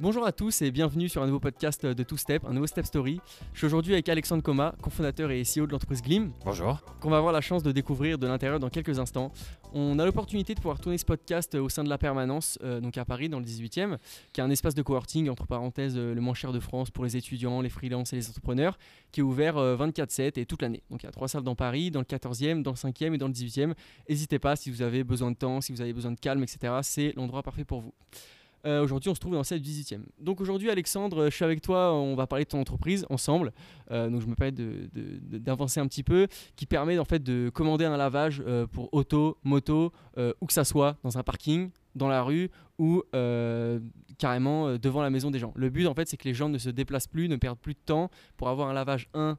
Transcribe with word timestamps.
Bonjour 0.00 0.24
à 0.24 0.30
tous 0.30 0.62
et 0.62 0.70
bienvenue 0.70 1.08
sur 1.08 1.24
un 1.24 1.26
nouveau 1.26 1.40
podcast 1.40 1.84
de 1.84 2.02
Two 2.04 2.16
Step, 2.16 2.44
un 2.44 2.52
nouveau 2.52 2.68
Step 2.68 2.86
Story. 2.86 3.18
Je 3.52 3.58
suis 3.58 3.66
aujourd'hui 3.66 3.94
avec 3.94 4.08
Alexandre 4.08 4.44
Coma, 4.44 4.76
cofondateur 4.80 5.32
et 5.32 5.42
CEO 5.42 5.66
de 5.66 5.72
l'entreprise 5.72 6.02
Glim, 6.02 6.30
Bonjour. 6.44 6.80
qu'on 7.00 7.10
va 7.10 7.16
avoir 7.16 7.32
la 7.32 7.40
chance 7.40 7.64
de 7.64 7.72
découvrir 7.72 8.16
de 8.16 8.28
l'intérieur 8.28 8.60
dans 8.60 8.68
quelques 8.68 9.00
instants. 9.00 9.32
On 9.72 9.98
a 9.98 10.04
l'opportunité 10.04 10.54
de 10.54 10.60
pouvoir 10.60 10.78
tourner 10.78 10.98
ce 10.98 11.04
podcast 11.04 11.56
au 11.56 11.68
sein 11.68 11.82
de 11.82 11.88
la 11.88 11.98
permanence, 11.98 12.60
euh, 12.62 12.80
donc 12.80 12.96
à 12.96 13.04
Paris 13.04 13.28
dans 13.28 13.40
le 13.40 13.44
18e, 13.44 13.98
qui 14.32 14.40
est 14.40 14.44
un 14.44 14.50
espace 14.50 14.76
de 14.76 14.82
coworking, 14.82 15.28
entre 15.30 15.48
parenthèses, 15.48 15.96
euh, 15.96 16.14
le 16.14 16.20
moins 16.20 16.34
cher 16.34 16.52
de 16.52 16.60
France 16.60 16.92
pour 16.92 17.02
les 17.02 17.16
étudiants, 17.16 17.60
les 17.60 17.68
freelances 17.68 18.12
et 18.12 18.16
les 18.16 18.28
entrepreneurs, 18.28 18.78
qui 19.10 19.18
est 19.18 19.24
ouvert 19.24 19.56
euh, 19.56 19.76
24-7 19.76 20.38
et 20.38 20.46
toute 20.46 20.62
l'année. 20.62 20.84
Donc 20.90 21.02
il 21.02 21.06
y 21.06 21.08
a 21.08 21.12
trois 21.12 21.26
salles 21.26 21.42
dans 21.42 21.56
Paris, 21.56 21.90
dans 21.90 22.00
le 22.00 22.06
14e, 22.06 22.62
dans 22.62 22.70
le 22.70 22.76
5e 22.76 23.14
et 23.14 23.18
dans 23.18 23.26
le 23.26 23.34
18e. 23.34 23.74
N'hésitez 24.08 24.38
pas 24.38 24.54
si 24.54 24.70
vous 24.70 24.80
avez 24.82 25.02
besoin 25.02 25.32
de 25.32 25.36
temps, 25.36 25.60
si 25.60 25.72
vous 25.72 25.80
avez 25.80 25.92
besoin 25.92 26.12
de 26.12 26.20
calme, 26.20 26.44
etc. 26.44 26.72
C'est 26.82 27.12
l'endroit 27.16 27.42
parfait 27.42 27.64
pour 27.64 27.80
vous. 27.80 27.92
Euh, 28.66 28.82
aujourd'hui, 28.82 29.10
on 29.10 29.14
se 29.14 29.20
trouve 29.20 29.34
dans 29.34 29.42
du 29.42 29.46
18e. 29.46 30.00
Donc 30.18 30.40
aujourd'hui, 30.40 30.70
Alexandre, 30.70 31.26
je 31.26 31.34
suis 31.34 31.44
avec 31.44 31.60
toi, 31.60 31.92
on 31.92 32.14
va 32.14 32.26
parler 32.26 32.44
de 32.44 32.50
ton 32.50 32.60
entreprise 32.60 33.06
ensemble. 33.10 33.52
Euh, 33.90 34.08
donc 34.10 34.20
je 34.20 34.26
me 34.26 34.34
permets 34.34 34.52
d'avancer 35.38 35.80
un 35.80 35.86
petit 35.86 36.02
peu, 36.02 36.26
qui 36.56 36.66
permet 36.66 36.98
en 36.98 37.04
fait 37.04 37.22
de 37.22 37.50
commander 37.52 37.84
un 37.84 37.96
lavage 37.96 38.42
euh, 38.46 38.66
pour 38.66 38.92
auto, 38.92 39.38
moto, 39.44 39.92
où 40.40 40.46
que 40.46 40.52
ça 40.52 40.64
soit, 40.64 40.96
dans 41.04 41.16
un 41.16 41.22
parking, 41.22 41.70
dans 41.94 42.08
la 42.08 42.22
rue 42.22 42.50
ou 42.78 43.02
carrément 44.18 44.76
devant 44.76 45.02
la 45.02 45.10
maison 45.10 45.30
des 45.30 45.38
gens. 45.38 45.52
Le 45.54 45.70
but 45.70 45.86
en 45.86 45.94
fait, 45.94 46.08
c'est 46.08 46.16
que 46.16 46.24
les 46.24 46.34
gens 46.34 46.48
ne 46.48 46.58
se 46.58 46.70
déplacent 46.70 47.06
plus, 47.06 47.28
ne 47.28 47.36
perdent 47.36 47.58
plus 47.58 47.74
de 47.74 47.80
temps 47.84 48.10
pour 48.36 48.48
avoir 48.48 48.68
un 48.68 48.72
lavage 48.72 49.08
1 49.14 49.36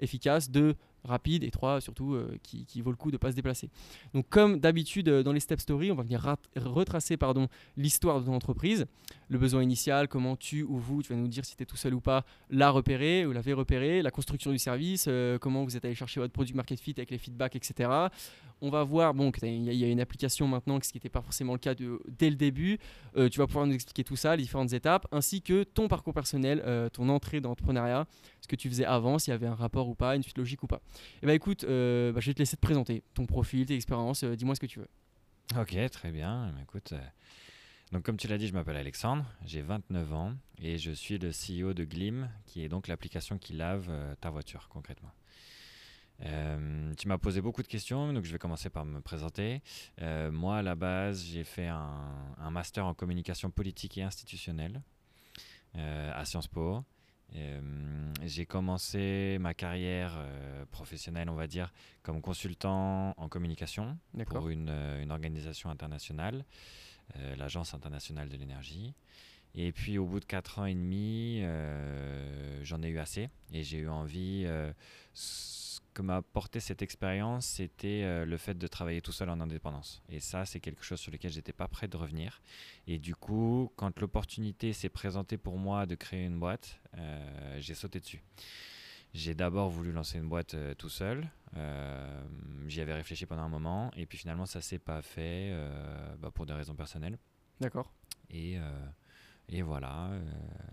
efficace, 0.00 0.50
2 0.50 0.74
rapide 1.08 1.44
et 1.44 1.50
3 1.50 1.80
surtout 1.80 2.14
euh, 2.14 2.36
qui, 2.42 2.80
vaut 2.80 2.90
le 2.90 2.96
coup 2.96 3.10
de 3.10 3.16
ne 3.16 3.18
pas 3.18 3.30
se 3.30 3.36
déplacer. 3.36 3.70
Donc 4.14 4.28
comme 4.28 4.58
d'habitude 4.60 5.08
euh, 5.08 5.22
dans 5.22 5.32
les 5.32 5.40
Step 5.40 5.60
Story, 5.60 5.90
on 5.90 5.94
va 5.94 6.02
venir 6.02 6.36
retracer 6.56 7.16
pardon, 7.16 7.48
l'histoire 7.76 8.20
de 8.20 8.26
ton 8.26 8.34
entreprise, 8.34 8.86
le 9.28 9.38
besoin 9.38 9.62
initial, 9.62 10.08
comment 10.08 10.36
tu 10.36 10.62
ou 10.62 10.78
vous, 10.78 11.02
tu 11.02 11.12
vas 11.12 11.18
nous 11.18 11.28
dire 11.28 11.44
si 11.44 11.56
tu 11.56 11.62
es 11.62 11.66
tout 11.66 11.76
seul 11.76 11.94
ou 11.94 12.00
pas, 12.00 12.24
l'a 12.50 12.70
repéré 12.70 13.26
ou 13.26 13.32
l'avez 13.32 13.52
repéré, 13.52 14.02
la 14.02 14.10
construction 14.10 14.50
du 14.52 14.58
service, 14.58 15.06
euh, 15.08 15.38
comment 15.38 15.64
vous 15.64 15.76
êtes 15.76 15.84
allé 15.84 15.94
chercher 15.94 16.20
votre 16.20 16.32
produit 16.32 16.54
market 16.54 16.80
fit 16.80 16.94
avec 16.96 17.10
les 17.10 17.18
feedbacks, 17.18 17.56
etc. 17.56 18.08
On 18.60 18.70
va 18.70 18.82
voir, 18.82 19.14
bon, 19.14 19.30
il 19.42 19.72
y 19.72 19.84
a 19.84 19.88
une 19.88 20.00
application 20.00 20.48
maintenant, 20.48 20.78
ce 20.82 20.90
qui 20.90 20.96
n'était 20.96 21.08
pas 21.08 21.22
forcément 21.22 21.52
le 21.52 21.58
cas 21.58 21.74
dès 21.74 22.30
le 22.30 22.36
début. 22.36 22.78
Euh, 23.16 23.28
tu 23.28 23.38
vas 23.38 23.46
pouvoir 23.46 23.66
nous 23.66 23.74
expliquer 23.74 24.04
tout 24.04 24.16
ça, 24.16 24.34
les 24.34 24.42
différentes 24.42 24.72
étapes, 24.72 25.06
ainsi 25.12 25.42
que 25.42 25.62
ton 25.62 25.86
parcours 25.86 26.14
personnel, 26.14 26.62
euh, 26.66 26.88
ton 26.88 27.08
entrée 27.08 27.40
dans 27.40 27.50
l'entrepreneuriat, 27.50 28.06
ce 28.40 28.48
que 28.48 28.56
tu 28.56 28.68
faisais 28.68 28.84
avant, 28.84 29.18
s'il 29.18 29.30
y 29.30 29.34
avait 29.34 29.46
un 29.46 29.54
rapport 29.54 29.88
ou 29.88 29.94
pas, 29.94 30.16
une 30.16 30.22
suite 30.22 30.38
logique 30.38 30.62
ou 30.62 30.66
pas. 30.66 30.80
Et 31.22 31.26
bah 31.26 31.34
écoute, 31.34 31.64
euh, 31.64 32.12
bah, 32.12 32.20
je 32.20 32.26
vais 32.26 32.34
te 32.34 32.40
laisser 32.40 32.56
te 32.56 32.60
présenter 32.60 33.02
ton 33.14 33.26
profil, 33.26 33.66
tes 33.66 33.74
expériences, 33.74 34.24
euh, 34.24 34.34
dis-moi 34.34 34.54
ce 34.54 34.60
que 34.60 34.66
tu 34.66 34.80
veux. 34.80 34.88
Ok, 35.58 35.76
très 35.90 36.10
bien. 36.10 36.52
Eh 36.58 36.62
Écoute, 36.62 36.92
donc 37.92 38.02
comme 38.02 38.16
tu 38.16 38.28
l'as 38.28 38.38
dit, 38.38 38.48
je 38.48 38.52
m'appelle 38.52 38.76
Alexandre, 38.76 39.24
j'ai 39.46 39.62
29 39.62 40.12
ans 40.12 40.32
et 40.60 40.78
je 40.78 40.90
suis 40.90 41.18
le 41.18 41.30
CEO 41.30 41.72
de 41.72 41.84
Glim, 41.84 42.28
qui 42.46 42.62
est 42.64 42.68
donc 42.68 42.88
l'application 42.88 43.38
qui 43.38 43.54
lave 43.54 43.88
ta 44.20 44.30
voiture 44.30 44.68
concrètement. 44.68 45.10
Euh, 46.24 46.94
tu 46.96 47.08
m'as 47.08 47.18
posé 47.18 47.40
beaucoup 47.40 47.62
de 47.62 47.68
questions, 47.68 48.12
donc 48.12 48.24
je 48.24 48.32
vais 48.32 48.38
commencer 48.38 48.70
par 48.70 48.84
me 48.84 49.00
présenter. 49.00 49.62
Euh, 50.02 50.30
moi, 50.30 50.58
à 50.58 50.62
la 50.62 50.74
base, 50.74 51.24
j'ai 51.24 51.44
fait 51.44 51.68
un, 51.68 52.34
un 52.38 52.50
master 52.50 52.86
en 52.86 52.94
communication 52.94 53.50
politique 53.50 53.98
et 53.98 54.02
institutionnelle 54.02 54.82
euh, 55.76 56.12
à 56.14 56.24
Sciences 56.24 56.48
Po. 56.48 56.84
J'ai 58.24 58.46
commencé 58.46 59.36
ma 59.38 59.52
carrière 59.52 60.18
professionnelle, 60.70 61.28
on 61.28 61.34
va 61.34 61.46
dire, 61.46 61.74
comme 62.02 62.22
consultant 62.22 63.12
en 63.18 63.28
communication 63.28 63.98
pour 64.28 64.48
une, 64.48 64.70
une 64.70 65.12
organisation 65.12 65.68
internationale, 65.68 66.46
l'Agence 67.36 67.74
internationale 67.74 68.30
de 68.30 68.36
l'énergie. 68.38 68.94
Et 69.54 69.72
puis 69.72 69.98
au 69.98 70.06
bout 70.06 70.20
de 70.20 70.24
4 70.24 70.60
ans 70.60 70.64
et 70.64 70.74
demi, 70.74 71.42
j'en 72.62 72.82
ai 72.82 72.88
eu 72.88 72.98
assez 72.98 73.28
et 73.52 73.62
j'ai 73.62 73.76
eu 73.76 73.88
envie... 73.88 74.46
que 75.98 76.02
m'a 76.02 76.18
apporté 76.18 76.60
cette 76.60 76.80
expérience, 76.80 77.44
c'était 77.44 78.02
euh, 78.04 78.24
le 78.24 78.36
fait 78.36 78.56
de 78.56 78.66
travailler 78.68 79.00
tout 79.02 79.10
seul 79.10 79.28
en 79.30 79.40
indépendance. 79.40 80.00
Et 80.08 80.20
ça, 80.20 80.46
c'est 80.46 80.60
quelque 80.60 80.84
chose 80.84 81.00
sur 81.00 81.10
lequel 81.10 81.32
j'étais 81.32 81.52
pas 81.52 81.66
prêt 81.66 81.88
de 81.88 81.96
revenir. 81.96 82.40
Et 82.86 82.98
du 82.98 83.16
coup, 83.16 83.72
quand 83.74 83.98
l'opportunité 83.98 84.72
s'est 84.72 84.90
présentée 84.90 85.36
pour 85.36 85.58
moi 85.58 85.86
de 85.86 85.96
créer 85.96 86.24
une 86.24 86.38
boîte, 86.38 86.78
euh, 86.96 87.58
j'ai 87.58 87.74
sauté 87.74 87.98
dessus. 87.98 88.22
J'ai 89.12 89.34
d'abord 89.34 89.70
voulu 89.70 89.90
lancer 89.90 90.18
une 90.18 90.28
boîte 90.28 90.54
euh, 90.54 90.72
tout 90.74 90.88
seul. 90.88 91.28
J'y 92.68 92.80
avais 92.80 92.94
réfléchi 92.94 93.26
pendant 93.26 93.42
un 93.42 93.48
moment. 93.48 93.90
Et 93.96 94.06
puis 94.06 94.18
finalement, 94.18 94.46
ça 94.46 94.60
s'est 94.60 94.78
pas 94.78 95.02
fait 95.02 95.52
bah, 96.20 96.30
pour 96.30 96.46
des 96.46 96.52
raisons 96.52 96.74
personnelles. 96.74 97.18
D'accord. 97.58 97.90
Et, 98.30 98.58
et 99.50 99.62
voilà. 99.62 100.10
euh, 100.10 100.20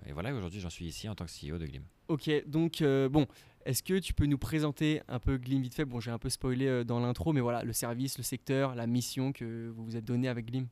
et 0.05 0.11
voilà, 0.11 0.33
aujourd'hui, 0.33 0.59
j'en 0.59 0.69
suis 0.69 0.85
ici 0.85 1.07
en 1.07 1.15
tant 1.15 1.25
que 1.25 1.31
CEO 1.31 1.57
de 1.57 1.65
Glim. 1.65 1.83
Ok, 2.07 2.29
donc 2.45 2.81
euh, 2.81 3.07
bon, 3.09 3.25
est-ce 3.65 3.81
que 3.81 3.97
tu 3.97 4.13
peux 4.13 4.27
nous 4.27 4.37
présenter 4.37 5.01
un 5.07 5.19
peu 5.19 5.37
Glim 5.37 5.61
vite 5.61 5.73
fait? 5.73 5.85
Bon, 5.85 5.99
j'ai 5.99 6.11
un 6.11 6.19
peu 6.19 6.29
spoilé 6.29 6.67
euh, 6.67 6.83
dans 6.83 6.99
l'intro, 6.99 7.33
mais 7.33 7.41
voilà, 7.41 7.63
le 7.63 7.73
service, 7.73 8.17
le 8.17 8.23
secteur, 8.23 8.75
la 8.75 8.85
mission 8.85 9.31
que 9.31 9.69
vous 9.75 9.83
vous 9.83 9.95
êtes 9.95 10.05
donnée 10.05 10.27
avec 10.27 10.45
Glim. 10.45 10.67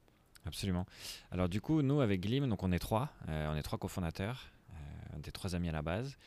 Absolument. 0.45 0.85
Alors 1.31 1.49
du 1.49 1.59
coup, 1.59 1.81
nous 1.81 2.01
avec 2.01 2.21
Glim, 2.21 2.47
donc 2.47 2.61
on 2.63 2.71
est 2.71 2.79
trois, 2.79 3.11
euh, 3.29 3.51
on 3.51 3.55
est 3.55 3.63
trois 3.63 3.79
cofondateurs, 3.79 4.51
euh, 4.71 5.19
des 5.19 5.31
trois 5.31 5.55
amis 5.55 5.69
à 5.69 5.71
la 5.71 5.81
base. 5.81 6.17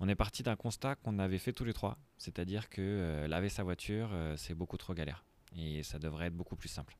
On 0.00 0.08
est 0.08 0.14
parti 0.14 0.42
d'un 0.42 0.56
constat 0.56 0.94
qu'on 0.96 1.18
avait 1.18 1.38
fait 1.38 1.52
tous 1.52 1.64
les 1.64 1.74
trois, 1.74 1.98
c'est-à-dire 2.18 2.68
que 2.68 3.26
laver 3.28 3.48
sa 3.48 3.62
voiture, 3.62 4.10
c'est 4.36 4.54
beaucoup 4.54 4.76
trop 4.76 4.92
galère 4.92 5.24
et 5.56 5.84
ça 5.84 6.00
devrait 6.00 6.26
être 6.26 6.36
beaucoup 6.36 6.56
plus 6.56 6.68
simple. 6.68 6.96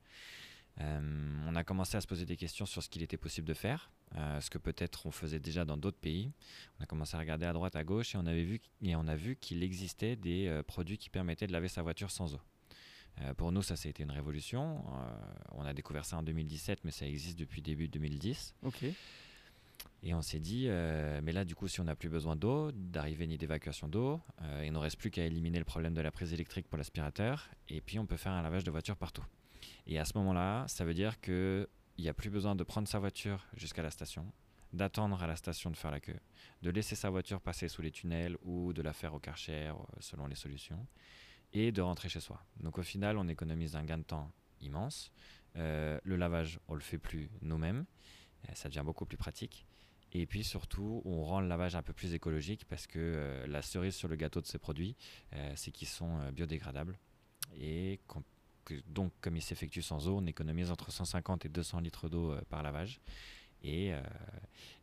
On 0.79 1.57
a 1.57 1.65
commencé 1.65 1.97
à 1.97 2.01
se 2.01 2.07
poser 2.07 2.25
des 2.25 2.37
questions 2.37 2.67
sur 2.67 2.84
ce 2.84 2.89
qu'il 2.89 3.03
était 3.03 3.17
possible 3.17 3.49
de 3.49 3.55
faire, 3.55 3.91
euh, 4.16 4.41
ce 4.41 4.48
que 4.48 4.59
peut-être 4.59 5.06
on 5.06 5.10
faisait 5.10 5.41
déjà 5.41 5.65
dans 5.65 5.76
d'autres 5.76 5.98
pays. 5.98 6.31
On 6.78 6.84
a 6.84 6.87
commencé 6.87 7.16
à 7.16 7.19
regarder 7.19 7.47
à 7.47 7.53
droite, 7.53 7.75
à 7.76 7.84
gauche 7.84 8.15
et 8.15 8.19
on 8.19 8.26
avait 8.26 8.44
vu 8.44 8.60
et 8.82 8.94
on 8.94 9.06
a 9.09 9.16
vu 9.16 9.37
qu'il 9.37 9.62
existait 9.62 10.16
des 10.16 10.47
euh, 10.47 10.62
produits 10.62 10.98
qui 10.98 11.10
permettaient 11.10 11.47
de 11.47 11.53
laver 11.53 11.69
sa 11.69 11.82
voiture 11.82 12.10
sans 12.10 12.34
eau. 12.34 12.41
Euh, 13.20 13.34
pour 13.34 13.50
nous, 13.53 13.62
ça, 13.62 13.76
ça 13.76 13.88
a 13.88 13.91
été 13.91 14.03
une 14.03 14.10
révolution. 14.10 14.84
On 15.53 15.65
a 15.65 15.72
découvert 15.72 16.04
ça 16.04 16.16
en 16.16 16.22
2017, 16.22 16.84
mais 16.84 16.91
ça 16.91 17.06
existe 17.06 17.38
depuis 17.38 17.62
début 17.62 17.88
2010. 17.88 18.54
Ok. 18.62 18.84
Et 20.03 20.15
on 20.15 20.22
s'est 20.22 20.41
dit, 20.41 20.69
mais 21.22 21.32
là, 21.32 21.44
du 21.44 21.54
coup, 21.54 21.66
si 21.66 21.81
on 21.81 21.84
n'a 21.84 21.97
plus 21.97 22.10
besoin 22.10 22.36
d'eau, 22.36 22.72
d'arrivée 22.72 23.26
ni 23.26 23.38
d'évacuation 23.38 23.88
d'eau, 23.88 24.21
il 24.60 24.66
ne 24.66 24.71
nous 24.72 24.81
reste 24.81 24.98
plus 24.98 25.10
qu'à 25.10 25.25
éliminer 25.25 25.59
le 25.59 25.65
problème 25.65 25.94
de 25.94 26.00
la 26.03 26.10
prise 26.10 26.32
électrique 26.34 26.69
pour 26.69 26.76
l'aspirateur, 26.76 27.48
et 27.69 27.81
puis 27.81 27.98
on 27.98 28.04
peut 28.04 28.19
faire 28.19 28.32
un 28.32 28.42
lavage 28.42 28.65
de 28.65 28.71
voiture 28.71 28.97
partout. 28.97 29.25
Et 29.86 29.98
à 29.98 30.04
ce 30.04 30.16
moment-là, 30.19 30.66
ça 30.69 30.84
veut 30.84 30.94
dire 30.94 31.21
qu'il 31.94 32.05
n'y 32.05 32.09
a 32.10 32.15
plus 32.15 32.31
besoin 32.31 32.55
de 32.55 32.65
prendre 32.65 32.88
sa 32.88 32.99
voiture 32.99 33.47
jusqu'à 33.56 33.82
la 33.82 33.91
station, 33.91 34.32
d'attendre 34.72 35.22
à 35.22 35.27
la 35.27 35.37
station 35.37 35.71
de 35.71 35.77
faire 35.77 35.91
la 35.91 36.00
queue, 36.00 36.19
de 36.62 36.71
laisser 36.71 36.97
sa 36.97 37.10
voiture 37.10 37.41
passer 37.41 37.69
sous 37.69 37.82
les 37.82 37.91
tunnels 37.93 38.37
ou 38.43 38.72
de 38.72 38.82
la 38.82 38.93
faire 38.93 39.15
au 39.15 39.21
karcher, 39.21 39.69
euh, 39.69 39.75
selon 40.00 40.27
les 40.27 40.34
solutions, 40.34 40.87
et 41.53 41.71
de 41.71 41.81
rentrer 41.81 42.09
chez 42.09 42.21
soi. 42.21 42.44
Donc 42.59 42.78
au 42.78 42.83
final, 42.83 43.16
on 43.16 43.28
économise 43.28 43.77
un 43.77 43.84
gain 43.84 43.99
de 43.99 44.03
temps 44.03 44.33
immense. 44.60 45.12
Euh, 45.56 46.00
le 46.03 46.16
lavage, 46.16 46.59
on 46.66 46.75
le 46.75 46.81
fait 46.81 46.99
plus 46.99 47.31
nous-mêmes, 47.43 47.87
Euh, 48.49 48.53
ça 48.54 48.69
devient 48.69 48.83
beaucoup 48.84 49.06
plus 49.06 49.16
pratique. 49.16 49.65
Et 50.12 50.27
puis 50.27 50.44
surtout, 50.44 51.00
on 51.06 51.25
rend 51.25 51.41
le 51.41 51.49
lavage 51.49 51.77
un 51.77 51.83
peu 51.83 51.94
plus 51.94 52.12
écologique 52.12 52.66
parce 52.66 52.87
que 52.87 53.43
la 53.49 53.62
cerise 53.62 53.94
sur 53.94 54.06
le 54.06 54.16
gâteau 54.16 54.41
de 54.43 54.47
ces 54.47 54.59
produits, 54.59 54.97
c'est 55.56 55.71
qu'ils 55.72 55.88
sont 55.88 56.31
biodégradables. 56.31 56.99
Et 57.56 58.00
qu'on- 58.06 58.22
donc, 58.89 59.13
comme 59.21 59.37
ils 59.37 59.43
s'effectuent 59.43 59.83
sans 59.83 60.09
eau, 60.09 60.19
on 60.23 60.27
économise 60.27 60.71
entre 60.71 60.91
150 60.91 61.45
et 61.45 61.49
200 61.49 61.81
litres 61.81 62.09
d'eau 62.09 62.33
euh, 62.33 62.41
par 62.49 62.63
lavage. 62.63 63.01
Et, 63.63 63.93
euh, 63.93 64.01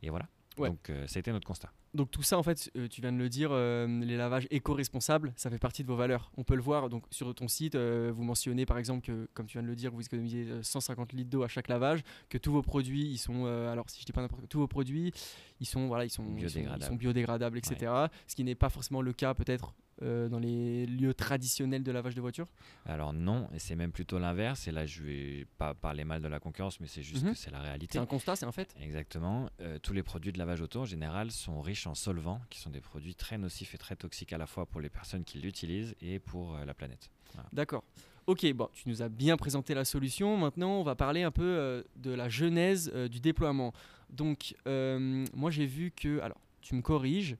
et 0.02 0.10
voilà. 0.10 0.28
Ouais. 0.58 0.68
Donc, 0.68 0.90
euh, 0.90 1.06
ça 1.06 1.18
a 1.18 1.20
été 1.20 1.32
notre 1.32 1.46
constat. 1.46 1.72
Donc 1.94 2.10
tout 2.10 2.22
ça, 2.22 2.38
en 2.38 2.42
fait, 2.42 2.70
euh, 2.76 2.88
tu 2.88 3.00
viens 3.02 3.12
de 3.12 3.16
le 3.18 3.28
dire, 3.28 3.50
euh, 3.52 3.86
les 4.02 4.16
lavages 4.16 4.46
éco-responsables, 4.50 5.32
ça 5.36 5.50
fait 5.50 5.58
partie 5.58 5.82
de 5.82 5.88
vos 5.88 5.96
valeurs. 5.96 6.30
On 6.36 6.44
peut 6.44 6.54
le 6.56 6.62
voir 6.62 6.88
donc 6.88 7.04
sur 7.10 7.34
ton 7.34 7.48
site, 7.48 7.76
vous 7.76 8.22
mentionnez 8.22 8.64
par 8.66 8.78
exemple 8.78 9.04
que, 9.06 9.28
comme 9.34 9.46
tu 9.46 9.54
viens 9.58 9.62
de 9.62 9.68
le 9.68 9.76
dire, 9.76 9.92
vous 9.92 10.02
économisez 10.02 10.46
euh, 10.48 10.62
150 10.62 11.12
litres 11.12 11.30
d'eau 11.30 11.42
à 11.42 11.48
chaque 11.48 11.68
lavage, 11.68 12.02
que 12.30 12.38
tous 12.38 12.52
vos 12.52 12.62
produits, 12.62 13.02
ils 13.10 13.18
sont, 13.18 13.44
alors 13.46 13.88
si 13.90 14.00
je 14.00 14.06
dis 14.06 14.12
pas 14.12 14.22
n'importe 14.22 14.40
quoi, 14.42 14.48
tous 14.48 14.58
vos 14.60 14.68
produits, 14.68 15.12
ils 15.60 15.66
sont, 15.66 15.86
voilà, 15.86 16.04
ils 16.06 16.10
sont 16.10 16.22
ils 16.24 16.28
sont- 16.28 16.36
ils 16.36 16.50
sont 16.50 16.58
Biodégradables. 16.60 16.96
biodégradables, 16.98 17.58
etc. 17.58 17.92
Ce 18.26 18.34
qui 18.36 18.44
n'est 18.44 18.54
pas 18.54 18.70
forcément 18.70 19.02
le 19.02 19.12
cas 19.12 19.34
peut-être 19.34 19.74
euh, 20.00 20.28
dans 20.28 20.38
les 20.38 20.86
lieux 20.86 21.12
traditionnels 21.14 21.82
de 21.82 21.92
lavage 21.92 22.14
de 22.14 22.20
voiture. 22.20 22.46
Alors 22.86 23.12
non, 23.12 23.48
et 23.54 23.58
c'est 23.58 23.76
même 23.76 23.92
plutôt 23.92 24.18
l'inverse. 24.18 24.66
Et 24.66 24.72
là, 24.72 24.86
je 24.86 25.02
vais 25.02 25.46
pas 25.58 25.74
parler 25.74 26.04
mal 26.04 26.22
de 26.22 26.28
la 26.28 26.40
concurrence, 26.40 26.80
mais 26.80 26.86
c'est 26.86 27.02
juste 27.02 27.24
Mhm. 27.24 27.32
que 27.32 27.38
c'est 27.38 27.50
la 27.50 27.60
réalité. 27.60 27.92
C'est 27.92 27.98
un 27.98 28.06
constat, 28.06 28.36
c'est 28.36 28.46
un 28.46 28.52
fait. 28.52 28.74
Exactement. 28.80 29.50
Euh, 29.60 29.78
tous 29.78 29.92
les 29.92 30.02
produits 30.02 30.32
de 30.32 30.38
lavage 30.38 30.60
auto 30.62 30.80
en 30.80 30.84
général 30.86 31.30
sont 31.30 31.60
riches 31.60 31.86
en 31.86 31.94
solvants, 31.94 32.40
qui 32.50 32.58
sont 32.58 32.70
des 32.70 32.80
produits 32.80 33.14
très 33.14 33.36
nocifs 33.38 33.74
et 33.74 33.78
très 33.78 33.94
toxiques 33.96 34.32
à 34.32 34.38
la 34.38 34.46
fois 34.46 34.66
pour 34.66 34.80
les 34.80 34.88
personnes 34.90 35.24
qui 35.24 35.38
l'utilisent 35.38 35.94
et 36.00 36.18
pour 36.18 36.56
euh, 36.56 36.64
la 36.64 36.74
planète. 36.74 37.10
D'accord. 37.52 37.84
Ok, 38.26 38.50
bon, 38.54 38.68
tu 38.72 38.88
nous 38.88 39.02
as 39.02 39.08
bien 39.08 39.36
présenté 39.36 39.74
la 39.74 39.84
solution. 39.84 40.36
Maintenant, 40.36 40.78
on 40.78 40.82
va 40.82 40.94
parler 40.94 41.22
un 41.22 41.30
peu 41.30 41.84
de 41.96 42.10
la 42.12 42.28
genèse 42.28 42.92
du 43.10 43.20
déploiement. 43.20 43.72
Donc, 44.10 44.54
moi, 44.66 45.50
j'ai 45.50 45.66
vu 45.66 45.90
que. 45.90 46.20
Alors, 46.20 46.38
tu 46.60 46.74
me 46.74 46.82
corriges. 46.82 47.36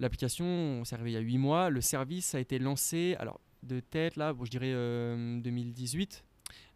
L'application, 0.00 0.84
s'est 0.84 0.94
arrivé 0.94 1.10
il 1.10 1.14
y 1.14 1.16
a 1.16 1.20
8 1.20 1.38
mois. 1.38 1.70
Le 1.70 1.80
service 1.80 2.34
a 2.34 2.40
été 2.40 2.58
lancé, 2.58 3.16
alors, 3.20 3.40
de 3.62 3.80
tête, 3.80 4.16
là, 4.16 4.32
bon, 4.32 4.44
je 4.44 4.50
dirais 4.50 4.72
euh, 4.72 5.40
2018. 5.40 6.24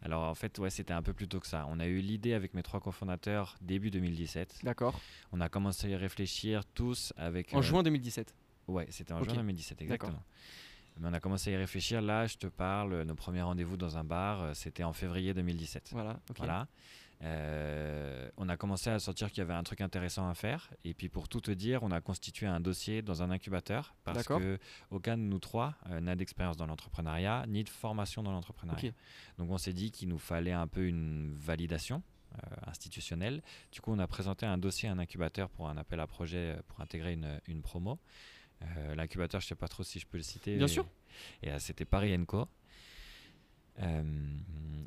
Alors 0.01 0.23
en 0.23 0.35
fait, 0.35 0.57
ouais, 0.59 0.69
c'était 0.69 0.93
un 0.93 1.01
peu 1.01 1.13
plus 1.13 1.27
tôt 1.27 1.39
que 1.39 1.47
ça. 1.47 1.65
On 1.69 1.79
a 1.79 1.87
eu 1.87 1.99
l'idée 1.99 2.33
avec 2.33 2.53
mes 2.53 2.63
trois 2.63 2.79
cofondateurs 2.79 3.57
début 3.61 3.89
2017. 3.89 4.59
D'accord. 4.63 4.99
On 5.31 5.41
a 5.41 5.49
commencé 5.49 5.87
à 5.87 5.89
y 5.89 5.95
réfléchir 5.95 6.63
tous 6.73 7.11
avec. 7.17 7.53
En 7.53 7.59
euh, 7.59 7.61
juin 7.61 7.83
2017. 7.83 8.33
Ouais, 8.67 8.87
c'était 8.89 9.13
en 9.13 9.23
juin 9.23 9.33
2017, 9.35 9.79
D'accord. 9.79 9.93
exactement. 9.93 10.23
Mais 10.99 11.09
on 11.09 11.13
a 11.13 11.19
commencé 11.19 11.49
à 11.49 11.53
y 11.53 11.57
réfléchir. 11.57 12.01
Là, 12.01 12.25
je 12.25 12.37
te 12.37 12.47
parle, 12.47 12.93
euh, 12.93 13.03
nos 13.03 13.15
premiers 13.15 13.41
rendez-vous 13.41 13.77
dans 13.77 13.97
un 13.97 14.03
bar, 14.03 14.41
euh, 14.41 14.53
c'était 14.53 14.83
en 14.83 14.93
février 14.93 15.33
2017. 15.33 15.89
Voilà. 15.91 16.19
Ok. 16.29 16.37
Voilà. 16.37 16.67
Euh, 17.21 18.29
on 18.37 18.49
a 18.49 18.57
commencé 18.57 18.89
à 18.89 18.99
sentir 18.99 19.29
qu'il 19.29 19.39
y 19.39 19.41
avait 19.41 19.53
un 19.53 19.63
truc 19.63 19.81
intéressant 19.81 20.27
à 20.27 20.33
faire. 20.33 20.69
Et 20.83 20.93
puis 20.93 21.09
pour 21.09 21.27
tout 21.29 21.41
te 21.41 21.51
dire, 21.51 21.81
on 21.83 21.91
a 21.91 22.01
constitué 22.01 22.45
un 22.45 22.59
dossier 22.59 23.01
dans 23.01 23.23
un 23.23 23.31
incubateur 23.31 23.95
parce 24.03 24.27
que 24.27 24.59
aucun 24.91 25.17
de 25.17 25.23
nous 25.23 25.39
trois 25.39 25.75
euh, 25.89 26.01
n'a 26.01 26.15
d'expérience 26.15 26.57
dans 26.57 26.65
l'entrepreneuriat 26.67 27.45
ni 27.47 27.63
de 27.63 27.69
formation 27.69 28.21
dans 28.21 28.31
l'entrepreneuriat. 28.31 28.91
Donc 29.37 29.49
on 29.49 29.57
s'est 29.57 29.73
dit 29.73 29.91
qu'il 29.91 30.09
nous 30.09 30.19
fallait 30.19 30.51
un 30.51 30.67
peu 30.67 30.85
une 30.87 31.33
validation 31.33 32.03
euh, 32.33 32.37
institutionnelle. 32.67 33.41
Du 33.71 33.81
coup, 33.81 33.91
on 33.93 33.99
a 33.99 34.07
présenté 34.07 34.45
un 34.45 34.57
dossier 34.57 34.89
à 34.89 34.91
un 34.91 34.99
incubateur 34.99 35.49
pour 35.49 35.69
un 35.69 35.77
appel 35.77 35.99
à 35.99 36.07
projet 36.07 36.57
pour 36.67 36.81
intégrer 36.81 37.13
une, 37.13 37.39
une 37.47 37.61
promo. 37.61 37.97
Euh, 38.61 38.95
L'incubateur, 38.95 39.41
je 39.41 39.47
sais 39.47 39.55
pas 39.55 39.67
trop 39.67 39.83
si 39.83 39.99
je 39.99 40.05
peux 40.05 40.17
le 40.17 40.23
citer. 40.23 40.57
Bien 40.57 40.65
et- 40.65 40.69
sûr. 40.69 40.85
Et 41.43 41.59
c'était 41.59 41.85
Paris 41.85 42.17
Co. 42.25 42.47
Euh, 43.79 44.03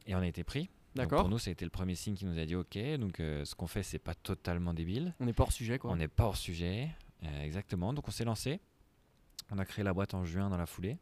et 0.06 0.14
on 0.14 0.18
a 0.18 0.26
été 0.26 0.44
pris. 0.44 0.68
D'accord. 0.94 1.20
Pour 1.20 1.28
nous, 1.28 1.38
ça 1.38 1.50
a 1.50 1.52
été 1.52 1.64
le 1.64 1.70
premier 1.70 1.94
signe 1.94 2.14
qui 2.14 2.24
nous 2.26 2.38
a 2.38 2.44
dit 2.44 2.56
OK, 2.56 2.78
donc 2.98 3.20
euh, 3.20 3.44
ce 3.44 3.54
qu'on 3.54 3.66
fait, 3.66 3.82
c'est 3.82 3.98
pas 3.98 4.14
totalement 4.14 4.74
débile. 4.74 5.14
On 5.20 5.26
n'est 5.26 5.32
pas 5.32 5.44
hors 5.44 5.52
sujet 5.52 5.78
quoi. 5.78 5.90
On 5.90 5.96
n'est 5.96 6.08
pas 6.08 6.24
hors 6.24 6.36
sujet. 6.36 6.88
Euh, 7.24 7.42
exactement. 7.42 7.92
Donc 7.92 8.08
on 8.08 8.10
s'est 8.10 8.24
lancé. 8.24 8.60
On 9.50 9.58
a 9.58 9.64
créé 9.64 9.84
la 9.84 9.92
boîte 9.92 10.14
en 10.14 10.24
juin 10.24 10.50
dans 10.50 10.56
la 10.58 10.66
foulée. 10.66 10.98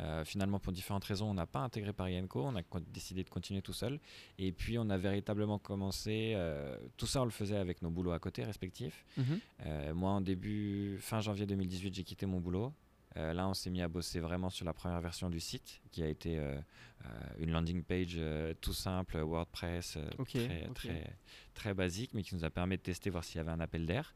Euh, 0.00 0.24
finalement, 0.24 0.58
pour 0.58 0.72
différentes 0.72 1.04
raisons, 1.04 1.30
on 1.30 1.34
n'a 1.34 1.46
pas 1.46 1.60
intégré 1.60 1.92
Paris 1.92 2.20
Co. 2.28 2.44
On 2.44 2.56
a 2.56 2.62
décidé 2.92 3.22
de 3.22 3.30
continuer 3.30 3.62
tout 3.62 3.72
seul. 3.72 4.00
Et 4.38 4.52
puis, 4.52 4.78
on 4.78 4.90
a 4.90 4.98
véritablement 4.98 5.58
commencé. 5.58 6.32
euh, 6.34 6.76
tout 6.96 7.06
ça, 7.06 7.22
on 7.22 7.24
le 7.24 7.30
faisait 7.30 7.56
avec 7.56 7.82
nos 7.82 7.90
boulots 7.90 8.12
à 8.12 8.18
côté 8.18 8.44
respectifs. 8.44 9.04
Mhm. 9.16 9.40
Euh, 9.66 9.94
moi, 9.94 10.10
en 10.10 10.20
début, 10.20 10.98
fin 11.00 11.20
janvier 11.20 11.46
2018, 11.46 11.94
j'ai 11.94 12.02
quitté 12.04 12.26
mon 12.26 12.40
boulot. 12.40 12.72
Euh, 13.16 13.32
là, 13.32 13.48
on 13.48 13.54
s'est 13.54 13.70
mis 13.70 13.80
à 13.80 13.88
bosser 13.88 14.20
vraiment 14.20 14.50
sur 14.50 14.64
la 14.64 14.72
première 14.72 15.00
version 15.00 15.30
du 15.30 15.40
site, 15.40 15.80
qui 15.92 16.02
a 16.02 16.08
été 16.08 16.38
euh, 16.38 16.56
euh, 17.04 17.08
une 17.38 17.52
landing 17.52 17.82
page 17.82 18.14
euh, 18.16 18.54
tout 18.60 18.72
simple, 18.72 19.18
WordPress, 19.18 19.98
très, 20.26 20.68
très, 20.74 21.16
très 21.54 21.74
basique, 21.74 22.12
mais 22.14 22.22
qui 22.22 22.34
nous 22.34 22.44
a 22.44 22.50
permis 22.50 22.76
de 22.76 22.82
tester, 22.82 23.10
voir 23.10 23.22
s'il 23.24 23.36
y 23.36 23.40
avait 23.40 23.52
un 23.52 23.60
appel 23.60 23.86
d'air. 23.86 24.14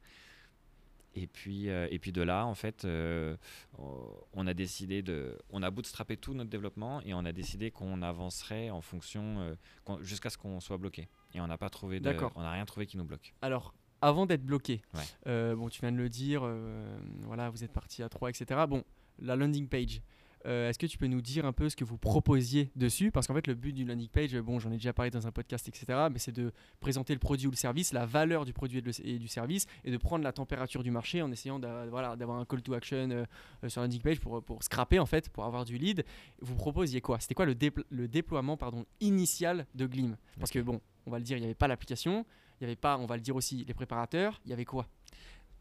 Et 1.15 1.27
puis, 1.27 1.67
et 1.67 1.99
puis 1.99 2.12
de 2.12 2.23
là, 2.23 2.47
en 2.47 2.55
fait, 2.55 2.87
on 2.87 4.47
a 4.47 4.55
décidé 4.55 5.03
de, 5.03 5.37
on 5.51 5.65
a 5.65 5.71
bootstrappé 5.71 6.17
tout 6.17 6.33
notre 6.33 6.51
développement 6.51 7.01
et 7.01 7.12
on 7.12 7.25
a 7.25 7.33
décidé 7.33 7.73
qu'on 7.73 8.03
avancerait 8.03 8.71
en 8.71 8.81
fonction 8.81 9.56
jusqu'à 10.01 10.31
ce 10.31 10.39
qu'on 10.39 10.61
soit 10.61 10.77
bloqué. 10.77 11.09
Et 11.35 11.41
on 11.41 11.49
n'a 11.49 11.59
pas 11.59 11.71
trouvé, 11.71 11.99
de, 11.99 12.05
D'accord. 12.05 12.31
on 12.37 12.43
n'a 12.43 12.53
rien 12.53 12.65
trouvé 12.67 12.87
qui 12.87 12.97
nous 12.97 13.05
bloque. 13.05 13.35
Alors, 13.43 13.75
avant 14.00 14.27
d'être 14.27 14.45
bloqué, 14.45 14.83
Ouais. 14.95 15.00
euh, 15.27 15.55
bon, 15.56 15.69
tu 15.69 15.81
viens 15.81 15.93
de 15.93 15.97
le 15.97 16.09
dire, 16.09 16.43
euh, 16.45 16.99
voilà, 17.23 17.50
vous 17.50 17.65
êtes 17.65 17.73
parti 17.73 18.03
à 18.03 18.09
3, 18.09 18.31
etc. 18.31 18.61
Bon, 18.69 18.85
la 19.19 19.35
landing 19.37 19.67
page, 19.69 20.00
euh, 20.47 20.69
est-ce 20.71 20.79
que 20.79 20.87
tu 20.87 20.99
peux 20.99 21.09
nous 21.09 21.21
dire 21.21 21.45
un 21.47 21.53
peu 21.53 21.69
ce 21.69 21.75
que 21.75 21.83
vous 21.85 21.99
proposiez 21.99 22.71
dessus? 22.77 23.11
Parce 23.11 23.27
qu'en 23.27 23.35
fait, 23.35 23.49
le 23.49 23.55
but 23.55 23.73
d'une 23.73 23.89
landing 23.89 24.09
page, 24.09 24.37
bon, 24.39 24.61
j'en 24.61 24.71
ai 24.71 24.75
déjà 24.77 24.93
parlé 24.93 25.11
dans 25.11 25.27
un 25.27 25.33
podcast, 25.33 25.67
etc., 25.67 25.87
mais 26.12 26.21
c'est 26.21 26.31
de 26.31 26.53
présenter 26.79 27.12
le 27.12 27.19
produit 27.19 27.49
ou 27.49 27.50
le 27.50 27.56
service, 27.56 27.93
la 27.93 28.06
valeur 28.06 28.45
du 28.45 28.53
produit 28.53 28.79
et, 28.79 28.81
de 28.81 28.87
le- 28.87 29.06
et 29.06 29.19
du 29.19 29.27
service, 29.27 29.67
et 29.85 29.91
de 29.91 29.97
prendre 29.97 30.23
la 30.23 30.33
température 30.33 30.85
du 30.85 30.93
marché 30.93 31.21
en 31.23 31.33
essayant 31.33 31.59
voilà, 31.91 32.15
d'avoir 32.15 32.39
un 32.39 32.44
call 32.44 32.62
to 32.62 32.73
action 32.75 33.11
euh, 33.11 33.25
euh, 33.65 33.69
sur 33.69 33.81
la 33.81 33.89
landing 33.89 34.01
page 34.01 34.21
pour, 34.21 34.41
pour 34.44 34.62
scraper, 34.62 35.01
en 35.01 35.06
fait, 35.06 35.29
pour 35.29 35.44
avoir 35.44 35.65
du 35.65 35.77
lead. 35.77 36.05
Vous 36.41 36.55
proposiez 36.55 37.01
quoi? 37.01 37.19
C'était 37.19 37.35
quoi 37.35 37.44
le, 37.44 37.56
déplo- 37.56 37.85
le 37.91 38.06
déploiement 38.06 38.56
pardon, 38.56 38.87
initial 39.01 39.67
de 39.75 39.87
Gleam? 39.87 40.17
Parce 40.39 40.53
que, 40.53 40.61
bon, 40.61 40.81
on 41.06 41.11
va 41.11 41.19
le 41.19 41.25
dire, 41.25 41.37
il 41.37 41.41
n'y 41.41 41.47
avait 41.47 41.55
pas 41.56 41.67
l'application, 41.69 42.25
il 42.60 42.64
n'y 42.64 42.66
avait 42.66 42.76
pas, 42.76 42.99
on 42.99 43.06
va 43.06 43.16
le 43.16 43.22
dire 43.22 43.37
aussi, 43.37 43.64
les 43.64 43.75
préparateurs, 43.75 44.40
il 44.44 44.50
y 44.50 44.52
avait 44.52 44.64
quoi? 44.64 44.87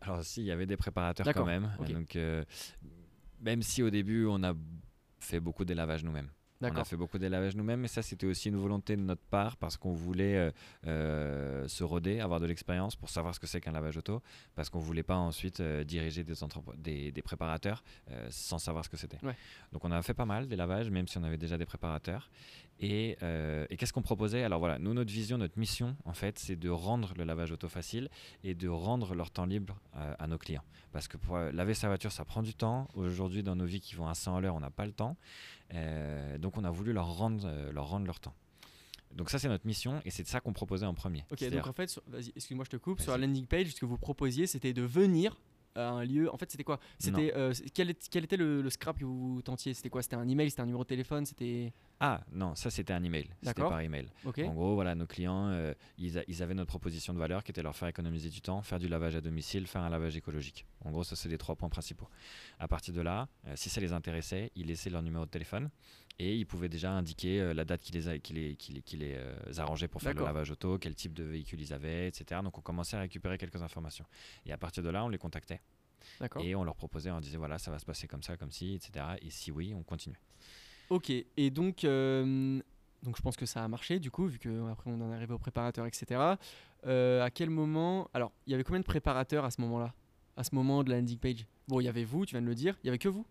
Alors 0.02 0.24
si, 0.24 0.42
il 0.42 0.46
y 0.46 0.52
avait 0.52 0.66
des 0.66 0.78
préparateurs 0.78 1.26
quand 1.34 1.46
même. 1.46 1.72
Donc 1.90 2.16
euh, 2.16 2.44
même 3.42 3.62
si 3.62 3.82
au 3.84 3.90
début 3.90 4.26
on 4.26 4.44
a 4.44 4.54
fait 5.20 5.40
beaucoup 5.40 5.66
d'élavage 5.66 6.04
nous-mêmes. 6.04 6.30
On 6.60 6.76
a 6.76 6.84
fait 6.86 6.96
beaucoup 6.96 7.20
d'élavage 7.20 7.56
nous-mêmes, 7.56 7.82
mais 7.82 7.88
ça 7.88 8.02
c'était 8.02 8.26
aussi 8.26 8.50
une 8.50 8.56
volonté 8.56 8.96
de 8.96 9.02
notre 9.02 9.22
part 9.22 9.58
parce 9.58 9.78
qu'on 9.78 9.94
voulait 9.94 10.38
euh, 10.38 10.52
euh, 10.88 11.68
se 11.68 11.84
roder, 11.84 12.20
avoir 12.20 12.40
de 12.40 12.48
l'expérience 12.48 12.96
pour 12.96 13.12
savoir 13.12 13.36
ce 13.36 13.40
que 13.40 13.46
c'est 13.46 13.62
qu'un 13.62 13.74
lavage 13.74 13.96
auto, 13.98 14.24
parce 14.56 14.70
qu'on 14.72 14.80
voulait 14.80 15.04
pas 15.04 15.18
ensuite 15.18 15.60
euh, 15.60 15.84
diriger 15.84 16.24
des, 16.24 16.34
des, 16.78 17.12
des 17.12 17.22
préparateurs 17.22 17.84
sans 18.30 18.58
savoir 18.58 18.84
ce 18.86 18.90
que 18.90 18.98
c'était. 18.98 19.24
Ouais. 19.24 19.36
Donc 19.72 19.86
on 19.86 19.92
a 19.92 20.02
fait 20.02 20.16
pas 20.16 20.26
mal 20.26 20.48
d'élavage, 20.48 20.90
même 20.90 21.08
si 21.08 21.20
on 21.20 21.24
avait 21.24 21.38
déjà 21.38 21.60
des 21.60 21.66
préparateurs. 21.66 22.32
Et, 22.80 23.18
euh, 23.24 23.66
et 23.70 23.78
qu'est-ce 23.78 23.94
qu'on 23.94 24.02
proposait? 24.02 24.44
Alors 24.44 24.60
voilà, 24.60 24.78
nous 24.78 24.94
notre 24.94 25.12
vision, 25.12 25.38
notre 25.38 25.58
mission 25.58 25.96
en 26.06 26.14
fait, 26.14 26.38
c'est 26.38 26.56
de 26.56 26.70
rendre 26.70 27.14
le 27.18 27.24
lavage 27.24 27.52
auto 27.52 27.68
facile 27.68 28.10
et 28.44 28.54
de 28.54 28.68
rendre 28.68 29.16
leur 29.16 29.32
temps 29.32 29.46
libre 29.46 29.80
euh, 29.96 30.14
à 30.20 30.28
nos 30.28 30.38
clients. 30.38 30.64
Parce 30.92 31.08
que 31.08 31.18
pour 31.18 31.38
euh, 31.38 31.52
laver 31.52 31.74
sa 31.74 31.88
voiture, 31.88 32.12
ça 32.12 32.26
prend 32.26 32.44
du 32.44 32.54
temps. 32.54 32.88
Aujourd'hui, 32.94 33.44
dans 33.44 33.56
nos 33.56 33.66
vies 33.66 33.82
qui 33.82 33.96
vont 33.96 34.08
à 34.08 34.14
100 34.14 34.36
à 34.36 34.42
l'heure, 34.42 34.56
on 34.56 34.60
n'a 34.60 34.70
pas 34.70 34.86
le 34.86 34.94
temps. 34.94 35.18
Donc 36.40 36.58
on 36.58 36.64
a 36.64 36.72
voulu 36.72 36.94
leur 36.94 37.18
rendre, 37.18 37.52
leur 37.72 37.90
rendre 37.90 38.06
leur 38.06 38.22
temps. 38.22 38.34
Donc 39.14 39.30
ça, 39.30 39.40
c'est 39.40 39.50
notre 39.50 39.66
mission 39.66 40.02
et 40.06 40.12
c'est 40.12 40.24
de 40.24 40.28
ça 40.28 40.40
qu'on 40.40 40.54
proposait 40.54 40.86
en 40.86 40.94
premier. 40.94 41.26
Ok, 41.32 41.44
donc 41.50 41.68
en 41.68 41.74
fait, 41.74 42.00
excuse-moi, 42.36 42.66
je 42.66 42.70
te 42.70 42.78
coupe. 42.78 43.02
Sur 43.02 43.12
la 43.12 43.26
landing 43.26 43.46
page, 43.46 43.68
ce 43.68 43.80
que 43.80 43.86
vous 43.86 43.98
proposiez, 43.98 44.48
c'était 44.48 44.74
de 44.74 44.84
venir 44.84 45.36
à 45.78 45.90
un 45.92 46.04
lieu. 46.04 46.34
En 46.34 46.38
fait, 46.38 46.50
c'était 46.52 46.64
quoi? 46.64 46.80
C'était 47.00 47.34
euh, 47.36 47.54
quel, 47.74 47.90
est- 47.92 48.10
quel 48.10 48.24
était 48.24 48.38
le, 48.38 48.62
le 48.62 48.70
scrap 48.70 48.98
que 49.00 49.06
vous 49.06 49.42
tentiez? 49.44 49.74
C'était 49.74 49.90
quoi? 49.90 50.02
C'était 50.02 50.16
un 50.16 50.28
email? 50.28 50.50
C'était 50.50 50.62
un 50.64 50.66
numéro 50.66 50.84
de 50.84 50.88
téléphone? 50.90 51.26
C'était 51.26 51.72
Ah 52.00 52.22
non, 52.32 52.56
ça 52.56 52.70
c'était 52.70 52.94
un 52.94 53.04
email. 53.04 53.30
C'était 53.44 53.62
par 53.70 53.80
email. 53.82 54.08
ok. 54.26 54.40
En 54.40 54.54
gros, 54.54 54.76
voilà, 54.76 54.96
nos 54.96 55.06
clients, 55.08 55.48
euh, 55.50 55.74
ils, 55.98 56.18
a- 56.20 56.24
ils 56.28 56.42
avaient 56.44 56.54
notre 56.56 56.70
proposition 56.70 57.14
de 57.14 57.20
valeur 57.20 57.44
qui 57.44 57.52
était 57.52 57.62
leur 57.64 57.76
faire 57.76 57.88
économiser 57.88 58.30
du 58.30 58.42
temps, 58.42 58.62
faire 58.62 58.80
du 58.80 58.88
lavage 58.88 59.16
à 59.16 59.22
domicile, 59.22 59.68
faire 59.68 59.82
un 59.84 59.90
lavage 59.90 60.16
écologique. 60.18 60.66
En 60.84 60.92
gros, 60.92 61.04
ça 61.04 61.16
c'est 61.16 61.30
les 61.30 61.38
trois 61.38 61.56
points 61.56 61.70
principaux. 61.70 62.08
À 62.60 62.68
partir 62.68 62.94
de 62.94 63.02
là, 63.02 63.28
euh, 63.48 63.54
si 63.56 63.70
ça 63.70 63.80
les 63.82 63.94
intéressait, 63.94 64.52
ils 64.56 64.68
laissaient 64.68 64.90
leur 64.90 65.02
numéro 65.04 65.26
de 65.26 65.30
téléphone 65.32 65.70
et 66.20 66.36
ils 66.36 66.46
pouvaient 66.46 66.70
déjà 66.70 66.92
indiquer 66.92 67.42
euh, 67.42 67.54
la 67.54 67.66
date 67.66 67.82
qui 67.82 67.92
les, 67.92 68.08
a, 68.08 68.18
qui 68.18 68.34
les, 68.34 68.56
qui 68.56 68.74
les, 68.74 68.82
qui 68.82 68.98
les, 68.98 69.16
euh, 69.18 69.36
arrangeait 69.58 69.88
pour 69.88 70.02
faire 70.02 70.14
le 70.14 70.24
lavage 70.24 70.52
auto, 70.52 70.78
quel 70.78 70.96
type 70.96 71.14
de 71.14 71.24
véhicule 71.24 71.62
ils 71.62 71.74
avaient, 71.74 72.08
etc. 72.08 72.42
Donc 72.44 72.58
on 72.58 72.62
commençait 72.62 72.98
à 72.98 73.02
récupérer 73.02 73.38
quelques 73.38 73.62
informations. 73.62 74.06
Et 74.46 74.52
à 74.52 74.58
partir 74.58 74.84
de 74.84 74.90
là, 74.90 75.06
on 75.06 75.10
les 75.10 75.18
contactait 75.18 75.62
et 76.42 76.56
on 76.56 76.64
leur 76.64 76.76
proposait, 76.76 77.12
on 77.12 77.20
disait 77.20 77.38
voilà, 77.38 77.58
ça 77.58 77.72
va 77.72 77.80
se 77.80 77.86
passer 77.86 78.08
comme 78.08 78.24
ça, 78.24 78.38
comme 78.38 78.52
ci, 78.52 78.74
etc. 78.74 79.06
Et 79.22 79.30
si 79.30 79.52
oui, 79.52 79.74
on 79.76 79.84
continue. 79.84 80.20
Ok. 80.90 81.10
Et 81.10 81.50
donc, 81.50 81.84
euh, 81.84 82.60
donc 83.04 83.18
je 83.18 83.22
pense 83.22 83.36
que 83.36 83.46
ça 83.46 83.64
a 83.64 83.68
marché 83.68 84.00
du 84.00 84.12
coup, 84.12 84.26
vu 84.28 84.40
que 84.40 84.70
après 84.72 84.90
on 84.90 85.02
en 85.02 85.12
est 85.12 85.16
arrivé 85.16 85.34
au 85.34 85.38
préparateur, 85.40 85.86
etc. 85.86 86.36
Euh, 86.86 87.24
à 87.24 87.30
quel 87.30 87.50
moment 87.50 88.10
Alors, 88.14 88.32
il 88.46 88.52
y 88.52 88.54
avait 88.54 88.64
combien 88.64 88.80
de 88.80 88.86
préparateurs 88.86 89.46
à 89.46 89.52
ce 89.52 89.62
moment-là? 89.62 89.94
À 90.36 90.44
ce 90.44 90.54
moment 90.54 90.84
de 90.84 90.90
la 90.90 90.98
landing 90.98 91.18
page? 91.18 91.46
Bon, 91.68 91.80
il 91.80 91.86
y 91.86 91.90
avait 91.90 92.04
vous, 92.04 92.26
tu 92.26 92.36
viens 92.36 92.42
de 92.42 92.48
le 92.48 92.56
dire. 92.56 92.78
Il 92.84 92.88
y 92.88 92.90
avait 92.90 93.00
que 93.00 93.10
vous? 93.10 93.26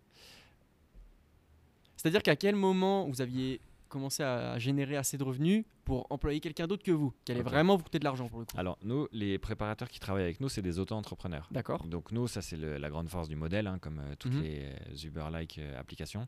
C'est-à-dire 1.97 2.23
qu'à 2.23 2.37
quel 2.37 2.55
moment 2.57 3.07
vous 3.09 3.21
aviez 3.21 3.61
commencé 3.89 4.25
à 4.25 4.59
générer 4.59 4.97
assez 4.97 5.17
de 5.17 5.23
revenus 5.23 5.65
pour 5.85 6.09
employer 6.11 6.41
quelqu'un 6.41 6.67
d'autre 6.67 6.83
que 6.83 6.91
vous, 6.91 7.15
qui 7.25 7.31
allait 7.31 7.43
vraiment 7.43 7.77
vous 7.77 7.85
coûter 7.85 8.01
de 8.01 8.05
l'argent 8.05 8.29
pour 8.29 8.41
le 8.41 8.45
coup 8.45 8.57
Alors 8.59 8.77
nous, 8.83 9.07
les 9.13 9.39
préparateurs 9.39 9.89
qui 9.89 10.01
travaillent 10.01 10.25
avec 10.25 10.41
nous, 10.41 10.49
c'est 10.49 10.61
des 10.61 10.81
auto-entrepreneurs. 10.81 11.49
D'accord. 11.53 11.85
Donc 11.87 12.11
nous, 12.11 12.27
ça 12.27 12.43
c'est 12.43 12.57
la 12.57 12.91
grande 12.91 13.09
force 13.09 13.29
du 13.29 13.37
modèle, 13.37 13.69
hein, 13.69 13.79
comme 13.81 14.01
euh, 14.01 14.15
toutes 14.19 14.35
Mhm. 14.35 14.43
les 14.43 14.63
euh, 14.65 15.07
Uber-like 15.07 15.59
euh, 15.59 15.79
applications. 15.81 16.27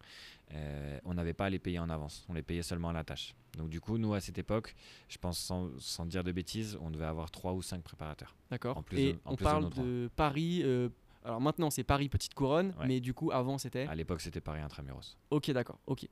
Euh, 0.54 1.00
on 1.04 1.14
n'avait 1.14 1.32
pas 1.34 1.46
à 1.46 1.50
les 1.50 1.58
payer 1.58 1.80
en 1.80 1.90
avance, 1.90 2.24
on 2.28 2.34
les 2.34 2.42
payait 2.42 2.62
seulement 2.62 2.90
à 2.90 2.92
la 2.92 3.02
tâche. 3.02 3.34
Donc 3.56 3.68
du 3.70 3.80
coup, 3.80 3.98
nous 3.98 4.14
à 4.14 4.20
cette 4.20 4.38
époque, 4.38 4.76
je 5.08 5.18
pense 5.18 5.38
sans, 5.40 5.68
sans 5.80 6.06
dire 6.06 6.22
de 6.22 6.30
bêtises, 6.30 6.78
on 6.80 6.90
devait 6.90 7.06
avoir 7.06 7.32
trois 7.32 7.54
ou 7.54 7.60
cinq 7.60 7.82
préparateurs. 7.82 8.36
D'accord. 8.52 8.84
Et 8.92 9.16
on 9.24 9.34
de 9.34 9.42
parle 9.42 9.68
de 9.70 10.08
Paris. 10.14 10.62
Alors 11.28 11.40
maintenant, 11.42 11.68
c'est 11.70 11.84
Paris 11.84 12.08
Petite 12.08 12.32
Couronne, 12.34 12.74
Ouais. 12.80 12.86
mais 12.86 13.00
du 13.00 13.12
coup, 13.12 13.30
avant, 13.30 13.58
c'était. 13.58 13.86
À 13.86 13.94
l'époque, 13.94 14.20
c'était 14.22 14.40
Paris 14.40 14.60
Intramuros. 14.62 15.16
Ok, 15.30 15.50
d'accord. 15.50 15.78
Ok. 15.86 16.08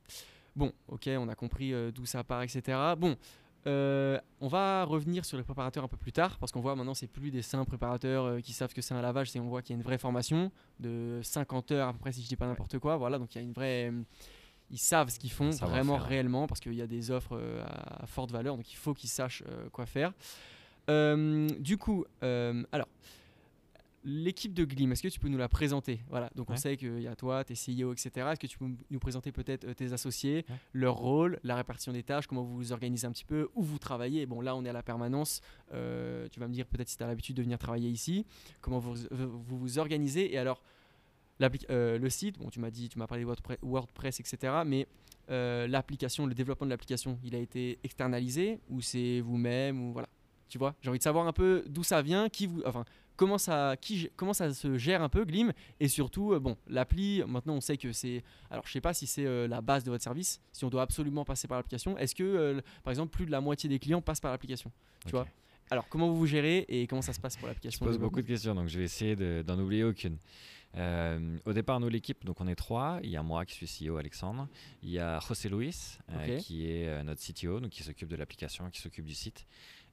Bon, 0.55 0.71
ok, 0.87 1.09
on 1.17 1.27
a 1.27 1.35
compris 1.35 1.73
euh, 1.73 1.91
d'où 1.91 2.05
ça 2.05 2.23
part, 2.23 2.43
etc. 2.43 2.77
Bon, 2.97 3.15
euh, 3.65 4.19
on 4.41 4.47
va 4.47 4.83
revenir 4.85 5.25
sur 5.25 5.37
les 5.37 5.43
préparateurs 5.43 5.83
un 5.83 5.87
peu 5.87 5.97
plus 5.97 6.11
tard, 6.11 6.37
parce 6.39 6.51
qu'on 6.51 6.61
voit 6.61 6.75
maintenant, 6.75 6.93
c'est 6.93 7.07
plus 7.07 7.31
des 7.31 7.41
simples 7.41 7.67
préparateurs 7.67 8.25
euh, 8.25 8.39
qui 8.41 8.53
savent 8.53 8.73
que 8.73 8.81
c'est 8.81 8.93
un 8.93 9.01
lavage, 9.01 9.31
c'est 9.31 9.39
on 9.39 9.49
voit 9.49 9.61
qu'il 9.63 9.73
y 9.73 9.75
a 9.75 9.79
une 9.79 9.83
vraie 9.83 9.97
formation 9.97 10.51
de 10.79 11.19
50 11.23 11.71
heures 11.71 11.87
à 11.89 11.93
peu 11.93 11.99
près, 11.99 12.11
si 12.11 12.21
je 12.23 12.27
dis 12.27 12.35
pas 12.35 12.45
n'importe 12.47 12.77
quoi. 12.79 12.95
Voilà, 12.97 13.17
donc 13.19 13.33
il 13.35 13.39
y 13.39 13.41
a 13.41 13.43
une 13.43 13.53
vraie. 13.53 13.91
ils 14.69 14.77
savent 14.77 15.09
ce 15.09 15.17
qu'ils 15.19 15.31
font 15.31 15.49
vraiment 15.49 15.97
réellement, 15.97 16.45
parce 16.47 16.59
qu'il 16.59 16.73
y 16.75 16.81
a 16.81 16.87
des 16.87 17.09
offres 17.11 17.39
à, 17.65 18.03
à 18.03 18.05
forte 18.05 18.31
valeur, 18.31 18.55
donc 18.55 18.71
il 18.71 18.75
faut 18.77 18.93
qu'ils 18.93 19.09
sachent 19.09 19.43
quoi 19.71 19.85
faire. 19.87 20.13
Du 20.87 21.77
coup, 21.77 22.05
alors. 22.21 22.87
L'équipe 24.03 24.53
de 24.53 24.63
Glim, 24.63 24.91
est-ce 24.91 25.03
que 25.03 25.07
tu 25.09 25.19
peux 25.19 25.27
nous 25.27 25.37
la 25.37 25.49
présenter? 25.49 25.99
Voilà, 26.09 26.29
donc 26.35 26.49
on 26.49 26.55
sait 26.55 26.77
qu'il 26.77 27.01
y 27.01 27.07
a 27.07 27.15
toi, 27.15 27.43
tes 27.43 27.55
CEO, 27.55 27.91
etc. 27.91 28.09
Est-ce 28.31 28.39
que 28.39 28.47
tu 28.47 28.57
peux 28.57 28.67
nous 28.89 28.99
présenter 28.99 29.31
peut-être 29.33 29.65
euh, 29.65 29.73
tes 29.73 29.91
associés, 29.91 30.45
Ouais. 30.49 30.55
leur 30.71 30.95
rôle, 30.95 31.39
la 31.43 31.55
répartition 31.55 31.91
des 31.91 32.03
tâches, 32.03 32.25
comment 32.27 32.43
vous 32.43 32.55
vous 32.55 32.71
organisez 32.71 33.05
un 33.05 33.11
petit 33.11 33.25
peu, 33.25 33.49
où 33.55 33.63
vous 33.63 33.79
travaillez? 33.79 34.25
Bon, 34.25 34.39
là, 34.39 34.55
on 34.55 34.63
est 34.63 34.69
à 34.69 34.73
la 34.73 34.83
permanence. 34.83 35.41
euh, 35.73 36.27
tu 36.31 36.39
vas 36.39 36.47
me 36.47 36.53
dire 36.53 36.65
peut-être 36.67 36.87
si 36.87 36.95
tu 36.97 37.03
as 37.03 37.07
l'habitude 37.07 37.35
de 37.35 37.41
venir 37.41 37.57
travailler 37.57 37.89
ici, 37.89 38.25
comment 38.61 38.79
vous, 38.79 38.95
vous 39.11 39.57
vous 39.57 39.79
organisez? 39.79 40.33
Et 40.33 40.37
alors, 40.37 40.61
euh, 41.69 41.97
le 41.97 42.09
site, 42.09 42.37
bon, 42.39 42.49
tu 42.49 42.59
m'as 42.59 42.71
dit, 42.71 42.87
tu 42.89 42.97
m'as 42.99 43.07
parlé 43.07 43.23
de 43.25 43.29
WordPre- 43.29 43.57
WordPress, 43.61 44.19
etc. 44.21 44.61
Mais 44.65 44.87
euh, 45.29 45.67
l'application, 45.67 46.25
le 46.25 46.33
développement 46.33 46.65
de 46.65 46.71
l'application, 46.71 47.19
il 47.23 47.35
a 47.35 47.39
été 47.39 47.77
externalisé 47.83 48.59
ou 48.69 48.79
c'est 48.79 49.19
vous-même 49.19 49.81
ou 49.81 49.91
voilà. 49.91 50.07
Tu 50.49 50.57
vois, 50.57 50.75
j'ai 50.81 50.89
envie 50.89 50.99
de 50.99 51.03
savoir 51.03 51.27
un 51.27 51.33
peu 51.33 51.65
d'où 51.67 51.83
ça 51.83 52.01
vient, 52.01 52.29
qui 52.29 52.47
vous, 52.47 52.61
enfin, 52.65 52.85
comment 53.17 53.37
ça, 53.37 53.75
qui, 53.81 54.09
comment 54.15 54.33
ça 54.33 54.53
se 54.53 54.77
gère 54.77 55.01
un 55.01 55.09
peu 55.09 55.25
Glim 55.25 55.51
et 55.81 55.89
surtout, 55.89 56.31
euh, 56.33 56.39
bon, 56.39 56.55
l'appli. 56.67 57.21
Maintenant, 57.27 57.55
on 57.55 57.61
sait 57.61 57.75
que 57.75 57.91
c'est, 57.91 58.23
alors 58.49 58.65
je 58.65 58.71
sais 58.71 58.79
pas 58.81 58.93
si 58.93 59.05
c'est 59.07 59.25
euh, 59.25 59.47
la 59.47 59.59
base 59.59 59.83
de 59.83 59.91
votre 59.91 60.03
service, 60.03 60.39
si 60.53 60.63
on 60.63 60.69
doit 60.69 60.83
absolument 60.83 61.25
passer 61.25 61.47
par 61.49 61.57
l'application. 61.57 61.97
Est-ce 61.97 62.15
que, 62.15 62.23
euh, 62.23 62.61
par 62.83 62.91
exemple, 62.91 63.11
plus 63.11 63.25
de 63.25 63.31
la 63.31 63.41
moitié 63.41 63.67
des 63.69 63.79
clients 63.79 64.01
passent 64.01 64.21
par 64.21 64.31
l'application 64.31 64.71
Tu 65.05 65.11
vois? 65.11 65.27
Alors, 65.69 65.89
comment 65.89 66.07
vous 66.07 66.15
vous 66.15 66.27
gérez 66.27 66.65
et 66.69 66.87
comment 66.87 67.01
ça 67.01 67.11
se 67.11 67.19
passe 67.19 67.35
pour 67.35 67.47
Je 67.47 67.51
l'application 67.51 67.79
pose 67.85 67.95
développement 67.95 68.07
beaucoup 68.07 68.21
de 68.21 68.27
questions, 68.27 68.55
donc 68.55 68.69
je 68.69 68.77
vais 68.77 68.85
essayer 68.85 69.17
de- 69.17 69.43
d'en 69.45 69.59
oublier 69.59 69.83
aucune. 69.83 70.17
Euh, 70.75 71.37
au 71.45 71.53
départ, 71.53 71.79
nous, 71.79 71.89
l'équipe, 71.89 72.23
donc 72.25 72.39
on 72.39 72.47
est 72.47 72.55
trois. 72.55 72.99
Il 73.03 73.09
y 73.09 73.17
a 73.17 73.23
moi 73.23 73.45
qui 73.45 73.55
suis 73.55 73.67
CEO, 73.87 73.97
Alexandre. 73.97 74.47
Il 74.83 74.89
y 74.91 74.99
a 74.99 75.19
José 75.19 75.49
Luis, 75.49 75.97
euh, 76.11 76.37
qui 76.37 76.69
est 76.69 76.87
euh, 76.87 77.03
notre 77.03 77.21
CTO, 77.21 77.59
donc 77.59 77.71
qui 77.71 77.83
s'occupe 77.83 78.09
de 78.09 78.15
l'application, 78.15 78.69
qui 78.69 78.79
s'occupe 78.79 79.05
du 79.05 79.15
site. 79.15 79.45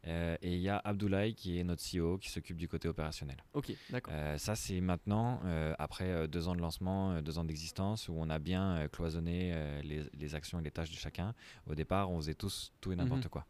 Euh, 0.06 0.36
et 0.42 0.52
il 0.54 0.60
y 0.60 0.68
a 0.68 0.76
Abdoulaye, 0.78 1.34
qui 1.34 1.58
est 1.58 1.64
notre 1.64 1.82
CEO, 1.82 2.18
qui 2.18 2.28
s'occupe 2.30 2.56
du 2.58 2.68
côté 2.68 2.88
opérationnel. 2.88 3.36
Ok, 3.54 3.72
d'accord. 3.90 4.12
Euh, 4.14 4.36
ça, 4.38 4.54
c'est 4.54 4.80
maintenant, 4.80 5.40
euh, 5.44 5.74
après 5.78 6.28
deux 6.28 6.46
ans 6.48 6.54
de 6.54 6.60
lancement, 6.60 7.22
deux 7.22 7.38
ans 7.38 7.44
d'existence, 7.44 8.08
où 8.08 8.14
on 8.16 8.28
a 8.28 8.38
bien 8.38 8.86
cloisonné 8.92 9.80
les, 9.82 10.02
les 10.12 10.34
actions 10.34 10.60
et 10.60 10.62
les 10.62 10.70
tâches 10.70 10.90
de 10.90 10.96
chacun. 10.96 11.34
Au 11.66 11.74
départ, 11.74 12.10
on 12.10 12.16
faisait 12.20 12.34
tous 12.34 12.72
tout 12.80 12.92
et 12.92 12.96
n'importe 12.96 13.24
Mhm. 13.24 13.30
quoi. 13.30 13.46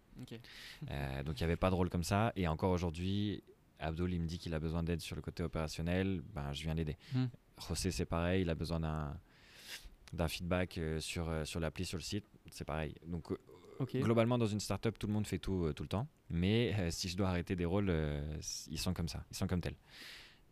Donc 1.25 1.41
il 1.41 1.43
n'y 1.43 1.45
avait 1.45 1.57
pas 1.57 1.71
de 1.71 1.75
rôle 1.75 1.91
comme 1.91 2.05
ça. 2.05 2.33
Et 2.37 2.47
encore 2.47 2.71
aujourd'hui, 2.71 3.43
Abdul, 3.81 4.13
il 4.15 4.21
me 4.21 4.27
dit 4.27 4.39
qu'il 4.39 4.55
a 4.55 4.61
besoin 4.61 4.83
d'aide 4.85 5.01
sur 5.01 5.17
le 5.17 5.23
côté 5.23 5.43
opérationnel. 5.43 6.23
Ben, 6.35 6.53
je 6.53 6.63
viens 6.63 6.75
l'aider. 6.75 6.97
Mhm. 7.15 7.29
José, 7.69 7.91
c'est 7.91 8.05
pareil. 8.05 8.43
Il 8.43 8.51
a 8.51 8.55
besoin 8.55 8.79
d'un 8.81 9.17
d'un 10.13 10.29
feedback 10.29 10.79
sur, 11.01 11.29
sur 11.45 11.59
l'appli, 11.59 11.85
sur 11.85 11.99
le 11.99 12.03
site. 12.05 12.25
C'est 12.49 12.65
pareil. 12.65 12.95
Donc 13.05 13.33
globalement, 13.95 14.39
dans 14.39 14.47
une 14.47 14.61
startup, 14.61 14.99
tout 14.99 15.07
le 15.07 15.13
monde 15.13 15.27
fait 15.27 15.39
tout 15.39 15.65
euh, 15.65 15.73
tout 15.73 15.83
le 15.83 15.89
temps. 15.89 16.07
Mais 16.31 16.75
euh, 16.79 16.91
si 16.91 17.09
je 17.09 17.17
dois 17.17 17.29
arrêter 17.29 17.57
des 17.57 17.65
rôles, 17.65 17.89
euh, 17.91 18.23
ils 18.71 18.79
sont 18.79 18.95
comme 18.95 19.09
ça. 19.09 19.25
Ils 19.31 19.37
sont 19.37 19.47
comme 19.47 19.61
tels. 19.61 19.77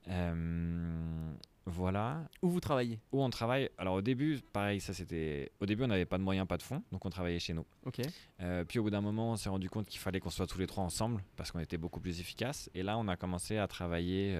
Euh, 0.09 1.33
voilà 1.65 2.29
Où 2.43 2.49
vous 2.49 2.61
travaillez? 2.61 2.99
Où 3.13 3.23
on 3.23 3.31
travaille. 3.31 3.71
Alors 3.79 3.95
au 3.95 4.03
début, 4.03 4.41
pareil, 4.53 4.81
ça 4.81 4.93
c'était. 4.93 5.53
Au 5.61 5.67
début, 5.67 5.85
on 5.85 5.87
n'avait 5.87 6.07
pas 6.07 6.19
de 6.19 6.23
moyens, 6.25 6.47
pas 6.47 6.57
de 6.57 6.63
fonds, 6.63 6.83
donc 6.91 7.05
on 7.07 7.11
travaillait 7.11 7.39
chez 7.39 7.55
nous. 7.55 7.65
Ok. 7.87 8.01
Euh, 8.41 8.65
puis 8.65 8.79
au 8.81 8.83
bout 8.83 8.91
d'un 8.91 9.01
moment, 9.01 9.33
on 9.33 9.37
s'est 9.37 9.49
rendu 9.49 9.71
compte 9.71 9.87
qu'il 9.87 10.01
fallait 10.01 10.19
qu'on 10.19 10.31
soit 10.31 10.47
tous 10.47 10.59
les 10.59 10.67
trois 10.67 10.83
ensemble 10.83 11.23
parce 11.37 11.53
qu'on 11.53 11.61
était 11.61 11.79
beaucoup 11.79 12.01
plus 12.01 12.19
efficace. 12.21 12.69
Et 12.75 12.83
là, 12.83 12.99
on 12.99 13.07
a 13.07 13.17
commencé 13.17 13.59
à 13.59 13.69
travailler 13.69 14.37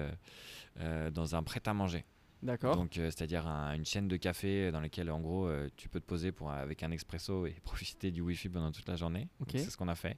euh, 0.79 1.09
dans 1.11 1.35
un 1.35 1.43
prêt-à-manger. 1.43 2.03
D'accord. 2.43 2.75
Donc, 2.75 2.97
euh, 2.97 3.05
c'est-à-dire 3.09 3.47
un- 3.47 3.73
une 3.73 3.85
chaîne 3.85 4.07
de 4.07 4.17
café 4.17 4.71
dans 4.71 4.81
laquelle, 4.81 5.09
en 5.09 5.19
gros, 5.21 5.47
euh, 5.47 5.69
tu 5.77 5.87
peux 5.89 5.99
te 5.99 6.05
poser 6.05 6.31
pour, 6.31 6.51
avec 6.51 6.83
un 6.83 6.91
expresso 6.91 7.45
et 7.47 7.55
profiter 7.63 8.11
du 8.11 8.21
Wi-Fi 8.21 8.49
pendant 8.49 8.71
toute 8.71 8.87
la 8.87 8.95
journée. 8.97 9.27
C'est 9.59 9.69
ce 9.71 9.77
qu'on 9.77 9.87
a 9.87 9.95
fait. 9.95 10.17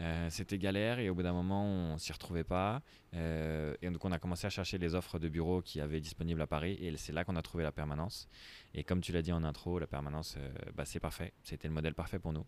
Euh, 0.00 0.28
C'était 0.28 0.58
galère 0.58 0.98
et 0.98 1.08
au 1.08 1.14
bout 1.14 1.22
d'un 1.22 1.32
moment, 1.32 1.64
on 1.64 1.98
s'y 1.98 2.12
retrouvait 2.12 2.42
pas. 2.42 2.82
Euh, 3.14 3.76
et 3.80 3.88
donc, 3.90 4.04
on 4.04 4.10
a 4.10 4.18
commencé 4.18 4.44
à 4.44 4.50
chercher 4.50 4.76
les 4.78 4.96
offres 4.96 5.20
de 5.20 5.28
bureaux 5.28 5.62
qui 5.62 5.80
avaient 5.80 6.00
disponibles 6.00 6.42
à 6.42 6.48
Paris 6.48 6.76
et 6.80 6.96
c'est 6.96 7.12
là 7.12 7.22
qu'on 7.24 7.36
a 7.36 7.42
trouvé 7.42 7.62
la 7.62 7.70
permanence. 7.70 8.28
Et 8.74 8.82
comme 8.82 9.00
tu 9.00 9.12
l'as 9.12 9.22
dit 9.22 9.30
en 9.32 9.44
intro, 9.44 9.78
la 9.78 9.86
permanence, 9.86 10.34
euh, 10.36 10.50
bah, 10.74 10.84
c'est 10.84 10.98
parfait. 10.98 11.32
C'était 11.44 11.68
le 11.68 11.74
modèle 11.74 11.94
parfait 11.94 12.18
pour 12.18 12.32
nous. 12.32 12.44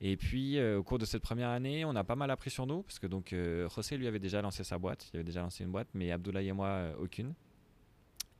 Et 0.00 0.16
puis, 0.16 0.58
euh, 0.58 0.78
au 0.78 0.84
cours 0.84 0.98
de 0.98 1.04
cette 1.04 1.22
première 1.22 1.48
année, 1.48 1.84
on 1.84 1.96
a 1.96 2.04
pas 2.04 2.14
mal 2.14 2.30
appris 2.30 2.50
sur 2.50 2.64
nous 2.68 2.84
parce 2.84 3.00
que 3.00 3.08
donc 3.08 3.32
euh, 3.32 3.68
José 3.68 3.96
lui 3.96 4.06
avait 4.06 4.20
déjà 4.20 4.40
lancé 4.40 4.62
sa 4.62 4.78
boîte, 4.78 5.10
il 5.12 5.16
avait 5.16 5.24
déjà 5.24 5.40
lancé 5.40 5.64
une 5.64 5.72
boîte, 5.72 5.88
mais 5.94 6.12
Abdoulaye 6.12 6.46
et 6.46 6.52
moi 6.52 6.68
euh, 6.68 6.94
aucune. 7.00 7.34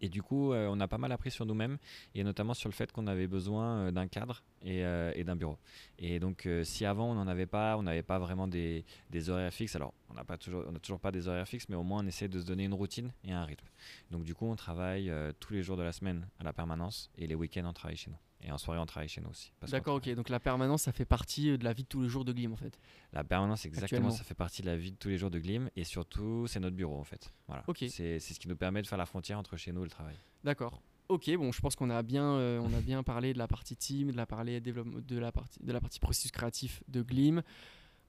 Et 0.00 0.08
du 0.08 0.22
coup, 0.22 0.52
euh, 0.52 0.68
on 0.70 0.80
a 0.80 0.88
pas 0.88 0.98
mal 0.98 1.12
appris 1.12 1.30
sur 1.30 1.46
nous-mêmes 1.46 1.78
et 2.14 2.22
notamment 2.24 2.54
sur 2.54 2.68
le 2.68 2.74
fait 2.74 2.92
qu'on 2.92 3.06
avait 3.06 3.26
besoin 3.26 3.78
euh, 3.78 3.90
d'un 3.90 4.06
cadre 4.06 4.42
et, 4.62 4.84
euh, 4.84 5.12
et 5.14 5.24
d'un 5.24 5.36
bureau. 5.36 5.58
Et 5.98 6.20
donc, 6.20 6.48
si 6.62 6.84
avant 6.84 7.10
on 7.10 7.14
n'en 7.14 7.26
avait 7.26 7.46
pas, 7.46 7.76
on 7.76 7.82
n'avait 7.82 8.02
pas 8.02 8.18
vraiment 8.18 8.48
des, 8.48 8.84
horaires 9.28 9.52
fixes. 9.52 9.76
Alors, 9.76 9.92
on 10.10 10.14
n'a 10.14 10.24
toujours, 10.36 10.64
toujours 10.80 11.00
pas 11.00 11.10
des 11.10 11.28
horaires 11.28 11.48
fixes, 11.48 11.68
mais 11.68 11.76
au 11.76 11.82
moins 11.82 12.02
on 12.04 12.06
essaie 12.06 12.28
de 12.28 12.40
se 12.40 12.46
donner 12.46 12.64
une 12.64 12.74
routine 12.74 13.12
et 13.24 13.32
un 13.32 13.44
rythme. 13.44 13.66
Donc, 14.10 14.24
du 14.24 14.34
coup, 14.34 14.46
on 14.46 14.56
travaille 14.56 15.12
tous 15.40 15.52
les 15.52 15.62
jours 15.62 15.76
de 15.76 15.82
la 15.82 15.92
semaine 15.92 16.26
à 16.38 16.44
la 16.44 16.52
permanence 16.52 17.10
et 17.18 17.26
les 17.26 17.34
week-ends 17.34 17.66
on 17.66 17.72
travaille 17.72 17.96
chez 17.96 18.10
nous. 18.10 18.27
Et 18.42 18.52
en 18.52 18.58
soirée, 18.58 18.78
on 18.78 18.86
travaille 18.86 19.08
chez 19.08 19.20
nous 19.20 19.30
aussi. 19.30 19.52
D'accord, 19.68 19.96
ok. 19.96 20.08
Donc 20.14 20.28
la 20.28 20.38
permanence, 20.38 20.82
ça 20.82 20.92
fait 20.92 21.04
partie 21.04 21.50
euh, 21.50 21.58
de 21.58 21.64
la 21.64 21.72
vie 21.72 21.82
de 21.82 21.88
tous 21.88 22.02
les 22.02 22.08
jours 22.08 22.24
de 22.24 22.32
Glim 22.32 22.52
en 22.52 22.56
fait. 22.56 22.78
La 23.12 23.24
permanence, 23.24 23.66
exactement, 23.66 24.10
ça 24.10 24.22
fait 24.22 24.34
partie 24.34 24.62
de 24.62 24.66
la 24.66 24.76
vie 24.76 24.92
de 24.92 24.96
tous 24.96 25.08
les 25.08 25.18
jours 25.18 25.30
de 25.30 25.38
Glim 25.38 25.70
et 25.74 25.84
surtout, 25.84 26.46
c'est 26.46 26.60
notre 26.60 26.76
bureau 26.76 26.98
en 26.98 27.04
fait. 27.04 27.32
Voilà. 27.48 27.64
Ok. 27.66 27.84
C'est 27.88 28.20
ce 28.20 28.38
qui 28.38 28.48
nous 28.48 28.56
permet 28.56 28.82
de 28.82 28.86
faire 28.86 28.98
la 28.98 29.06
frontière 29.06 29.38
entre 29.38 29.56
chez 29.56 29.72
nous 29.72 29.80
et 29.80 29.84
le 29.84 29.90
travail. 29.90 30.14
D'accord. 30.44 30.80
Ok, 31.08 31.34
bon, 31.36 31.52
je 31.52 31.60
pense 31.60 31.74
qu'on 31.74 31.88
a 31.88 32.02
bien, 32.02 32.24
euh, 32.24 32.60
on 32.60 32.72
a 32.74 32.80
bien 32.80 33.02
parlé 33.02 33.32
de 33.32 33.38
la 33.38 33.48
partie 33.48 33.76
team, 33.76 34.10
de 34.12 34.16
la, 34.16 34.26
parler 34.26 34.60
de 34.60 35.18
la 35.18 35.32
partie, 35.32 35.58
de 35.62 35.72
la 35.72 35.80
partie 35.80 36.00
processus 36.00 36.30
créatif 36.30 36.82
de 36.88 37.02
Glim. 37.02 37.42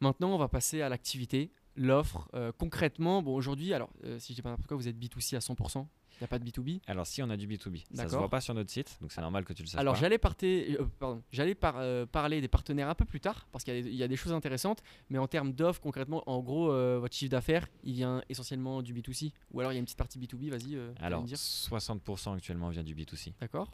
Maintenant, 0.01 0.33
on 0.33 0.37
va 0.37 0.49
passer 0.49 0.81
à 0.81 0.89
l'activité, 0.89 1.51
l'offre. 1.75 2.29
Euh, 2.33 2.51
concrètement, 2.57 3.21
bon, 3.21 3.35
aujourd'hui, 3.35 3.73
alors, 3.73 3.89
euh, 4.03 4.19
si 4.19 4.33
je 4.33 4.35
dis 4.35 4.41
pas 4.41 4.49
n'importe 4.49 4.67
quoi, 4.67 4.77
vous 4.77 4.87
êtes 4.87 4.97
B2C 4.97 5.35
à 5.35 5.39
100%. 5.39 5.87
Il 6.19 6.23
n'y 6.23 6.25
a 6.25 6.27
pas 6.27 6.39
de 6.39 6.43
B2B. 6.43 6.81
Alors, 6.87 7.07
si 7.07 7.23
on 7.23 7.29
a 7.29 7.37
du 7.37 7.47
B2B, 7.47 7.79
ça 7.83 7.87
se 7.91 7.97
D'accord. 7.97 8.19
voit 8.19 8.29
pas 8.29 8.41
sur 8.41 8.53
notre 8.53 8.69
site, 8.69 8.97
donc 8.99 9.11
c'est 9.11 9.21
normal 9.21 9.45
que 9.45 9.53
tu 9.53 9.63
le 9.63 9.67
saches 9.69 9.79
Alors 9.79 9.95
j'allais 9.95 10.19
euh, 10.21 11.55
par- 11.55 11.77
euh, 11.77 12.05
parler 12.05 12.41
des 12.41 12.47
partenaires 12.49 12.89
un 12.89 12.95
peu 12.95 13.05
plus 13.05 13.21
tard 13.21 13.47
parce 13.53 13.63
qu'il 13.63 13.73
y, 13.75 13.79
a 13.79 13.81
des- 13.81 13.89
il 13.89 13.95
y 13.95 14.03
a 14.03 14.07
des 14.07 14.17
choses 14.17 14.33
intéressantes, 14.33 14.83
mais 15.09 15.17
en 15.17 15.27
termes 15.27 15.53
d'offres 15.53 15.79
concrètement, 15.81 16.21
en 16.29 16.39
gros, 16.41 16.71
euh, 16.71 16.99
votre 16.99 17.15
chiffre 17.15 17.31
d'affaires, 17.31 17.67
il 17.83 17.93
vient 17.93 18.21
essentiellement 18.27 18.81
du 18.81 18.93
B2C 18.93 19.31
ou 19.51 19.59
alors 19.61 19.71
il 19.71 19.75
y 19.75 19.77
a 19.77 19.79
une 19.79 19.85
petite 19.85 19.97
partie 19.97 20.19
B2B, 20.19 20.49
vas-y, 20.49 20.77
Alors, 20.99 21.21
me 21.21 21.27
dire. 21.27 21.37
60% 21.37 22.33
actuellement 22.35 22.69
vient 22.69 22.83
du 22.83 22.95
B2C, 22.95 23.33
D'accord, 23.39 23.71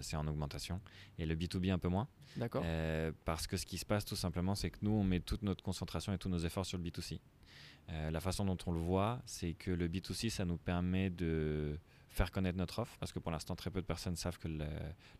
c'est 0.00 0.16
en 0.16 0.26
augmentation, 0.26 0.80
et 1.18 1.26
le 1.26 1.36
B2B 1.36 1.70
un 1.70 1.78
peu 1.78 1.88
moins, 1.88 2.08
d'accord, 2.36 2.64
parce 3.24 3.46
que 3.46 3.56
ce 3.56 3.66
qui 3.66 3.78
se 3.78 3.84
passe 3.86 4.04
tout 4.04 4.16
simplement, 4.16 4.54
c'est 4.56 4.70
que 4.70 4.78
nous, 4.82 4.90
on 4.90 5.04
met 5.04 5.20
toute 5.20 5.42
notre 5.42 5.62
concentration 5.62 6.12
et 6.12 6.18
tous 6.18 6.28
nos 6.28 6.38
efforts 6.38 6.66
sur 6.66 6.76
le 6.78 6.84
B2C. 6.84 7.20
Euh, 7.90 8.10
la 8.10 8.20
façon 8.20 8.44
dont 8.44 8.56
on 8.66 8.72
le 8.72 8.80
voit, 8.80 9.20
c'est 9.26 9.52
que 9.52 9.70
le 9.70 9.88
B2C, 9.88 10.30
ça 10.30 10.44
nous 10.44 10.56
permet 10.56 11.10
de 11.10 11.78
faire 12.14 12.30
connaître 12.32 12.56
notre 12.58 12.78
offre, 12.78 12.96
parce 12.98 13.12
que 13.12 13.18
pour 13.18 13.30
l'instant, 13.32 13.56
très 13.56 13.70
peu 13.70 13.80
de 13.80 13.86
personnes 13.86 14.16
savent 14.16 14.38
que 14.38 14.48
le, 14.48 14.64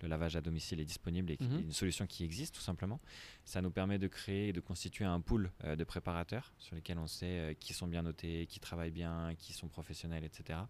le 0.03 0.09
lavage 0.09 0.37
à 0.37 0.41
domicile 0.41 0.81
est 0.81 0.85
disponible 0.85 1.31
et 1.33 1.37
qu'il 1.37 1.47
y 1.51 1.55
a 1.55 1.59
Mhm. 1.59 1.65
une 1.65 1.73
solution 1.73 2.07
qui 2.07 2.25
existe 2.25 2.55
tout 2.55 2.61
simplement. 2.61 3.01
Ça 3.45 3.61
nous 3.63 3.71
permet 3.71 3.99
de 3.99 4.07
créer 4.09 4.49
et 4.49 4.53
de 4.53 4.61
constituer 4.61 5.05
un 5.05 5.21
pool 5.21 5.51
euh, 5.65 5.77
de 5.77 5.85
préparateurs 5.85 6.53
sur 6.59 6.77
lesquels 6.77 6.99
on 6.99 7.07
sait 7.07 7.27
euh, 7.27 7.55
qui 7.55 7.75
sont 7.75 7.87
bien 7.87 8.03
notés, 8.03 8.47
qui 8.47 8.61
travaillent 8.61 8.91
bien, 8.91 9.35
qui 9.39 9.53
sont 9.53 9.69
professionnels, 9.69 10.25
etc. 10.25 10.61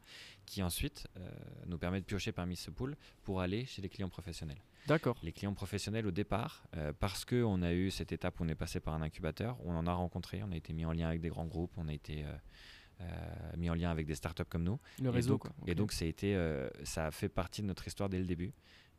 Qui 0.47 0.62
ensuite 0.62 1.07
euh, 1.19 1.28
nous 1.66 1.78
permet 1.78 2.00
de 2.00 2.07
piocher 2.07 2.33
parmi 2.33 2.57
ce 2.57 2.71
pool 2.71 2.97
pour 3.23 3.40
aller 3.40 3.66
chez 3.66 3.83
les 3.83 3.88
clients 3.88 4.09
professionnels. 4.09 4.62
d'accord, 4.87 5.16
Les 5.23 5.33
clients 5.33 5.54
professionnels 5.54 6.07
au 6.07 6.11
départ, 6.11 6.64
parce 7.00 7.25
qu'on 7.25 7.62
a 7.62 7.73
eu 7.73 7.90
cette 7.90 8.12
étape 8.12 8.40
où 8.40 8.45
on 8.45 8.49
est 8.49 8.54
passé 8.54 8.81
par 8.81 8.95
un 8.95 9.02
incubateur, 9.02 9.57
on 9.64 9.75
en 9.76 9.87
a 9.87 9.93
rencontré, 9.93 10.43
on 10.43 10.52
a 10.52 10.57
été 10.57 10.73
mis 10.73 10.85
en 10.85 10.93
lien 10.93 11.09
avec 11.09 11.21
des 11.21 11.28
grands 11.31 11.47
groupes, 11.47 11.73
on 11.76 11.88
a 11.88 11.93
été 11.93 12.25
mis 13.57 13.69
en 13.71 13.75
lien 13.75 13.91
avec 13.91 14.07
des 14.07 14.15
startups 14.15 14.45
comme 14.49 14.65
nous. 14.65 14.79
le 15.01 15.07
Et 15.09 15.11
réseau 15.11 15.31
donc- 15.35 15.43
quoi. 15.43 15.53
Et 15.67 15.75
donc 15.75 15.93
ça 15.93 16.05
a, 16.05 16.09
été, 16.09 16.35
euh, 16.35 16.69
ça 16.85 17.07
a 17.07 17.11
fait 17.11 17.29
partie 17.29 17.63
de 17.63 17.67
notre 17.67 17.87
histoire 17.87 18.09
dès 18.09 18.19
le 18.19 18.25
début, 18.27 18.53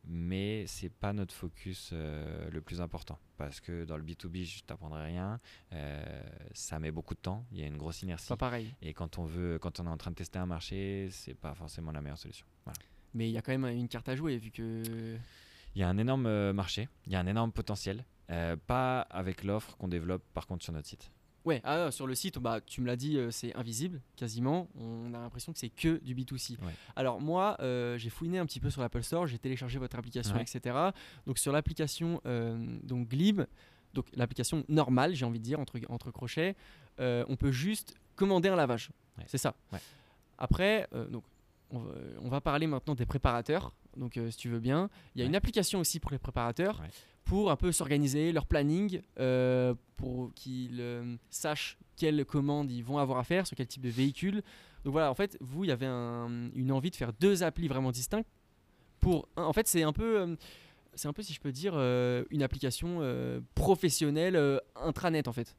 mais 0.08 0.64
c'est 0.68 0.88
pas 0.88 1.12
notre 1.12 1.34
focus 1.34 1.90
euh, 1.92 2.48
le 2.50 2.60
plus 2.60 2.80
important, 2.80 3.18
parce 3.36 3.60
que 3.60 3.84
dans 3.84 3.96
le 3.96 4.04
B2B, 4.04 4.44
je 4.44 4.62
t'apprendrai 4.62 5.04
rien, 5.06 5.40
euh, 5.72 6.22
ça 6.52 6.78
met 6.78 6.92
beaucoup 6.92 7.14
de 7.14 7.20
temps, 7.20 7.44
il 7.50 7.58
y 7.58 7.64
a 7.64 7.66
une 7.66 7.76
grosse 7.76 8.02
inertie. 8.02 8.28
pas 8.28 8.36
pareil, 8.36 8.72
Et 8.82 8.94
quand 8.94 9.18
on 9.18 9.24
veut, 9.24 9.58
quand 9.58 9.80
on 9.80 9.86
est 9.86 9.90
en 9.90 9.96
train 9.96 10.12
de 10.12 10.16
tester 10.16 10.38
un 10.38 10.46
marché, 10.46 11.08
c'est 11.10 11.34
pas 11.34 11.54
forcément 11.54 11.90
la 11.90 12.00
meilleure 12.00 12.18
solution. 12.18 12.46
Voilà. 12.64 12.78
mais 13.14 13.28
il 13.28 13.32
y 13.32 13.38
a 13.38 13.42
quand 13.42 13.56
même 13.56 13.66
une 13.76 13.88
carte 13.88 14.08
à 14.08 14.14
jouer 14.16 14.36
vu 14.38 14.50
que 14.50 15.16
Il 15.74 15.80
y 15.80 15.82
a 15.82 15.88
un 15.88 15.98
énorme 15.98 16.26
euh, 16.26 16.52
marché, 16.52 16.88
il 17.06 17.12
y 17.12 17.16
a 17.16 17.20
un 17.20 17.26
énorme 17.26 17.50
potentiel, 17.52 18.04
euh, 18.30 18.56
pas 18.56 19.00
avec 19.02 19.42
l'offre 19.44 19.76
qu'on 19.76 19.88
développe 19.88 20.22
par 20.34 20.46
contre 20.46 20.62
sur 20.64 20.72
notre 20.72 20.86
site. 20.88 21.10
Ouais, 21.46 21.60
ah, 21.64 21.90
sur 21.92 22.06
le 22.08 22.14
site, 22.16 22.38
bah, 22.38 22.60
tu 22.60 22.80
me 22.80 22.86
l'as 22.86 22.96
dit, 22.96 23.16
euh, 23.16 23.30
c'est 23.30 23.54
invisible 23.54 24.00
quasiment. 24.16 24.68
On 24.78 25.14
a 25.14 25.18
l'impression 25.20 25.52
que 25.52 25.58
c'est 25.60 25.68
que 25.70 25.98
du 26.02 26.14
B2C. 26.14 26.58
Ouais. 26.60 26.72
Alors 26.96 27.20
moi, 27.20 27.56
euh, 27.60 27.96
j'ai 27.96 28.10
fouiné 28.10 28.38
un 28.38 28.46
petit 28.46 28.58
peu 28.58 28.68
sur 28.68 28.82
l'Apple 28.82 29.02
Store, 29.04 29.28
j'ai 29.28 29.38
téléchargé 29.38 29.78
votre 29.78 29.96
application, 29.96 30.34
Ouais. 30.34 30.42
etc. 30.42 30.76
Donc 31.26 31.38
sur 31.38 31.52
l'application 31.52 32.20
euh, 32.26 32.58
donc 32.82 33.08
Glib, 33.08 33.42
donc 33.94 34.06
l'application 34.14 34.64
normale, 34.68 35.14
j'ai 35.14 35.24
envie 35.24 35.38
de 35.38 35.44
dire 35.44 35.60
entre, 35.60 35.78
entre 35.88 36.10
crochets, 36.10 36.56
on 36.98 37.36
peut 37.38 37.52
juste 37.52 37.94
commander 38.16 38.48
un 38.48 38.56
lavage. 38.56 38.90
Ouais. 39.16 39.24
C'est 39.28 39.38
ça. 39.38 39.54
Après, 40.38 40.88
donc 41.10 41.22
on 41.70 41.78
va, 41.78 41.92
on 42.22 42.28
va 42.28 42.40
parler 42.40 42.66
maintenant 42.66 42.94
des 42.94 43.06
préparateurs. 43.06 43.72
Donc 43.96 44.16
euh, 44.16 44.30
si 44.30 44.36
tu 44.36 44.48
veux 44.48 44.60
bien, 44.60 44.88
il 45.14 45.18
y 45.18 45.22
a 45.22 45.24
Ouais. 45.24 45.28
une 45.28 45.36
application 45.36 45.80
aussi 45.80 46.00
pour 46.00 46.10
les 46.10 46.18
préparateurs 46.18 46.80
Ouais. 46.80 46.88
pour 47.24 47.50
un 47.50 47.56
peu 47.56 47.72
s'organiser 47.72 48.30
leur 48.32 48.46
planning, 48.46 49.00
euh, 49.18 49.74
pour 49.96 50.32
qu'ils 50.34 50.78
euh, 50.80 51.16
sachent 51.30 51.78
quelles 51.96 52.24
commandes 52.24 52.70
ils 52.70 52.82
vont 52.84 52.98
avoir 52.98 53.18
à 53.18 53.24
faire, 53.24 53.46
sur 53.46 53.56
quel 53.56 53.66
type 53.66 53.82
de 53.82 53.88
véhicule. 53.88 54.42
Donc 54.84 54.92
voilà, 54.92 55.10
en 55.10 55.14
fait, 55.14 55.36
vous, 55.40 55.64
il 55.64 55.68
y 55.68 55.70
avait 55.72 55.86
un- 55.86 56.50
une 56.54 56.70
envie 56.70 56.90
de 56.90 56.96
faire 56.96 57.12
deux 57.14 57.42
applis 57.42 57.66
vraiment 57.68 57.90
distinctes. 57.90 58.28
Pour, 59.00 59.28
en 59.36 59.52
fait, 59.52 59.66
c'est 59.66 59.82
un 59.82 59.92
peu, 59.92 60.36
c'est 60.94 61.08
un 61.08 61.12
peu, 61.12 61.22
si 61.22 61.32
je 61.32 61.40
peux 61.40 61.52
dire, 61.52 61.72
euh, 61.74 62.24
une 62.30 62.42
application 62.42 62.98
euh, 63.00 63.40
professionnelle 63.54 64.36
euh, 64.36 64.58
intranet 64.76 65.26
en 65.28 65.32
fait. 65.32 65.56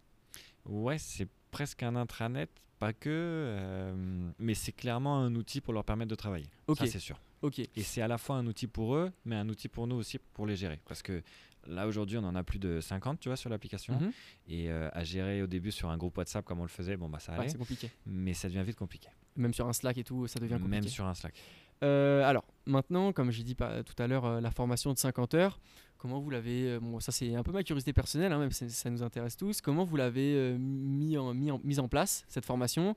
Ouais, 0.65 0.98
c'est 0.98 1.27
presque 1.51 1.82
un 1.84 1.96
intranet, 1.96 2.50
pas 2.79 2.94
que, 2.94 3.91
mais 4.39 4.53
c'est 4.53 4.72
clairement 4.74 5.17
un 5.17 5.34
outil 5.36 5.62
pour 5.62 5.74
leur 5.74 5.84
permettre 5.84 6.10
de 6.10 6.15
travailler. 6.15 6.48
Ok. 6.67 6.77
Ça, 6.77 6.88
c'est 6.88 7.00
sûr. 7.00 7.20
Ok. 7.41 7.60
Et 7.60 7.70
c'est 7.84 8.01
à 8.01 8.08
la 8.08 8.17
fois 8.17 8.38
un 8.38 8.48
outil 8.48 8.67
pour 8.67 8.96
eux, 8.96 9.12
mais 9.25 9.36
un 9.36 9.48
outil 9.50 9.67
pour 9.67 9.88
nous 9.88 9.96
aussi 9.96 10.17
pour 10.34 10.46
les 10.48 10.56
gérer. 10.56 10.79
Parce 10.88 11.01
que 11.01 11.22
là, 11.67 11.88
aujourd'hui, 11.88 12.17
on 12.17 12.24
en 12.24 12.36
a 12.36 12.44
plus 12.44 12.60
de 12.60 12.79
50, 12.82 13.20
tu 13.20 13.29
vois, 13.29 13.36
sur 13.36 13.50
l'application. 13.50 13.94
Mhm. 14.00 14.12
Et 14.48 14.70
euh, 14.72 14.89
à 14.94 15.03
gérer 15.03 15.41
au 15.44 15.48
début 15.48 15.72
sur 15.72 15.89
un 15.89 15.98
groupe 15.98 16.17
WhatsApp 16.17 16.46
comme 16.46 16.60
on 16.60 16.63
le 16.63 16.70
faisait, 16.70 16.98
bon, 16.98 17.10
bah 17.10 17.20
ça 17.20 17.34
Ouais, 17.34 17.39
allait. 17.39 17.50
c'est 17.50 17.58
compliqué. 17.58 17.91
mais 18.06 18.34
ça 18.34 18.48
devient 18.48 18.63
vite 18.63 18.77
compliqué. 18.77 19.10
Même 19.36 19.53
sur 19.53 19.67
un 19.67 19.74
Slack 19.74 19.98
et 19.98 20.03
tout, 20.03 20.25
ça 20.27 20.39
devient 20.39 20.53
compliqué. 20.53 20.70
Même 20.72 20.88
sur 20.88 21.06
un 21.06 21.13
Slack. 21.13 21.36
Euh, 21.84 22.24
alors, 22.24 22.44
maintenant, 22.65 23.13
comme 23.13 23.29
j'ai 23.29 23.44
dit 23.44 23.56
tout 23.56 24.01
à 24.01 24.08
l'heure, 24.08 24.25
euh, 24.25 24.41
la 24.41 24.50
formation 24.50 24.91
de 24.94 24.98
50 24.98 25.36
heures, 25.36 25.60
comment 26.00 26.20
vous 26.20 26.32
l'avez. 26.32 26.79
bon, 26.79 27.00
ça, 27.00 27.12
c'est 27.12 27.36
un 27.36 27.44
peu 27.44 27.51
ma 27.51 27.63
curiosité 27.63 27.94
personnelle, 27.94 28.32
hein, 28.32 28.39
même 28.39 28.51
si 28.51 28.67
ça 28.72 28.89
nous 28.89 29.03
intéresse 29.03 29.38
tous. 29.38 29.62
Comment 29.62 29.84
vous 29.84 29.96
l'avez 29.96 30.58
mis, 30.58 31.17
en, 31.20 31.36
mis, 31.36 31.51
en, 31.51 31.60
mise 31.63 31.77
en 31.79 31.88
place, 31.88 32.25
cette 32.29 32.46
formation 32.46 32.96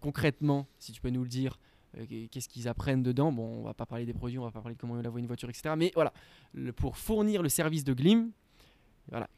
Concrètement, 0.00 0.66
si 0.80 0.90
tu 0.92 1.00
peux 1.00 1.10
nous 1.10 1.22
le 1.22 1.28
dire, 1.28 1.58
qu'est-ce 2.30 2.48
qu'ils 2.48 2.68
apprennent 2.68 3.02
dedans? 3.02 3.32
Bon, 3.32 3.60
on 3.60 3.62
va 3.62 3.74
pas 3.74 3.86
parler 3.86 4.04
des 4.06 4.14
produits, 4.14 4.38
on 4.38 4.44
va 4.44 4.50
pas 4.50 4.60
parler 4.60 4.74
de 4.74 4.80
comment 4.80 4.94
laver 4.96 5.20
une 5.20 5.26
voiture, 5.26 5.48
etc. 5.48 5.74
Mais 5.76 5.90
voilà, 5.94 6.12
le- 6.54 6.72
pour 6.72 6.96
fournir 6.96 7.42
le 7.42 7.48
service 7.48 7.84
de 7.84 7.92
Glim, 7.94 8.30
voilà, 9.10 9.28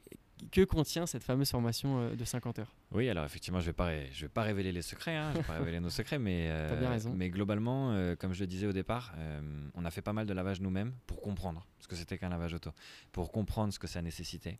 que 0.50 0.64
contient 0.64 1.04
cette 1.06 1.22
fameuse 1.22 1.50
formation 1.50 2.00
euh, 2.00 2.16
de 2.16 2.24
50 2.24 2.58
heures? 2.60 2.74
Oui, 2.92 3.08
alors 3.10 3.24
effectivement, 3.24 3.60
je 3.60 3.66
vais 3.66 3.72
pas, 3.74 3.90
je 4.10 4.22
vais 4.22 4.28
pas 4.30 4.42
révéler 4.42 4.72
les 4.72 4.82
secrets, 4.82 5.14
hein, 5.16 5.30
je 5.32 5.38
vais 5.38 5.44
pas 5.44 5.52
révéler 5.58 5.80
nos 5.80 5.90
secrets, 5.90 6.18
mais, 6.18 6.46
euh, 6.50 6.68
T'as 6.70 6.76
bien 6.76 6.90
raison. 6.90 7.12
mais 7.14 7.28
globalement, 7.30 7.92
euh, 7.92 8.16
comme 8.16 8.32
je 8.32 8.40
le 8.40 8.46
disais 8.46 8.66
au 8.66 8.72
départ, 8.72 9.12
euh, 9.18 9.40
on 9.74 9.84
a 9.84 9.90
fait 9.90 10.02
pas 10.02 10.12
mal 10.14 10.26
de 10.26 10.32
lavage 10.32 10.60
nous-mêmes 10.60 10.92
pour 11.06 11.20
comprendre 11.20 11.66
ce 11.78 11.86
que 11.88 11.94
c'était 11.94 12.16
qu'un 12.18 12.30
lavage 12.30 12.54
auto, 12.54 12.70
pour 13.12 13.30
comprendre 13.30 13.72
ce 13.72 13.78
que 13.78 13.86
ça 13.86 14.00
nécessitait, 14.00 14.58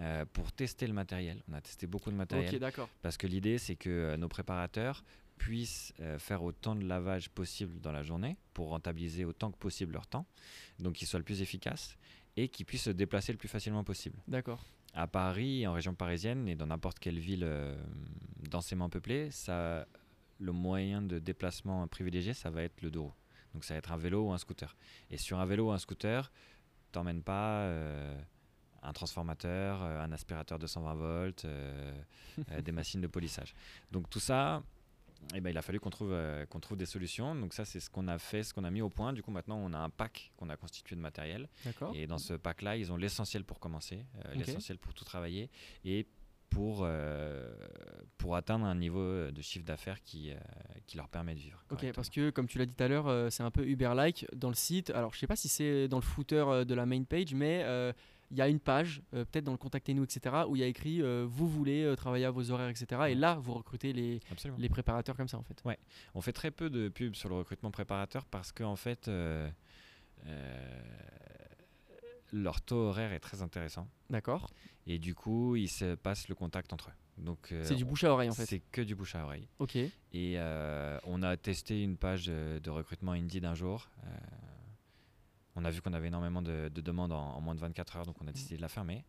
euh, 0.00 0.24
pour 0.32 0.50
tester 0.52 0.86
le 0.86 0.92
matériel. 0.94 1.42
On 1.50 1.52
a 1.54 1.60
testé 1.60 1.86
beaucoup 1.86 2.10
de 2.10 2.16
matériel 2.16 2.54
Ok, 2.54 2.60
d'accord. 2.60 2.88
parce 3.02 3.16
que 3.18 3.26
l'idée, 3.26 3.58
c'est 3.58 3.76
que 3.76 3.90
euh, 3.90 4.16
nos 4.16 4.28
préparateurs 4.28 5.04
puissent 5.38 5.94
euh, 6.00 6.18
faire 6.18 6.42
autant 6.42 6.74
de 6.74 6.84
lavage 6.84 7.30
possible 7.30 7.80
dans 7.80 7.92
la 7.92 8.02
journée 8.02 8.36
pour 8.52 8.68
rentabiliser 8.68 9.24
autant 9.24 9.50
que 9.50 9.56
possible 9.56 9.94
leur 9.94 10.06
temps, 10.06 10.26
donc 10.78 10.94
qu'ils 10.94 11.08
soient 11.08 11.20
le 11.20 11.24
plus 11.24 11.40
efficaces 11.40 11.96
et 12.36 12.48
qu'ils 12.48 12.66
puissent 12.66 12.84
se 12.84 12.90
déplacer 12.90 13.32
le 13.32 13.38
plus 13.38 13.48
facilement 13.48 13.84
possible 13.84 14.18
D'accord. 14.28 14.64
à 14.94 15.06
Paris, 15.06 15.66
en 15.66 15.72
région 15.72 15.94
parisienne 15.94 16.48
et 16.48 16.54
dans 16.54 16.66
n'importe 16.66 16.98
quelle 16.98 17.18
ville 17.18 17.44
euh, 17.44 17.74
densément 18.50 18.90
peuplée, 18.90 19.30
ça, 19.30 19.86
le 20.38 20.52
moyen 20.52 21.00
de 21.00 21.18
déplacement 21.18 21.86
privilégié, 21.88 22.34
ça 22.34 22.50
va 22.50 22.62
être 22.62 22.82
le 22.82 22.90
deux 22.90 23.00
roues. 23.00 23.14
Donc 23.54 23.64
ça 23.64 23.74
va 23.74 23.78
être 23.78 23.92
un 23.92 23.96
vélo 23.96 24.26
ou 24.26 24.32
un 24.32 24.38
scooter. 24.38 24.76
Et 25.10 25.16
sur 25.16 25.38
un 25.38 25.46
vélo 25.46 25.68
ou 25.68 25.72
un 25.72 25.78
scooter, 25.78 26.30
t'emmènes 26.92 27.22
pas 27.22 27.62
euh, 27.62 28.20
un 28.82 28.92
transformateur, 28.92 29.82
un 29.82 30.12
aspirateur 30.12 30.58
de 30.58 30.66
120 30.66 30.94
volts, 30.94 31.46
des 32.62 32.72
machines 32.72 33.00
de 33.00 33.06
polissage. 33.06 33.54
Donc 33.90 34.10
tout 34.10 34.20
ça, 34.20 34.62
eh 35.34 35.40
ben, 35.40 35.50
il 35.50 35.58
a 35.58 35.62
fallu 35.62 35.80
qu'on 35.80 35.90
trouve, 35.90 36.12
euh, 36.12 36.46
qu'on 36.46 36.60
trouve 36.60 36.78
des 36.78 36.86
solutions. 36.86 37.34
Donc 37.34 37.52
ça, 37.52 37.64
c'est 37.64 37.80
ce 37.80 37.90
qu'on 37.90 38.08
a 38.08 38.18
fait, 38.18 38.42
ce 38.42 38.54
qu'on 38.54 38.64
a 38.64 38.70
mis 38.70 38.80
au 38.80 38.88
point. 38.88 39.12
Du 39.12 39.22
coup, 39.22 39.30
maintenant, 39.30 39.58
on 39.58 39.72
a 39.72 39.78
un 39.78 39.90
pack 39.90 40.32
qu'on 40.36 40.48
a 40.48 40.56
constitué 40.56 40.96
de 40.96 41.00
matériel. 41.00 41.48
Et 41.94 42.06
dans 42.06 42.18
ce 42.18 42.34
pack-là, 42.34 42.76
ils 42.76 42.92
ont 42.92 42.96
l'essentiel 42.96 43.44
pour 43.44 43.60
commencer, 43.60 44.04
euh, 44.24 44.34
l'essentiel 44.34 44.78
pour 44.78 44.94
tout 44.94 45.04
travailler 45.04 45.50
et 45.84 46.06
pour, 46.50 46.80
euh, 46.82 47.54
pour 48.16 48.34
atteindre 48.34 48.64
un 48.64 48.74
niveau 48.74 49.30
de 49.30 49.42
chiffre 49.42 49.66
d'affaires 49.66 50.02
qui, 50.02 50.32
qui 50.86 50.96
leur 50.96 51.08
permet 51.08 51.34
de 51.34 51.40
vivre. 51.40 51.62
Ok, 51.70 51.92
parce 51.92 52.08
que 52.08 52.30
comme 52.30 52.46
tu 52.46 52.56
l'as 52.56 52.64
dit 52.64 52.72
tout 52.72 52.82
à 52.82 52.88
l'heure, 52.88 53.30
c'est 53.30 53.42
un 53.42 53.50
peu 53.50 53.66
Uber-like 53.66 54.26
dans 54.34 54.48
le 54.48 54.54
site. 54.54 54.88
Alors, 54.90 55.12
je 55.12 55.18
sais 55.18 55.26
pas 55.26 55.36
si 55.36 55.48
c'est 55.48 55.88
dans 55.88 55.98
le 55.98 56.02
footer 56.02 56.64
de 56.66 56.74
la 56.74 56.86
main 56.86 57.04
page, 57.04 57.34
mais 57.34 57.92
il 58.30 58.36
y 58.36 58.42
a 58.42 58.48
une 58.48 58.60
page, 58.60 59.02
euh, 59.14 59.24
peut-être 59.24 59.44
dans 59.44 59.52
le 59.52 59.58
Contactez-nous, 59.58 60.04
etc., 60.04 60.36
où 60.48 60.56
il 60.56 60.60
y 60.60 60.62
a 60.62 60.66
écrit 60.66 61.02
euh, 61.02 61.26
Vous 61.28 61.48
voulez 61.48 61.82
euh, 61.82 61.96
travailler 61.96 62.24
à 62.24 62.30
vos 62.30 62.50
horaires, 62.50 62.68
etc. 62.68 63.02
Et 63.08 63.14
là, 63.14 63.36
vous 63.36 63.54
recrutez 63.54 63.92
les, 63.92 64.20
Absolument. 64.30 64.58
les 64.58 64.68
préparateurs 64.68 65.16
comme 65.16 65.28
ça, 65.28 65.38
en 65.38 65.42
fait. 65.42 65.62
On 66.14 66.20
fait 66.20 66.32
très 66.32 66.50
peu 66.50 66.70
de 66.70 66.88
pubs 66.88 67.14
sur 67.14 67.28
le 67.28 67.36
recrutement 67.36 67.70
préparateur 67.70 68.24
parce 68.26 68.52
qu'en 68.52 68.76
fait, 68.76 69.08
euh, 69.08 69.48
euh, 70.26 70.80
leur 72.32 72.60
taux 72.60 72.88
horaire 72.88 73.12
est 73.12 73.20
très 73.20 73.40
intéressant. 73.42 73.88
D'accord 74.10 74.50
Et 74.86 74.98
du 74.98 75.14
coup, 75.14 75.56
ils 75.56 75.68
se 75.68 75.94
passent 75.94 76.28
le 76.28 76.34
contact 76.34 76.72
entre 76.72 76.90
eux. 76.90 77.22
Donc, 77.22 77.52
C'est 77.62 77.74
du 77.74 77.84
bouche 77.84 78.04
à 78.04 78.12
oreille, 78.12 78.30
en 78.30 78.34
fait. 78.34 78.46
C'est 78.46 78.62
que 78.70 78.80
du 78.80 78.94
bouche 78.94 79.16
à 79.16 79.24
oreille. 79.24 79.48
Ok. 79.58 79.76
Et 80.12 80.38
on 81.04 81.22
a 81.22 81.36
testé 81.36 81.82
une 81.82 81.96
page 81.96 82.26
de 82.26 82.70
recrutement 82.70 83.12
Indeed 83.12 83.44
un 83.44 83.54
jour. 83.54 83.88
On 85.60 85.64
a 85.64 85.70
vu 85.70 85.82
qu'on 85.82 85.92
avait 85.92 86.06
énormément 86.06 86.40
de, 86.40 86.68
de 86.72 86.80
demandes 86.80 87.12
en, 87.12 87.34
en 87.34 87.40
moins 87.40 87.54
de 87.56 87.60
24 87.60 87.96
heures, 87.96 88.06
donc 88.06 88.16
on 88.22 88.26
a 88.28 88.32
décidé 88.32 88.56
de 88.56 88.62
la 88.62 88.68
fermer. 88.68 89.04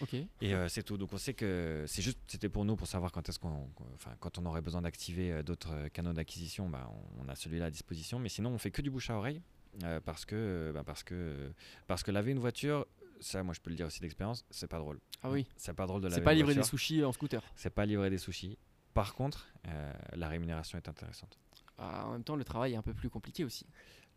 Ok. 0.00 0.14
Et 0.14 0.26
euh, 0.52 0.68
c'est 0.68 0.82
tout. 0.82 0.98
Donc 0.98 1.12
on 1.12 1.16
sait 1.18 1.32
que 1.32 1.84
c'est 1.86 2.02
juste, 2.02 2.18
c'était 2.26 2.48
pour 2.48 2.64
nous 2.64 2.74
pour 2.76 2.86
savoir 2.88 3.12
quand 3.12 3.26
est-ce 3.28 3.38
qu'on, 3.38 3.68
qu'on- 3.76 3.86
enfin 3.94 4.14
quand 4.20 4.36
on 4.38 4.44
aurait 4.46 4.60
besoin 4.62 4.82
d'activer 4.82 5.32
euh, 5.32 5.42
d'autres 5.42 5.72
euh, 5.74 5.88
canaux 5.88 6.12
d'acquisition, 6.12 6.68
bah, 6.68 6.90
on, 7.18 7.24
on 7.24 7.28
a 7.28 7.34
celui-là 7.36 7.66
à 7.66 7.70
disposition. 7.70 8.18
Mais 8.18 8.28
sinon 8.28 8.50
on 8.50 8.58
fait 8.58 8.70
que 8.70 8.82
du 8.82 8.90
bouche 8.90 9.08
à 9.10 9.14
oreille 9.16 9.40
euh, 9.84 10.00
parce 10.04 10.24
que, 10.24 10.70
bah, 10.74 10.82
parce 10.84 11.02
que, 11.04 11.52
parce 11.86 12.02
que 12.02 12.10
laver 12.10 12.32
une 12.32 12.40
voiture, 12.40 12.84
ça, 13.20 13.42
moi 13.42 13.54
je 13.54 13.60
peux 13.60 13.70
le 13.70 13.76
dire 13.76 13.86
aussi 13.86 14.00
d'expérience, 14.00 14.44
c'est 14.50 14.66
pas 14.68 14.78
drôle. 14.78 14.98
Ah 15.22 15.30
oui. 15.30 15.46
C'est 15.56 15.72
pas 15.72 15.86
drôle 15.86 16.00
de 16.02 16.08
laver. 16.08 16.16
C'est 16.16 16.24
pas 16.24 16.34
livrer 16.34 16.54
des 16.54 16.62
sushis 16.64 17.04
en 17.04 17.12
scooter. 17.12 17.42
C'est 17.54 17.70
pas 17.70 17.86
livrer 17.86 18.10
des 18.10 18.18
sushis. 18.18 18.58
Par 18.92 19.14
contre, 19.14 19.46
euh, 19.68 19.92
la 20.14 20.28
rémunération 20.28 20.76
est 20.78 20.88
intéressante. 20.88 21.38
Ah, 21.78 22.06
en 22.06 22.12
même 22.12 22.24
temps, 22.24 22.36
le 22.36 22.44
travail 22.44 22.72
est 22.72 22.76
un 22.76 22.82
peu 22.82 22.94
plus 22.94 23.08
compliqué 23.10 23.44
aussi. 23.44 23.66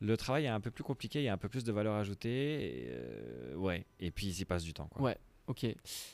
Le 0.02 0.16
travail 0.18 0.46
est 0.46 0.50
un 0.50 0.60
peu 0.62 0.72
plus 0.72 0.84
compliqué, 0.84 1.20
il 1.22 1.26
y 1.26 1.28
a 1.28 1.34
un 1.34 1.38
peu 1.38 1.50
plus 1.50 1.64
de 1.64 1.72
valeur 1.72 1.96
ajoutée. 1.96 2.84
Et, 2.84 2.88
euh, 2.90 3.56
ouais, 3.56 3.86
et 4.00 4.12
puis 4.12 4.28
ils 4.28 4.40
y 4.42 4.46
passent 4.46 4.64
du 4.64 4.74
temps. 4.74 4.88
Quoi. 4.88 5.02
Ouais. 5.02 5.18
Ok. 5.48 5.66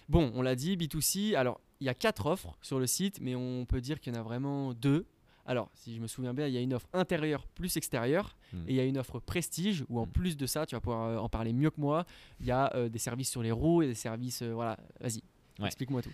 Bon, 0.09 0.31
on 0.33 0.41
l'a 0.41 0.55
dit, 0.55 0.75
B2C. 0.77 1.35
Alors, 1.35 1.59
il 1.81 1.85
y 1.87 1.89
a 1.89 1.93
quatre 1.93 2.25
offres 2.25 2.57
sur 2.61 2.79
le 2.79 2.87
site, 2.87 3.19
mais 3.21 3.35
on 3.35 3.65
peut 3.65 3.81
dire 3.81 3.99
qu'il 3.99 4.13
y 4.13 4.17
en 4.17 4.19
a 4.19 4.23
vraiment 4.23 4.73
deux. 4.73 5.05
Alors, 5.45 5.69
si 5.75 5.95
je 5.95 6.01
me 6.01 6.07
souviens 6.07 6.33
bien, 6.33 6.47
il 6.47 6.53
y 6.53 6.57
a 6.57 6.61
une 6.61 6.73
offre 6.73 6.87
intérieure 6.93 7.45
plus 7.47 7.77
extérieure 7.77 8.35
Hmm. 8.53 8.63
et 8.67 8.71
il 8.71 8.75
y 8.75 8.79
a 8.79 8.85
une 8.85 8.97
offre 8.97 9.19
prestige 9.19 9.83
où 9.89 9.99
en 9.99 10.05
Hmm. 10.07 10.11
plus 10.11 10.37
de 10.37 10.45
ça, 10.47 10.65
tu 10.65 10.73
vas 10.75 10.79
pouvoir 10.81 11.03
euh, 11.09 11.17
en 11.17 11.29
parler 11.29 11.53
mieux 11.53 11.69
que 11.69 11.79
moi. 11.81 12.05
Il 12.39 12.45
y 12.47 12.51
a 12.51 12.73
euh, 12.75 12.89
des 12.89 12.97
services 12.99 13.29
sur 13.29 13.43
les 13.43 13.51
roues 13.51 13.81
et 13.83 13.87
des 13.87 13.93
services. 13.93 14.41
euh, 14.41 14.53
voilà, 14.53 14.77
vas-y, 15.01 15.21
Ouais. 15.59 15.67
explique-moi 15.67 16.01
tout. 16.01 16.11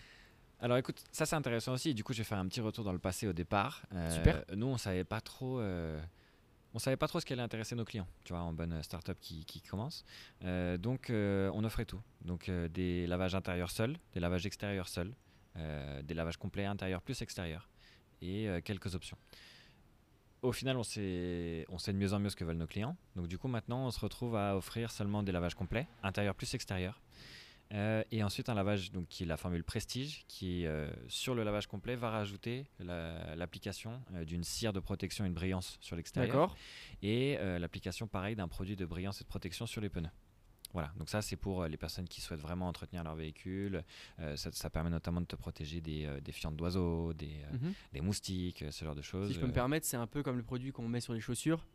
Alors 0.60 0.78
écoute, 0.78 1.02
ça 1.12 1.26
c'est 1.26 1.36
intéressant 1.36 1.74
aussi. 1.74 1.94
Du 1.94 2.04
coup, 2.04 2.12
je 2.14 2.20
vais 2.20 2.24
faire 2.24 2.38
un 2.40 2.48
petit 2.48 2.62
retour 2.62 2.84
dans 2.84 2.92
le 2.92 3.00
passé 3.00 3.28
au 3.28 3.34
départ. 3.34 3.84
Euh, 3.94 4.10
Super. 4.16 4.44
Nous, 4.56 4.68
on 4.68 4.78
savait 4.78 5.04
pas 5.06 5.22
trop. 5.22 5.60
euh, 5.60 6.00
on 6.74 6.80
savait 6.80 6.98
pas 6.98 7.08
trop 7.08 7.20
ce 7.20 7.26
qui 7.26 7.34
allait 7.34 7.42
intéresser 7.42 7.76
nos 7.76 7.86
clients, 7.86 8.08
tu 8.24 8.34
vois, 8.34 8.42
en 8.42 8.54
bonne 8.54 8.74
euh, 8.74 8.84
startup 8.84 9.18
qui, 9.20 9.46
qui 9.46 9.62
commence. 9.62 10.06
Euh, 10.44 10.78
donc, 10.78 11.10
euh, 11.10 11.52
on 11.54 11.64
offrait 11.64 11.86
tout. 11.86 12.02
Donc, 12.24 12.50
des 12.50 13.08
lavages 13.08 13.36
intérieurs 13.36 13.72
seuls, 13.72 13.98
des 14.14 14.20
lavages 14.20 14.46
extérieurs 14.46 14.88
seuls, 14.88 15.14
des 16.04 16.14
lavages 16.14 16.38
complets 16.38 16.66
intérieurs 16.66 17.02
plus 17.02 17.22
extérieurs, 17.22 17.68
et 18.22 18.48
quelques 18.64 18.96
options. 18.96 19.18
Au 20.44 20.54
final, 20.54 20.78
on 20.78 20.84
sait, 20.84 21.66
on 21.70 21.78
sait 21.78 21.92
de 21.92 21.98
mieux 21.98 22.14
en 22.14 22.20
mieux 22.20 22.30
ce 22.30 22.36
que 22.36 22.46
veulent 22.46 22.58
nos 22.58 22.68
clients. 22.68 22.96
Donc, 23.16 23.28
du 23.28 23.38
coup, 23.38 23.50
maintenant, 23.50 23.88
on 23.88 23.92
se 23.92 24.00
retrouve 24.00 24.36
à 24.36 24.56
offrir 24.56 24.92
seulement 24.92 25.24
des 25.24 25.32
lavages 25.32 25.56
complets, 25.56 25.88
intérieur 26.04 26.36
plus 26.36 26.54
extérieur. 26.54 27.02
Euh, 27.74 28.04
et 28.12 28.22
ensuite, 28.24 28.50
un 28.50 28.54
lavage 28.54 28.92
donc, 28.92 29.08
qui 29.08 29.24
est 29.24 29.26
la 29.26 29.38
formule 29.38 29.64
Prestige, 29.64 30.26
qui, 30.28 30.66
euh, 30.66 30.90
sur 31.08 31.36
le 31.36 31.44
lavage 31.44 31.68
complet, 31.68 31.96
va 31.96 32.10
rajouter 32.10 32.66
la- 32.80 33.36
l'application 33.36 34.02
euh, 34.14 34.26
d'une 34.26 34.44
cire 34.44 34.74
de 34.74 34.80
protection 34.82 35.24
et 35.26 35.30
de 35.30 35.34
brillance 35.34 35.78
sur 35.80 35.96
l'extérieur. 35.96 36.56
Et 37.02 37.38
l'application, 37.60 38.08
pareil, 38.08 38.36
d'un 38.36 38.48
produit 38.48 38.76
de 38.76 38.86
brillance 38.86 39.22
et 39.22 39.24
de 39.24 39.30
protection 39.30 39.66
sur 39.66 39.80
les 39.82 39.90
pneus. 39.90 40.10
Voilà, 40.74 40.94
donc 40.98 41.10
ça 41.10 41.22
c'est 41.22 41.36
pour 41.36 41.66
les 41.66 41.76
personnes 41.76 42.08
qui 42.08 42.22
souhaitent 42.22 42.40
vraiment 42.40 42.68
entretenir 42.68 43.04
leur 43.04 43.16
véhicule. 43.16 43.84
Ça, 44.36 44.52
ça 44.54 44.70
permet 44.70 44.90
notamment 44.90 45.20
de 45.20 45.26
te 45.26 45.36
protéger 45.36 45.82
des, 45.82 46.08
des 46.22 46.32
fientes 46.32 46.56
d'oiseaux, 46.56 47.14
des, 47.14 47.42
Mhm. 47.52 47.74
des 47.94 48.00
moustiques, 48.02 48.64
ce 48.70 48.86
genre 48.86 48.96
de 48.96 49.02
choses. 49.02 49.28
Si 49.30 49.34
je 49.34 49.40
peux 49.40 49.48
me 49.48 49.52
permettre, 49.54 49.86
c'est 49.86 49.98
un 49.98 50.08
peu 50.08 50.24
comme 50.24 50.38
le 50.38 50.44
produit 50.44 50.72
qu'on 50.72 50.88
met 50.88 51.02
sur 51.02 51.14
les 51.14 51.20
chaussures. 51.20 51.66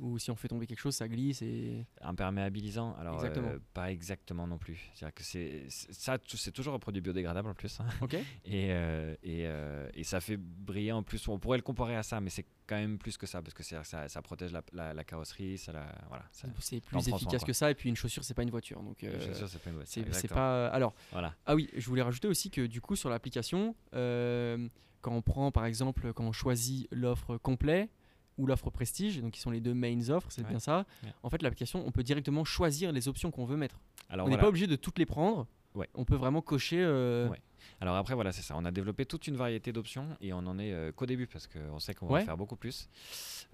Ou 0.00 0.18
si 0.18 0.30
on 0.30 0.36
fait 0.36 0.48
tomber 0.48 0.66
quelque 0.66 0.78
chose, 0.80 0.94
ça 0.94 1.08
glisse 1.08 1.42
et. 1.42 1.84
Imperméabilisant, 2.00 2.94
alors 2.96 3.14
Exactement. 3.16 3.48
euh, 3.48 3.58
pas 3.74 3.90
exactement 3.90 4.46
non 4.46 4.58
plus. 4.58 4.90
C'est-à-dire 4.94 5.14
que 5.14 5.22
c'est 5.24 5.64
ça, 5.68 6.18
c'est 6.34 6.52
toujours 6.52 6.74
un 6.74 6.78
produit 6.78 7.00
biodégradable 7.00 7.48
en 7.48 7.54
plus, 7.54 7.80
hein. 7.80 7.86
Ok 8.00 8.14
et, 8.44 8.72
euh, 8.72 9.14
et, 9.22 9.46
euh, 9.46 9.88
et 9.94 10.04
ça 10.04 10.20
fait 10.20 10.36
briller 10.36 10.92
en 10.92 11.02
plus. 11.02 11.26
On 11.28 11.38
pourrait 11.38 11.58
le 11.58 11.62
comparer 11.62 11.96
à 11.96 12.02
ça, 12.02 12.20
mais 12.20 12.30
c'est 12.30 12.44
quand 12.66 12.76
même 12.76 12.98
plus 12.98 13.16
que 13.16 13.26
ça 13.26 13.40
parce 13.42 13.54
que 13.54 13.62
c'est 13.62 13.82
ça, 13.84 14.08
ça 14.08 14.22
protège 14.22 14.52
la, 14.52 14.62
la- 14.72 14.94
la 14.94 15.04
carrosserie, 15.04 15.58
ça 15.58 15.72
la, 15.72 15.86
voilà. 16.08 16.24
C'est 16.60 16.80
plus 16.80 17.00
soin, 17.02 17.16
efficace 17.16 17.44
que 17.44 17.52
ça. 17.52 17.70
Et 17.70 17.74
puis 17.74 17.88
une 17.88 17.96
chaussure, 17.96 18.24
c'est 18.24 18.34
pas 18.34 18.42
une 18.42 18.50
voiture. 18.50 18.82
Donc. 18.82 18.98
suis 19.00 19.34
sûr, 19.34 19.48
c'est 19.48 19.58
pas 19.62 19.70
une 19.70 19.76
voiture, 19.76 19.92
c'est 19.92 20.00
exactement. 20.00 20.34
pas. 20.36 20.68
Alors, 20.68 20.94
Voilà. 21.12 21.34
Ah 21.46 21.54
oui, 21.54 21.68
je 21.76 21.86
voulais 21.88 22.02
rajouter 22.02 22.28
aussi 22.28 22.50
que 22.50 22.66
du 22.66 22.80
coup 22.80 22.94
sur 22.96 23.10
l'application, 23.10 23.74
quand 23.92 25.12
on 25.12 25.22
prend 25.22 25.50
par 25.50 25.64
exemple, 25.64 26.12
quand 26.12 26.24
on 26.24 26.32
choisit 26.32 26.88
l'offre 26.90 27.36
complet 27.36 27.88
ou 28.38 28.46
l'offre 28.46 28.70
prestige, 28.70 29.20
donc 29.20 29.32
qui 29.32 29.40
sont 29.40 29.50
les 29.50 29.60
deux 29.60 29.74
mains 29.74 30.08
offres, 30.10 30.28
c'est 30.30 30.42
Ouais. 30.42 30.48
bien 30.48 30.58
ça. 30.60 30.86
Ouais. 31.02 31.10
En 31.22 31.28
fait, 31.30 31.42
l'application, 31.42 31.84
on 31.86 31.90
peut 31.90 32.02
directement 32.02 32.44
choisir 32.44 32.92
les 32.92 33.08
options 33.08 33.30
qu'on 33.30 33.44
veut 33.44 33.56
mettre. 33.56 33.78
Alors 34.08 34.26
on 34.26 34.30
n'est 34.30 34.36
voilà. 34.36 34.42
pas 34.44 34.48
obligé 34.48 34.66
de 34.66 34.76
toutes 34.76 34.98
les 34.98 35.06
prendre. 35.06 35.46
Ouais. 35.74 35.88
On 35.94 36.04
peut 36.04 36.16
vraiment 36.16 36.40
cocher. 36.40 36.80
euh, 36.80 37.28
Ouais. 37.28 37.40
Alors 37.80 37.96
après, 37.96 38.14
voilà, 38.14 38.32
c'est 38.32 38.42
ça. 38.42 38.54
On 38.56 38.64
a 38.64 38.70
développé 38.70 39.04
toute 39.04 39.26
une 39.26 39.36
variété 39.36 39.72
d'options 39.72 40.16
et 40.20 40.32
on 40.32 40.38
en 40.38 40.58
est 40.58 40.72
euh, 40.72 40.90
qu'au 40.92 41.06
début 41.06 41.26
parce 41.26 41.46
qu'on 41.46 41.78
sait 41.78 41.94
qu'on 41.94 42.06
va 42.06 42.14
Ouais. 42.14 42.24
faire 42.24 42.36
beaucoup 42.36 42.56
plus. 42.56 42.88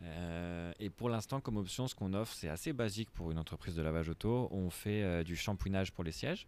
Euh, 0.02 0.72
et 0.78 0.90
pour 0.90 1.08
l'instant, 1.10 1.40
comme 1.40 1.56
option, 1.56 1.88
ce 1.88 1.94
qu'on 1.94 2.14
offre, 2.14 2.32
c'est 2.34 2.48
assez 2.48 2.72
basique 2.72 3.10
pour 3.10 3.30
une 3.30 3.38
entreprise 3.38 3.74
de 3.74 3.82
lavage 3.82 4.08
auto. 4.08 4.48
On 4.52 4.70
fait 4.70 5.24
du 5.24 5.34
shampouinage 5.36 5.92
pour 5.92 6.04
les 6.04 6.12
sièges. 6.12 6.46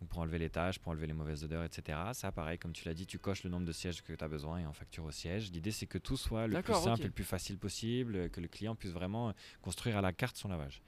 Donc 0.00 0.08
pour 0.08 0.20
enlever 0.20 0.38
les 0.38 0.50
tâches, 0.50 0.78
pour 0.78 0.92
enlever 0.92 1.06
les 1.06 1.12
mauvaises 1.12 1.44
odeurs, 1.44 1.64
etc. 1.64 1.98
Ça, 2.12 2.32
pareil, 2.32 2.58
comme 2.58 2.72
tu 2.72 2.86
l'as 2.86 2.94
dit, 2.94 3.06
tu 3.06 3.18
coches 3.18 3.44
le 3.44 3.50
nombre 3.50 3.66
de 3.66 3.72
sièges 3.72 4.02
que 4.02 4.12
tu 4.12 4.24
as 4.24 4.28
besoin 4.28 4.60
et 4.60 4.66
en 4.66 4.72
facture 4.72 5.04
au 5.04 5.10
siège. 5.10 5.50
L'idée, 5.52 5.72
c'est 5.72 5.86
que 5.86 5.98
tout 5.98 6.16
soit 6.16 6.46
le 6.46 6.62
plus 6.62 6.74
simple 6.74 7.02
et 7.02 7.04
le 7.04 7.10
plus 7.10 7.24
facile 7.24 7.58
possible, 7.58 8.30
que 8.30 8.40
le 8.40 8.48
client 8.48 8.74
puisse 8.74 8.92
vraiment 8.92 9.34
construire 9.62 9.98
à 9.98 10.00
la 10.00 10.12
carte 10.12 10.36
son 10.36 10.48
lavage. 10.48 10.82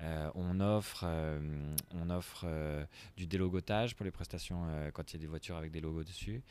Euh, 0.00 0.30
on 0.34 0.58
offre, 0.60 1.04
euh, 1.06 1.40
on 1.92 2.10
offre 2.10 2.44
euh, 2.44 2.84
du 3.16 3.26
délogotage 3.26 3.94
pour 3.94 4.04
les 4.04 4.10
prestations 4.10 4.64
euh, 4.66 4.90
quand 4.90 5.12
il 5.12 5.16
y 5.16 5.18
a 5.18 5.20
des 5.20 5.28
voitures 5.28 5.56
avec 5.56 5.70
des 5.70 5.80
logos 5.80 6.02
dessus. 6.02 6.42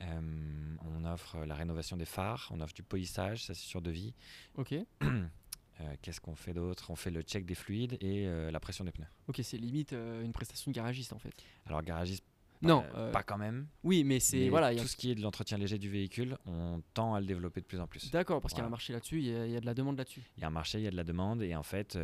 Euh, 0.00 0.76
on 0.84 1.04
offre 1.04 1.44
la 1.44 1.54
rénovation 1.54 1.96
des 1.96 2.04
phares, 2.04 2.48
on 2.52 2.60
offre 2.60 2.74
du 2.74 2.82
polissage, 2.82 3.44
ça 3.44 3.54
c'est 3.54 3.66
sur 3.66 3.82
devis. 3.82 4.14
Ok. 4.56 4.74
Euh, 5.80 5.94
Qu'est-ce 6.02 6.20
qu'on 6.20 6.34
fait 6.34 6.52
d'autre? 6.52 6.90
On 6.90 6.96
fait 6.96 7.10
le 7.10 7.22
check 7.22 7.46
des 7.46 7.54
fluides 7.54 7.96
et 8.00 8.26
euh, 8.26 8.50
la 8.50 8.60
pression 8.60 8.84
des 8.84 8.92
pneus. 8.92 9.06
Ok, 9.28 9.40
c'est 9.42 9.56
limite 9.56 9.92
euh, 9.92 10.22
une 10.22 10.32
prestation 10.32 10.70
de 10.70 10.76
garagiste 10.76 11.12
en 11.12 11.18
fait. 11.18 11.32
Alors 11.66 11.82
garagiste, 11.82 12.22
Non. 12.60 12.84
euh, 12.94 13.08
euh, 13.08 13.12
pas 13.12 13.22
quand 13.22 13.38
même. 13.38 13.66
oui, 13.82 14.04
mais 14.04 14.20
c'est 14.20 14.50
voilà. 14.50 14.66
a- 14.68 14.74
tout 14.74 14.86
ce 14.86 14.96
qui 14.96 15.10
est 15.10 15.14
de 15.14 15.22
l'entretien 15.22 15.56
léger 15.56 15.78
du 15.78 15.88
véhicule, 15.88 16.36
on 16.46 16.82
tend 16.92 17.14
à 17.14 17.20
le 17.20 17.26
développer 17.26 17.60
de 17.62 17.66
plus 17.66 17.80
en 17.80 17.86
plus. 17.86 18.10
D'accord, 18.10 18.40
parce 18.42 18.52
qu'il 18.52 18.60
y 18.60 18.64
a 18.64 18.66
un 18.66 18.70
marché 18.70 18.92
là-dessus, 18.92 19.20
il 19.20 19.26
y, 19.28 19.34
a- 19.34 19.46
il 19.46 19.52
y 19.52 19.56
a 19.56 19.60
de 19.60 19.66
la 19.66 19.72
demande 19.74 19.96
là-dessus. 19.96 20.22
Il 20.36 20.40
y 20.42 20.44
a 20.44 20.48
un 20.48 20.50
marché, 20.50 20.78
il 20.78 20.84
y 20.84 20.88
a 20.88 20.90
de 20.90 20.96
la 20.96 21.04
demande 21.04 21.42
et 21.42 21.54
en 21.56 21.62
fait, 21.62 21.98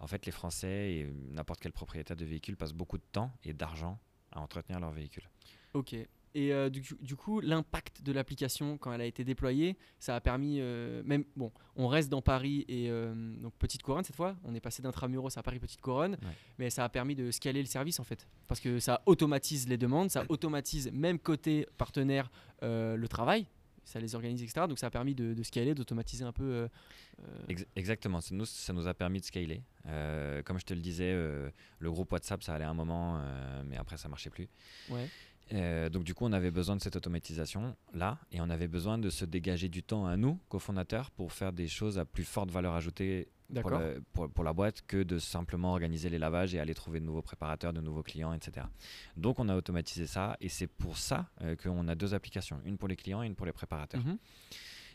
en 0.00 0.06
fait 0.06 0.26
les 0.26 0.32
Français 0.32 0.92
et 0.92 1.12
n'importe 1.30 1.60
quel 1.60 1.72
propriétaire 1.72 2.16
de 2.16 2.24
véhicule 2.26 2.56
passent 2.58 2.74
beaucoup 2.74 2.98
de 2.98 3.04
temps 3.12 3.30
et 3.44 3.54
d'argent 3.54 3.98
à 4.32 4.40
entretenir 4.40 4.80
leur 4.80 4.90
véhicule. 4.90 5.28
Ok. 5.72 5.96
Et 6.36 6.52
euh, 6.52 6.68
du, 6.68 6.82
coup- 6.82 6.96
du 7.00 7.14
coup, 7.16 7.40
l'impact 7.40 8.02
de 8.02 8.10
l'application 8.10 8.76
quand 8.76 8.92
elle 8.92 9.00
a 9.00 9.04
été 9.04 9.22
déployée, 9.24 9.76
ça 10.00 10.16
a 10.16 10.20
permis, 10.20 10.56
euh, 10.60 11.00
même, 11.04 11.24
bon, 11.36 11.52
on 11.76 11.86
reste 11.86 12.08
dans 12.10 12.22
Paris 12.22 12.64
et 12.68 12.90
euh, 12.90 13.14
donc 13.40 13.52
Petite 13.58 13.82
Couronne 13.82 14.02
cette 14.02 14.16
fois, 14.16 14.34
on 14.44 14.52
est 14.54 14.60
passé 14.60 14.82
d'Intramuros 14.82 15.36
à 15.38 15.42
Paris 15.44 15.60
Petite 15.60 15.80
Couronne, 15.80 16.12
Ouais. 16.22 16.32
mais 16.58 16.70
ça 16.70 16.84
a 16.84 16.88
permis 16.88 17.14
de 17.14 17.30
scaler 17.30 17.60
le 17.60 17.66
service 17.68 18.00
en 18.00 18.04
fait, 18.04 18.26
parce 18.48 18.60
que 18.60 18.80
ça 18.80 19.02
automatise 19.06 19.68
les 19.68 19.76
demandes, 19.78 20.10
ça 20.10 20.24
automatise 20.28 20.90
même 20.92 21.18
côté 21.20 21.66
partenaire 21.78 22.30
le 22.62 23.06
travail, 23.06 23.46
ça 23.84 24.00
les 24.00 24.14
organise, 24.14 24.42
etc. 24.42 24.66
Donc 24.68 24.78
ça 24.78 24.86
a 24.86 24.90
permis 24.90 25.14
de, 25.14 25.34
de 25.34 25.42
scaler, 25.42 25.74
d'automatiser 25.74 26.24
un 26.24 26.32
peu. 26.32 26.44
euh, 26.44 26.68
euh, 27.20 27.24
Ex- 27.48 27.66
exactement, 27.76 28.20
ça 28.20 28.34
nous, 28.34 28.44
ça 28.44 28.72
nous 28.72 28.86
a 28.88 28.94
permis 28.94 29.20
de 29.20 29.24
scaler. 29.24 29.62
Euh, 29.86 30.42
comme 30.42 30.58
je 30.58 30.64
te 30.64 30.74
le 30.74 30.80
disais, 30.80 31.12
euh, 31.12 31.50
le 31.78 31.90
groupe 31.90 32.10
WhatsApp, 32.12 32.42
ça 32.42 32.54
allait 32.54 32.64
un 32.64 32.74
moment, 32.74 33.22
mais 33.66 33.76
après 33.76 33.96
ça 33.96 34.08
marchait 34.08 34.30
plus. 34.30 34.48
ouais. 34.90 35.08
Donc 35.90 36.04
du 36.04 36.14
coup, 36.14 36.24
on 36.24 36.32
avait 36.32 36.50
besoin 36.50 36.74
de 36.74 36.80
cette 36.80 36.96
automatisation 36.96 37.76
là, 37.92 38.18
et 38.32 38.40
on 38.40 38.48
avait 38.50 38.66
besoin 38.66 38.96
de 38.98 39.10
se 39.10 39.24
dégager 39.26 39.68
du 39.68 39.82
temps 39.82 40.06
à 40.06 40.16
nous, 40.16 40.38
cofondateurs, 40.48 41.10
pour 41.10 41.32
faire 41.32 41.52
des 41.52 41.68
choses 41.68 41.98
à 41.98 42.04
plus 42.06 42.24
forte 42.24 42.50
valeur 42.50 42.72
ajoutée 42.74 43.28
pour, 43.46 43.54
D'accord. 43.54 43.78
le- 43.80 44.02
pour- 44.12 44.30
pour 44.30 44.44
la 44.44 44.52
boîte 44.52 44.82
que 44.86 45.02
de 45.02 45.18
simplement 45.18 45.72
organiser 45.72 46.08
les 46.08 46.18
lavages 46.18 46.54
et 46.54 46.60
aller 46.60 46.74
trouver 46.74 47.00
de 47.00 47.04
nouveaux 47.04 47.22
préparateurs, 47.22 47.72
de 47.72 47.80
nouveaux 47.80 48.02
clients, 48.02 48.32
etc. 48.32 48.66
Donc 49.16 49.38
on 49.38 49.48
a 49.48 49.56
automatisé 49.56 50.06
ça, 50.06 50.36
et 50.40 50.48
c'est 50.48 50.66
pour 50.66 50.96
ça 50.98 51.28
euh, 51.42 51.54
qu'on 51.56 51.86
a 51.88 51.94
deux 51.94 52.14
applications, 52.14 52.60
une 52.64 52.78
pour 52.78 52.88
les 52.88 52.96
clients 52.96 53.22
et 53.22 53.26
une 53.26 53.34
pour 53.34 53.46
les 53.46 53.52
préparateurs. 53.52 54.04
Mhm. 54.04 54.18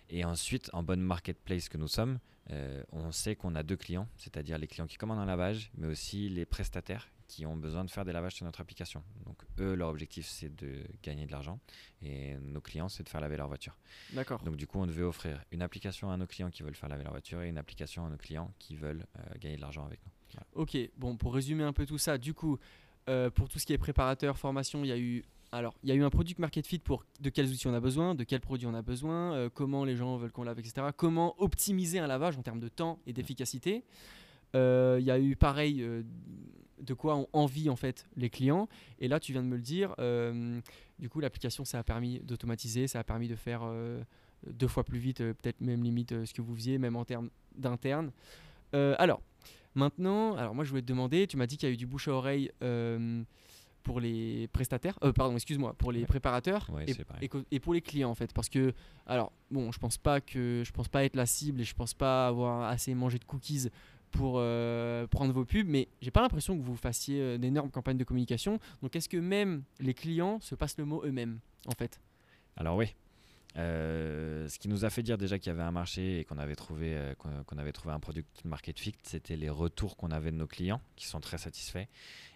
Et 0.10 0.26
ensuite, 0.26 0.70
en 0.74 0.82
bonne 0.82 1.02
marketplace 1.02 1.70
que 1.70 1.78
nous 1.78 1.88
sommes, 1.88 2.20
euh, 2.50 2.82
on 2.92 3.12
sait 3.12 3.36
qu'on 3.36 3.54
a 3.56 3.62
deux 3.62 3.78
clients, 3.78 4.08
c'est-à-dire 4.18 4.58
les 4.58 4.66
clients 4.68 4.88
qui 4.88 4.98
commandent 4.98 5.20
un 5.20 5.26
lavage, 5.26 5.70
mais 5.78 5.86
aussi 5.88 6.30
les 6.30 6.46
prestataires 6.46 7.08
qui 7.30 7.46
ont 7.46 7.56
besoin 7.56 7.86
de 7.86 7.90
faire 7.90 8.04
des 8.04 8.12
lavages 8.12 8.34
sur 8.34 8.46
notre 8.46 8.60
application. 8.60 9.04
Donc 9.26 9.38
eux, 9.60 9.76
leur 9.76 9.90
objectif, 9.90 10.28
c'est 10.28 10.54
de 10.54 10.84
gagner 11.04 11.28
de 11.28 11.32
l'argent, 11.32 11.60
et 12.02 12.36
nos 12.42 12.60
clients, 12.60 12.90
c'est 12.90 13.04
de 13.04 13.10
faire 13.10 13.22
laver 13.22 13.38
leur 13.38 13.48
voiture. 13.48 13.78
D'accord. 14.14 14.42
Donc 14.44 14.58
du 14.58 14.68
coup, 14.68 14.80
on 14.80 14.88
devait 14.88 15.04
offrir 15.04 15.40
une 15.52 15.62
application 15.62 16.12
à 16.12 16.18
nos 16.18 16.26
clients 16.26 16.50
qui 16.50 16.64
veulent 16.64 16.76
faire 16.76 16.90
laver 16.90 17.04
leur 17.04 17.14
voiture 17.14 17.42
et 17.42 17.48
une 17.48 17.60
application 17.60 18.06
à 18.06 18.10
nos 18.10 18.18
clients 18.18 18.52
qui 18.58 18.76
veulent 18.76 19.06
euh, 19.18 19.22
gagner 19.40 19.56
de 19.56 19.62
l'argent 19.62 19.86
avec 19.86 20.00
nous. 20.06 20.12
Voilà. 20.34 20.48
Ok, 20.56 20.78
bon, 20.98 21.16
pour 21.18 21.34
résumer 21.34 21.64
un 21.64 21.74
peu 21.74 21.86
tout 21.86 21.98
ça, 22.00 22.18
du 22.18 22.34
coup, 22.34 22.58
euh, 23.10 23.30
pour 23.30 23.48
tout 23.48 23.60
ce 23.60 23.66
qui 23.66 23.74
est 23.74 23.78
préparateur, 23.78 24.38
formation, 24.38 24.84
il 24.84 24.88
y 24.88 24.92
a 24.92 24.98
eu. 24.98 25.24
Alors, 25.52 25.76
il 25.84 25.90
y 25.90 25.92
a 25.92 25.96
eu 25.96 26.04
un 26.04 26.12
product 26.12 26.40
market 26.40 26.66
fit 26.66 26.80
pour 26.80 27.06
de 27.22 27.30
quels 27.30 27.50
outils 27.50 27.68
on 27.68 27.74
a 27.74 27.80
besoin, 27.80 28.14
de 28.14 28.24
quels 28.24 28.42
produits 28.42 28.68
on 28.68 28.74
a 28.74 28.84
besoin, 28.84 29.34
euh, 29.34 29.50
comment 29.52 29.84
les 29.84 29.96
gens 29.96 30.18
veulent 30.18 30.32
qu'on 30.32 30.44
lave, 30.44 30.60
etc. 30.60 30.88
Comment 30.96 31.34
optimiser 31.42 31.98
un 32.00 32.08
lavage 32.08 32.38
en 32.38 32.44
termes 32.44 32.60
de 32.60 32.70
temps 32.70 33.00
et 33.08 33.14
d'efficacité. 33.14 33.84
Euh, 34.56 34.98
Il 35.00 35.06
y 35.06 35.12
a 35.12 35.20
eu 35.20 35.36
pareil 35.36 35.82
euh, 35.82 36.04
de 36.82 36.94
quoi 36.94 37.16
ont 37.16 37.28
envie 37.34 37.70
en 37.70 37.76
fait 37.76 38.08
les 38.16 38.30
clients. 38.30 38.68
Et 39.00 39.08
là, 39.08 39.20
tu 39.20 39.32
viens 39.32 39.42
de 39.44 39.48
me 39.48 39.56
le 39.56 39.62
dire. 39.62 39.96
euh, 40.00 40.60
du 41.00 41.10
coup, 41.10 41.20
l'application, 41.20 41.66
ça 41.66 41.80
a 41.80 41.84
permis 41.84 42.20
d'automatiser, 42.20 42.88
ça 42.88 43.00
a 43.00 43.04
permis 43.04 43.28
de 43.28 43.36
faire 43.36 43.62
euh, 43.64 44.02
deux 44.48 44.68
fois 44.68 44.84
plus 44.84 45.00
vite, 45.00 45.22
euh, 45.22 45.34
peut-être 45.34 45.62
même 45.62 45.84
limite 45.84 46.26
ce 46.26 46.34
que 46.34 46.42
vous 46.42 46.56
faisiez, 46.56 46.78
même 46.78 46.96
en 46.96 47.06
termes 47.06 47.30
d'interne. 47.56 48.12
Alors, 48.74 49.22
maintenant, 49.76 50.36
alors 50.36 50.54
moi 50.54 50.64
je 50.64 50.70
voulais 50.70 50.82
te 50.82 50.88
demander, 50.88 51.26
tu 51.26 51.38
m'as 51.38 51.48
dit 51.48 51.58
qu'il 51.58 51.68
y 51.68 51.72
a 51.72 51.74
eu 51.74 51.78
du 51.78 51.88
bouche 51.88 52.08
à 52.08 52.12
oreille 52.12 52.52
pour 53.84 54.00
les 54.00 54.48
prestataires, 54.50 55.00
pardon, 55.16 55.36
excuse-moi, 55.36 55.74
pour 55.74 55.92
les 55.92 56.06
préparateurs 56.06 56.70
Ouais, 56.72 56.86
et, 57.22 57.30
et 57.52 57.60
pour 57.60 57.74
les 57.74 57.82
clients 57.82 58.12
en 58.12 58.16
fait, 58.16 58.32
parce 58.34 58.50
que, 58.50 58.74
alors, 59.08 59.32
bon, 59.50 59.72
je 59.72 59.80
pense 59.80 59.98
pas 59.98 60.22
que, 60.22 60.62
je 60.66 60.72
pense 60.72 60.88
pas 60.90 61.04
être 61.06 61.16
la 61.16 61.26
cible 61.26 61.62
et 61.62 61.64
je 61.64 61.74
pense 61.74 61.94
pas 61.94 62.28
avoir 62.28 62.70
assez 62.70 62.94
mangé 62.94 63.18
de 63.18 63.26
cookies 63.26 63.70
pour 64.12 64.36
euh, 64.38 65.08
prendre 65.08 65.34
vos 65.34 65.46
pubs, 65.46 65.68
mais 65.68 65.88
j'ai 66.02 66.12
pas 66.12 66.22
l'impression 66.22 66.58
que 66.58 66.64
vous 66.64 66.76
fassiez 66.76 67.20
euh, 67.22 67.38
d'énormes 67.38 67.70
campagnes 67.72 67.98
de 67.98 68.04
communication. 68.04 68.60
Donc, 68.82 68.96
est-ce 68.96 69.10
que 69.10 69.18
même 69.18 69.64
les 69.80 69.94
clients 69.94 70.40
se 70.42 70.56
passent 70.56 70.78
le 70.78 70.86
mot 70.86 71.02
eux-mêmes, 71.06 71.40
en 71.68 71.72
fait? 71.72 72.00
Alors 72.58 72.76
oui. 72.76 72.96
Euh, 73.58 74.48
ce 74.48 74.60
qui 74.60 74.68
nous 74.68 74.86
a 74.86 74.92
fait 74.92 75.02
dire 75.02 75.18
déjà 75.18 75.40
qu'il 75.40 75.48
y 75.48 75.50
avait 75.56 75.64
un 75.64 75.72
marché 75.72 76.20
et 76.20 76.24
qu'on 76.24 76.38
avait 76.38 76.56
trouvé 76.56 76.96
qu'on 77.18 77.58
avait 77.58 77.72
trouvé 77.72 77.94
un 77.94 78.00
product 78.00 78.46
market 78.46 78.80
fit, 78.80 78.94
c'était 79.02 79.36
les 79.36 79.50
retours 79.50 79.98
qu'on 79.98 80.12
avait 80.12 80.30
de 80.32 80.36
nos 80.38 80.46
clients 80.46 80.82
qui 80.96 81.08
sont 81.08 81.20
très 81.20 81.40
satisfaits. 81.40 81.88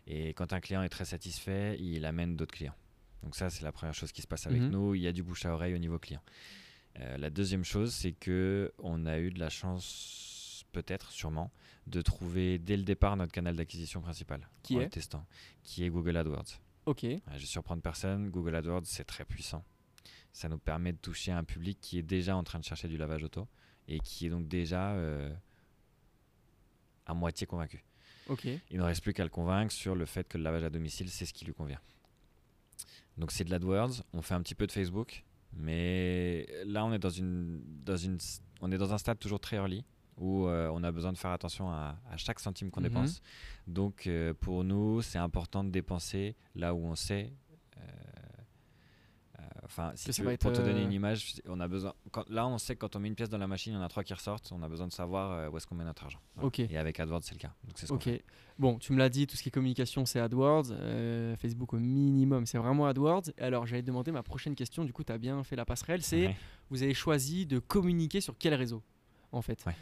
Et 0.07 0.33
quand 0.33 0.53
un 0.53 0.59
client 0.59 0.81
est 0.81 0.89
très 0.89 1.05
satisfait, 1.05 1.77
il 1.79 2.05
amène 2.05 2.35
d'autres 2.35 2.53
clients. 2.55 2.73
Donc 3.21 3.35
ça, 3.35 3.51
c'est 3.51 3.63
la 3.63 3.71
première 3.71 3.93
chose 3.93 4.11
qui 4.11 4.23
se 4.23 4.27
passe 4.27 4.47
avec 4.47 4.61
Mhm. 4.61 4.71
nous. 4.71 4.95
Il 4.95 5.01
y 5.01 5.07
a 5.07 5.11
du 5.11 5.21
bouche 5.21 5.45
à 5.45 5.53
oreille 5.53 5.75
au 5.75 5.77
niveau 5.77 5.99
client. 5.99 6.21
La 7.17 7.29
deuxième 7.29 7.63
chose, 7.63 7.93
c'est 7.93 8.11
que 8.11 8.71
on 8.79 9.05
a 9.05 9.17
eu 9.19 9.29
de 9.31 9.39
la 9.39 9.49
chance, 9.49 10.32
peut-être, 10.73 11.11
sûrement, 11.11 11.51
de 11.87 12.01
trouver 12.01 12.59
dès 12.59 12.75
le 12.75 12.83
départ 12.83 13.15
notre 13.15 13.31
canal 13.31 13.55
d'acquisition 13.55 14.01
principal 14.01 14.49
Qui 14.63 14.75
en 14.75 14.81
est 14.81 14.83
le 14.85 14.89
testant, 14.89 15.25
qui 15.63 15.83
est 15.85 15.89
Google 15.89 16.17
AdWords. 16.17 16.59
Ok, 16.85 17.03
Ouais, 17.03 17.21
Je 17.33 17.39
vais 17.39 17.45
surprendre 17.45 17.81
personne, 17.81 18.29
Google 18.29 18.55
AdWords 18.55 18.85
c'est 18.85 19.05
très 19.05 19.23
puissant. 19.23 19.63
Ça 20.33 20.49
nous 20.49 20.57
permet 20.57 20.91
de 20.91 20.97
toucher 20.97 21.31
un 21.31 21.43
public 21.43 21.77
qui 21.79 21.97
est 21.99 22.03
déjà 22.03 22.35
en 22.35 22.43
train 22.43 22.59
de 22.59 22.65
chercher 22.65 22.87
du 22.89 22.97
lavage 22.97 23.23
auto 23.23 23.47
et 23.87 23.99
qui 23.99 24.25
est 24.25 24.29
donc 24.29 24.47
déjà 24.47 24.91
euh, 24.93 25.33
à 27.05 27.13
moitié 27.13 27.45
convaincu. 27.47 27.83
ok, 28.27 28.45
Il 28.71 28.77
ne 28.77 28.83
reste 28.83 29.01
plus 29.03 29.13
qu'à 29.13 29.23
le 29.23 29.29
convaincre 29.29 29.71
sur 29.71 29.95
le 29.95 30.05
fait 30.05 30.27
que 30.27 30.37
le 30.37 30.43
lavage 30.43 30.63
à 30.63 30.69
domicile 30.69 31.09
c'est 31.09 31.25
ce 31.25 31.33
qui 31.33 31.45
lui 31.45 31.53
convient. 31.53 31.79
Donc 33.17 33.31
c'est 33.31 33.43
de 33.43 33.51
l'AdWords, 33.51 34.03
on 34.13 34.21
fait 34.21 34.33
un 34.33 34.41
petit 34.41 34.55
peu 34.55 34.65
de 34.65 34.71
Facebook, 34.71 35.23
mais 35.53 36.47
là 36.65 36.83
on 36.83 36.91
est 36.93 36.99
dans, 36.99 37.09
une, 37.11 37.61
dans, 37.83 37.95
une, 37.97 38.17
on 38.61 38.71
est 38.71 38.77
dans 38.77 38.91
un 38.93 38.97
stade 38.97 39.19
toujours 39.19 39.39
très 39.39 39.57
early 39.57 39.85
où 40.17 40.45
euh, 40.47 40.69
on 40.73 40.83
a 40.83 40.91
besoin 40.91 41.11
de 41.11 41.17
faire 41.17 41.31
attention 41.31 41.69
à, 41.71 41.97
à 42.09 42.17
chaque 42.17 42.39
centime 42.39 42.69
qu'on 42.71 42.81
Mhm. 42.81 42.87
dépense. 42.89 43.21
Donc 43.67 44.07
euh, 44.07 44.33
pour 44.33 44.63
nous, 44.63 45.01
c'est 45.01 45.17
important 45.19 45.63
de 45.63 45.69
dépenser 45.69 46.35
là 46.55 46.73
où 46.73 46.79
on 46.85 46.95
sait. 46.95 47.33
euh, 47.77 47.81
Enfin, 49.65 49.91
si 49.95 50.11
tu 50.11 50.21
veux, 50.23 50.37
pour 50.37 50.51
te 50.51 50.61
donner 50.61 50.83
une 50.83 50.91
image, 50.91 51.35
on 51.47 51.59
a 51.59 51.67
besoin. 51.67 51.93
Quand, 52.11 52.29
là, 52.29 52.45
on 52.45 52.57
sait 52.59 52.75
que 52.75 52.79
quand 52.81 52.95
on 52.95 52.99
met 52.99 53.07
une 53.07 53.15
pièce 53.15 53.29
dans 53.29 53.37
la 53.39 53.47
machine, 53.47 53.73
il 53.73 53.75
y 53.77 53.79
en 53.79 53.81
a 53.81 53.87
trois 53.87 54.03
qui 54.03 54.13
ressortent. 54.13 54.51
On 54.51 54.61
a 54.61 54.67
besoin 54.69 54.87
de 54.87 54.91
savoir 54.91 55.51
où 55.51 55.57
est-ce 55.57 55.65
qu'on 55.65 55.73
met 55.73 55.85
notre 55.85 56.03
argent. 56.03 56.19
Voilà. 56.35 56.47
ok. 56.47 56.59
Et 56.59 56.77
avec 56.77 56.99
AdWords, 56.99 57.23
c'est 57.23 57.33
le 57.33 57.39
cas. 57.39 57.53
Donc 57.63 57.79
ce 57.79 57.91
Ok. 57.91 58.03
fait. 58.03 58.23
Bon, 58.59 58.77
tu 58.77 58.93
me 58.93 58.97
l'as 58.99 59.09
dit, 59.09 59.25
tout 59.25 59.35
ce 59.35 59.41
qui 59.41 59.49
est 59.49 59.51
communication, 59.51 60.05
c'est 60.05 60.19
AdWords. 60.19 60.65
euh, 60.71 61.35
Facebook 61.37 61.73
au 61.73 61.79
minimum, 61.79 62.45
c'est 62.45 62.57
vraiment 62.59 62.85
AdWords. 62.85 63.31
Alors, 63.39 63.65
j'allais 63.65 63.81
te 63.81 63.87
demander 63.87 64.11
ma 64.11 64.21
prochaine 64.21 64.53
question. 64.53 64.83
Du 64.85 64.93
coup, 64.93 65.03
tu 65.03 65.11
as 65.13 65.17
bien 65.17 65.43
fait 65.43 65.55
la 65.55 65.65
passerelle. 65.65 66.03
C'est 66.03 66.27
Ouais. 66.27 66.35
vous 66.69 66.83
avez 66.83 66.93
choisi 66.93 67.45
de 67.47 67.57
communiquer 67.57 68.21
sur 68.21 68.37
quel 68.37 68.53
réseau 68.53 68.83
En 69.31 69.41
fait? 69.41 69.63
Ouais. 69.65 69.75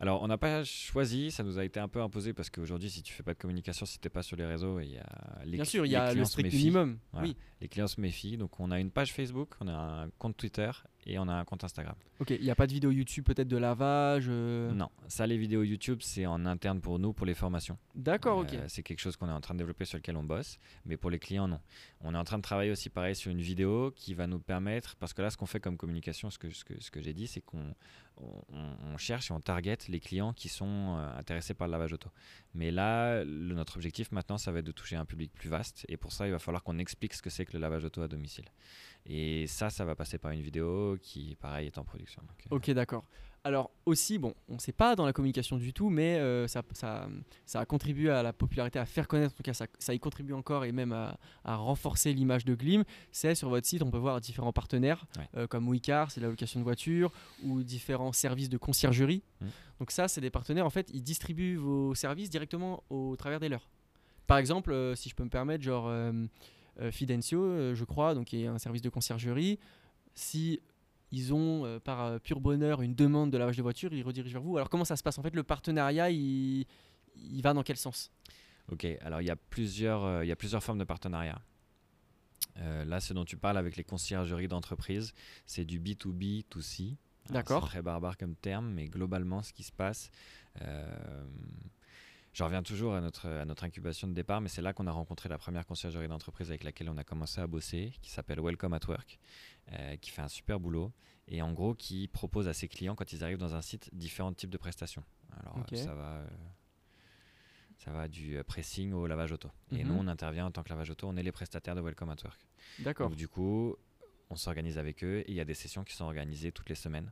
Alors, 0.00 0.22
on 0.22 0.28
n'a 0.28 0.38
pas 0.38 0.62
choisi, 0.62 1.32
ça 1.32 1.42
nous 1.42 1.58
a 1.58 1.64
été 1.64 1.80
un 1.80 1.88
peu 1.88 2.00
imposé 2.00 2.32
parce 2.32 2.50
qu'aujourd'hui, 2.50 2.88
si 2.88 3.02
tu 3.02 3.12
fais 3.12 3.24
pas 3.24 3.34
de 3.34 3.38
communication, 3.38 3.84
si 3.84 3.98
t'es 3.98 4.08
pas 4.08 4.22
sur 4.22 4.36
les 4.36 4.46
réseaux, 4.46 4.78
il 4.78 4.92
y 4.92 4.98
a 4.98 5.06
les 5.44 5.56
Bien 5.56 5.64
sûr, 5.64 5.86
il 5.86 5.90
y 5.90 5.96
a 5.96 6.14
le 6.14 6.24
strict 6.24 6.52
minimum. 6.52 6.98
Voilà. 7.12 7.28
Oui. 7.28 7.36
Les 7.60 7.68
clients 7.68 7.88
se 7.88 8.00
méfient. 8.00 8.36
Donc, 8.36 8.60
on 8.60 8.70
a 8.70 8.78
une 8.78 8.92
page 8.92 9.12
Facebook, 9.12 9.54
on 9.60 9.66
a 9.66 9.72
un 9.72 10.10
compte 10.18 10.36
Twitter 10.36 10.70
et 11.06 11.18
on 11.18 11.26
a 11.28 11.32
un 11.34 11.44
compte 11.44 11.64
Instagram. 11.64 11.94
Ok. 12.20 12.30
Il 12.30 12.42
n'y 12.42 12.50
a 12.50 12.54
pas 12.54 12.66
de 12.66 12.72
vidéo 12.72 12.90
YouTube 12.90 13.24
peut-être 13.24 13.48
de 13.48 13.56
lavage. 13.56 14.26
euh, 14.28 14.72
Non, 14.72 14.90
ça, 15.06 15.26
les 15.26 15.38
vidéos 15.38 15.62
YouTube, 15.62 16.00
c'est 16.02 16.26
en 16.26 16.44
interne 16.46 16.80
pour 16.80 16.98
nous, 16.98 17.12
pour 17.12 17.24
les 17.26 17.34
formations. 17.34 17.78
D'accord. 17.94 18.38
Ok. 18.38 18.52
Euh, 18.54 18.64
c'est 18.68 18.82
quelque 18.82 19.00
chose 19.00 19.16
qu'on 19.16 19.28
est 19.28 19.32
en 19.32 19.40
train 19.40 19.54
de 19.54 19.58
développer 19.58 19.84
sur 19.84 19.96
lequel 19.98 20.16
on 20.16 20.24
bosse, 20.24 20.58
mais 20.84 20.96
pour 20.96 21.10
les 21.10 21.18
clients, 21.18 21.48
non. 21.48 21.60
On 22.00 22.14
est 22.14 22.18
en 22.18 22.24
train 22.24 22.36
de 22.38 22.42
travailler 22.42 22.70
aussi 22.70 22.90
pareil 22.90 23.14
sur 23.16 23.30
une 23.30 23.40
vidéo 23.40 23.92
qui 23.96 24.14
va 24.14 24.26
nous 24.26 24.38
permettre, 24.40 24.96
parce 24.96 25.12
que 25.14 25.22
là, 25.22 25.30
ce 25.30 25.36
qu'on 25.36 25.46
fait 25.46 25.60
comme 25.60 25.76
communication, 25.76 26.30
ce 26.30 26.38
que, 26.38 26.50
ce 26.50 26.64
que, 26.64 26.74
ce 26.80 26.90
que 26.90 27.00
j'ai 27.00 27.14
dit, 27.14 27.26
c'est 27.26 27.40
qu'on 27.40 27.74
on, 28.20 28.42
on- 28.52 28.76
on 28.94 28.96
cherche 28.96 29.30
et 29.30 29.34
on 29.34 29.40
target 29.40 29.78
les 29.88 30.00
clients 30.00 30.32
qui 30.32 30.48
sont 30.48 30.96
euh, 30.98 31.16
intéressés 31.18 31.54
par 31.54 31.68
le 31.68 31.72
lavage 31.72 31.92
auto. 31.92 32.10
Mais 32.52 32.72
là, 32.72 33.22
le- 33.24 33.54
notre 33.54 33.76
objectif 33.76 34.10
maintenant, 34.10 34.38
ça 34.38 34.50
va 34.50 34.58
être 34.58 34.64
de 34.66 34.72
toucher 34.72 34.96
un 34.96 35.04
public 35.04 35.32
plus 35.32 35.48
vaste, 35.48 35.86
et 35.88 35.96
pour 35.96 36.12
ça, 36.12 36.26
il 36.26 36.32
va 36.32 36.40
falloir 36.40 36.64
qu'on 36.64 36.78
explique 36.78 37.14
ce 37.14 37.22
que 37.22 37.30
c'est 37.30 37.44
que 37.44 37.52
le 37.52 37.60
lavage 37.60 37.84
auto 37.84 38.02
à 38.02 38.08
domicile. 38.08 38.46
Et 39.06 39.46
ça, 39.46 39.70
ça 39.70 39.84
va 39.84 39.94
passer 39.94 40.18
par 40.18 40.32
une 40.32 40.42
vidéo, 40.42 40.87
qui, 40.96 41.36
pareil, 41.40 41.66
est 41.66 41.78
en 41.78 41.84
production. 41.84 42.22
Donc, 42.22 42.46
euh, 42.52 42.56
Ok, 42.56 42.70
d'accord. 42.70 43.04
Alors 43.44 43.70
aussi, 43.86 44.18
bon, 44.18 44.34
on 44.48 44.54
ne 44.54 44.58
sait 44.58 44.72
pas 44.72 44.96
dans 44.96 45.06
la 45.06 45.12
communication 45.12 45.56
du 45.56 45.72
tout, 45.72 45.88
mais 45.90 46.16
euh, 46.18 46.48
ça, 46.48 46.62
ça, 46.72 47.08
ça 47.46 47.60
a 47.60 47.64
contribué 47.64 48.10
à 48.10 48.22
la 48.22 48.32
popularité, 48.32 48.78
à 48.80 48.84
faire 48.84 49.06
connaître, 49.06 49.32
en 49.32 49.36
tout 49.36 49.44
cas 49.44 49.54
ça, 49.54 49.66
ça 49.78 49.94
y 49.94 50.00
contribue 50.00 50.32
encore 50.34 50.64
et 50.64 50.72
même 50.72 50.92
à, 50.92 51.16
à 51.44 51.54
renforcer 51.56 52.12
l'image 52.12 52.44
de 52.44 52.54
Glim. 52.56 52.82
C'est 53.12 53.36
sur 53.36 53.48
votre 53.48 53.66
site, 53.66 53.82
on 53.82 53.90
peut 53.92 53.96
voir 53.98 54.20
différents 54.20 54.52
partenaires 54.52 55.06
Ouais. 55.16 55.28
euh, 55.36 55.46
comme 55.46 55.68
Wicar, 55.68 56.10
c'est 56.10 56.20
la 56.20 56.28
location 56.28 56.58
de 56.58 56.64
voitures, 56.64 57.12
ou 57.44 57.62
différents 57.62 58.12
services 58.12 58.48
de 58.48 58.58
conciergerie. 58.58 59.22
Mm. 59.40 59.46
Donc 59.78 59.90
ça, 59.92 60.08
c'est 60.08 60.20
des 60.20 60.30
partenaires, 60.30 60.66
en 60.66 60.70
fait, 60.70 60.90
ils 60.92 61.02
distribuent 61.02 61.56
vos 61.56 61.94
services 61.94 62.30
directement 62.30 62.82
au 62.90 63.14
travers 63.16 63.38
des 63.38 63.48
leurs. 63.48 63.68
Par 64.26 64.38
exemple, 64.38 64.72
euh, 64.72 64.96
si 64.96 65.08
je 65.08 65.14
peux 65.14 65.24
me 65.24 65.30
permettre, 65.30 65.62
genre 65.62 65.90
Fidencio, 66.90 67.74
je 67.74 67.84
crois, 67.84 68.14
donc 68.14 68.26
qui 68.26 68.42
est 68.42 68.46
un 68.46 68.58
service 68.58 68.82
de 68.82 68.88
conciergerie, 68.88 69.58
si 70.14 70.60
ils 71.10 71.32
ont 71.32 71.64
euh, 71.64 71.80
par 71.80 72.04
euh, 72.04 72.18
pur 72.18 72.40
bonheur 72.40 72.82
une 72.82 72.94
demande 72.94 73.30
de 73.30 73.38
lavage 73.38 73.56
de 73.56 73.62
voiture, 73.62 73.92
ils 73.92 74.02
redirigent 74.02 74.32
vers 74.32 74.42
vous. 74.42 74.56
Alors 74.56 74.68
comment 74.68 74.84
ça 74.84 74.96
se 74.96 75.02
passe? 75.02 75.18
En 75.18 75.22
fait, 75.22 75.34
le 75.34 75.42
partenariat, 75.42 76.10
il, 76.10 76.66
il 77.16 77.42
va 77.42 77.54
dans 77.54 77.62
quel 77.62 77.76
sens? 77.76 78.10
Ok, 78.70 78.86
alors 79.00 79.22
il 79.22 79.26
y, 79.26 79.30
a 79.30 79.36
plusieurs, 79.36 80.04
euh, 80.04 80.24
il 80.24 80.28
y 80.28 80.32
a 80.32 80.36
plusieurs 80.36 80.62
formes 80.62 80.78
de 80.78 80.84
partenariat. 80.84 81.40
Là, 82.86 82.98
ce 82.98 83.12
dont 83.12 83.24
tu 83.24 83.36
parles 83.36 83.56
avec 83.56 83.76
les 83.76 83.84
conciergeries 83.84 84.48
d'entreprise, 84.48 85.14
c'est 85.46 85.64
du 85.64 85.78
B2B, 85.78 86.44
2C. 86.50 86.82
Alors, 86.82 86.96
D'accord. 87.30 87.62
C'est 87.62 87.68
très 87.68 87.82
barbare 87.82 88.16
comme 88.16 88.34
terme, 88.34 88.72
mais 88.72 88.86
globalement, 88.86 89.42
ce 89.42 89.52
qui 89.52 89.62
se 89.62 89.70
passe, 89.70 90.10
je 92.38 92.44
reviens 92.44 92.62
toujours 92.62 92.94
à 92.94 93.00
notre, 93.00 93.26
à 93.28 93.44
notre 93.44 93.64
incubation 93.64 94.06
de 94.06 94.12
départ, 94.12 94.40
mais 94.40 94.48
c'est 94.48 94.62
là 94.62 94.72
qu'on 94.72 94.86
a 94.86 94.92
rencontré 94.92 95.28
la 95.28 95.38
première 95.38 95.66
conciergerie 95.66 96.06
d'entreprise 96.06 96.50
avec 96.50 96.62
laquelle 96.62 96.88
on 96.88 96.96
a 96.96 97.02
commencé 97.02 97.40
à 97.40 97.48
bosser, 97.48 97.92
qui 98.00 98.12
s'appelle 98.12 98.38
Welcome 98.40 98.74
at 98.74 98.86
Work, 98.86 99.18
euh, 99.72 99.96
qui 99.96 100.10
fait 100.12 100.22
un 100.22 100.28
super 100.28 100.60
boulot 100.60 100.92
et 101.26 101.42
en 101.42 101.52
gros 101.52 101.74
qui 101.74 102.06
propose 102.06 102.46
à 102.46 102.52
ses 102.54 102.68
clients, 102.68 102.94
quand 102.94 103.12
ils 103.12 103.24
arrivent 103.24 103.38
dans 103.38 103.56
un 103.56 103.60
site, 103.60 103.90
différents 103.92 104.32
types 104.32 104.50
de 104.50 104.56
prestations. 104.56 105.02
Alors, 105.40 105.58
euh, 105.72 105.76
ça 105.76 105.94
va. 105.94 106.18
euh, 106.18 106.28
ça 107.78 107.90
va 107.90 108.06
du 108.06 108.38
pressing 108.46 108.92
au 108.92 109.08
lavage 109.08 109.32
auto. 109.32 109.50
Et 109.72 109.82
Mhm. 109.82 109.88
nous, 109.88 109.94
on 109.98 110.06
intervient 110.06 110.46
en 110.46 110.50
tant 110.52 110.62
que 110.62 110.68
lavage 110.68 110.90
auto. 110.90 111.08
On 111.08 111.16
est 111.16 111.22
les 111.24 111.32
prestataires 111.32 111.74
de 111.74 111.80
Welcome 111.80 112.10
at 112.10 112.16
Work. 112.24 112.40
D'accord, 112.78 113.08
Donc, 113.08 113.16
du 113.18 113.26
coup, 113.26 113.74
on 114.30 114.36
s'organise 114.36 114.78
avec 114.78 115.02
eux 115.02 115.20
et 115.20 115.30
il 115.30 115.34
y 115.34 115.40
a 115.40 115.44
des 115.44 115.54
sessions 115.54 115.82
qui 115.82 115.94
sont 115.96 116.04
organisées 116.04 116.52
toutes 116.52 116.68
les 116.68 116.74
semaines. 116.76 117.10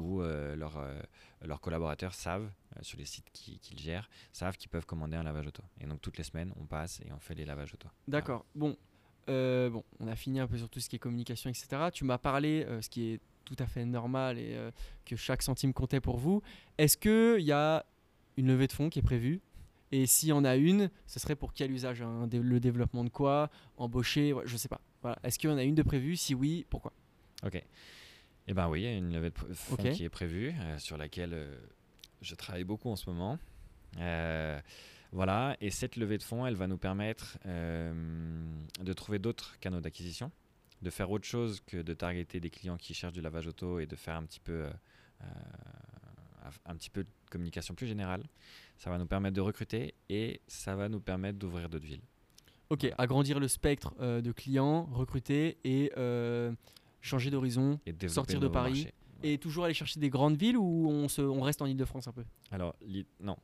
Où 0.00 0.22
euh, 0.22 0.56
leurs, 0.56 0.78
euh, 0.78 1.00
leurs 1.42 1.60
collaborateurs 1.60 2.14
savent, 2.14 2.50
euh, 2.76 2.78
sur 2.82 2.98
les 2.98 3.04
sites 3.04 3.26
qui- 3.32 3.58
qu'ils 3.58 3.78
gèrent, 3.78 4.08
savent 4.32 4.56
qu'ils 4.56 4.70
peuvent 4.70 4.86
commander 4.86 5.16
un 5.16 5.22
lavage 5.22 5.46
auto. 5.46 5.62
Et 5.80 5.86
donc, 5.86 6.00
toutes 6.00 6.16
les 6.18 6.24
semaines, 6.24 6.52
on 6.60 6.64
passe 6.64 7.00
et 7.00 7.12
on 7.12 7.18
fait 7.18 7.34
les 7.34 7.44
lavages 7.44 7.74
auto. 7.74 7.88
D'accord. 8.08 8.44
Bon, 8.54 8.76
bon, 9.26 9.84
on 10.00 10.06
a 10.08 10.16
fini 10.16 10.40
un 10.40 10.46
peu 10.46 10.56
sur 10.58 10.68
tout 10.68 10.80
ce 10.80 10.88
qui 10.88 10.96
est 10.96 10.98
communication, 10.98 11.50
etc. 11.50 11.90
Tu 11.92 12.04
m'as 12.04 12.18
parlé, 12.18 12.66
ce 12.80 12.88
qui 12.88 13.12
est 13.12 13.20
tout 13.44 13.56
à 13.58 13.66
fait 13.66 13.84
normal 13.84 14.38
et 14.38 14.56
que 15.04 15.16
chaque 15.16 15.42
centime 15.42 15.72
comptait 15.72 16.00
pour 16.00 16.16
vous. 16.18 16.42
Est-ce 16.78 16.96
qu'il 16.96 17.44
y 17.44 17.52
a 17.52 17.84
une 18.36 18.46
levée 18.48 18.66
de 18.66 18.72
fonds 18.72 18.88
qui 18.90 18.98
est 19.00 19.02
prévue? 19.02 19.40
Et 19.92 20.06
s'il 20.06 20.30
y 20.30 20.32
en 20.32 20.44
a 20.44 20.56
une, 20.56 20.90
ce 21.06 21.20
serait 21.20 21.36
pour 21.36 21.52
quel 21.52 21.70
usage? 21.70 22.02
Hein 22.02 22.28
Le 22.32 22.58
développement 22.58 23.04
de 23.04 23.10
quoi? 23.10 23.48
Embaucher? 23.76 24.34
Je 24.44 24.56
sais 24.56 24.68
pas. 24.68 24.80
Voilà. 25.02 25.18
Est-ce 25.22 25.38
qu'il 25.38 25.50
y 25.50 25.52
en 25.52 25.56
a 25.58 25.62
une 25.62 25.74
de 25.76 25.82
prévue? 25.82 26.16
Si 26.16 26.34
oui, 26.34 26.66
pourquoi? 26.68 26.92
Ok. 27.44 27.62
Eh 28.46 28.52
ben 28.52 28.68
oui, 28.68 28.82
il 28.82 28.84
y 28.84 28.88
a 28.88 28.96
une 28.96 29.12
levée 29.12 29.30
de 29.30 29.54
fonds 29.54 29.76
qui 29.76 30.04
est 30.04 30.10
prévue, 30.10 30.54
euh, 30.58 30.78
sur 30.78 30.98
laquelle 30.98 31.32
euh, 31.32 31.56
je 32.20 32.34
travaille 32.34 32.64
beaucoup 32.64 32.90
en 32.90 32.96
ce 32.96 33.08
moment. 33.08 33.38
Euh, 33.98 34.60
voilà, 35.12 35.56
et 35.60 35.70
cette 35.70 35.96
levée 35.96 36.18
de 36.18 36.22
fonds, 36.22 36.44
elle 36.44 36.56
va 36.56 36.66
nous 36.66 36.76
permettre 36.76 37.38
de 37.44 38.92
trouver 38.92 39.20
d'autres 39.20 39.56
canaux 39.60 39.80
d'acquisition, 39.80 40.32
de 40.82 40.90
faire 40.90 41.08
autre 41.10 41.24
chose 41.24 41.60
que 41.64 41.82
de 41.82 41.94
targeter 41.94 42.40
des 42.40 42.50
clients 42.50 42.76
qui 42.76 42.94
cherchent 42.94 43.12
du 43.12 43.20
lavage 43.20 43.46
auto 43.46 43.78
et 43.78 43.86
de 43.86 43.94
faire 43.94 44.16
un 44.16 44.24
petit 44.24 44.40
peu, 44.40 44.66
un 46.66 46.74
petit 46.74 46.90
peu 46.90 47.04
de 47.04 47.08
communication 47.30 47.76
plus 47.76 47.86
générale. 47.86 48.24
Ça 48.76 48.90
va 48.90 48.98
nous 48.98 49.06
permettre 49.06 49.36
de 49.36 49.40
recruter 49.40 49.94
et 50.08 50.40
ça 50.48 50.74
va 50.74 50.88
nous 50.88 51.00
permettre 51.00 51.38
d'ouvrir 51.38 51.68
d'autres 51.68 51.86
villes. 51.86 52.02
Ok, 52.70 52.92
agrandir 52.98 53.38
le 53.38 53.46
spectre 53.46 53.94
de 54.00 54.32
clients, 54.32 54.88
recruter 54.90 55.58
et 55.62 55.92
changer 57.04 57.30
d'horizon. 57.30 57.78
Sortir 58.08 58.40
de 58.40 58.48
Paris. 58.48 58.88
Et 59.22 59.38
toujours 59.38 59.64
aller 59.64 59.74
chercher 59.74 60.00
des 60.00 60.10
grandes 60.10 60.36
villes 60.36 60.58
ou 60.58 60.88
on, 60.90 61.08
se, 61.08 61.22
on 61.22 61.40
reste 61.40 61.62
en 61.62 61.66
Ile-de-France 61.66 62.08
un 62.08 62.12
peu? 62.12 62.24
Alors, 62.50 62.74
non. 63.20 63.36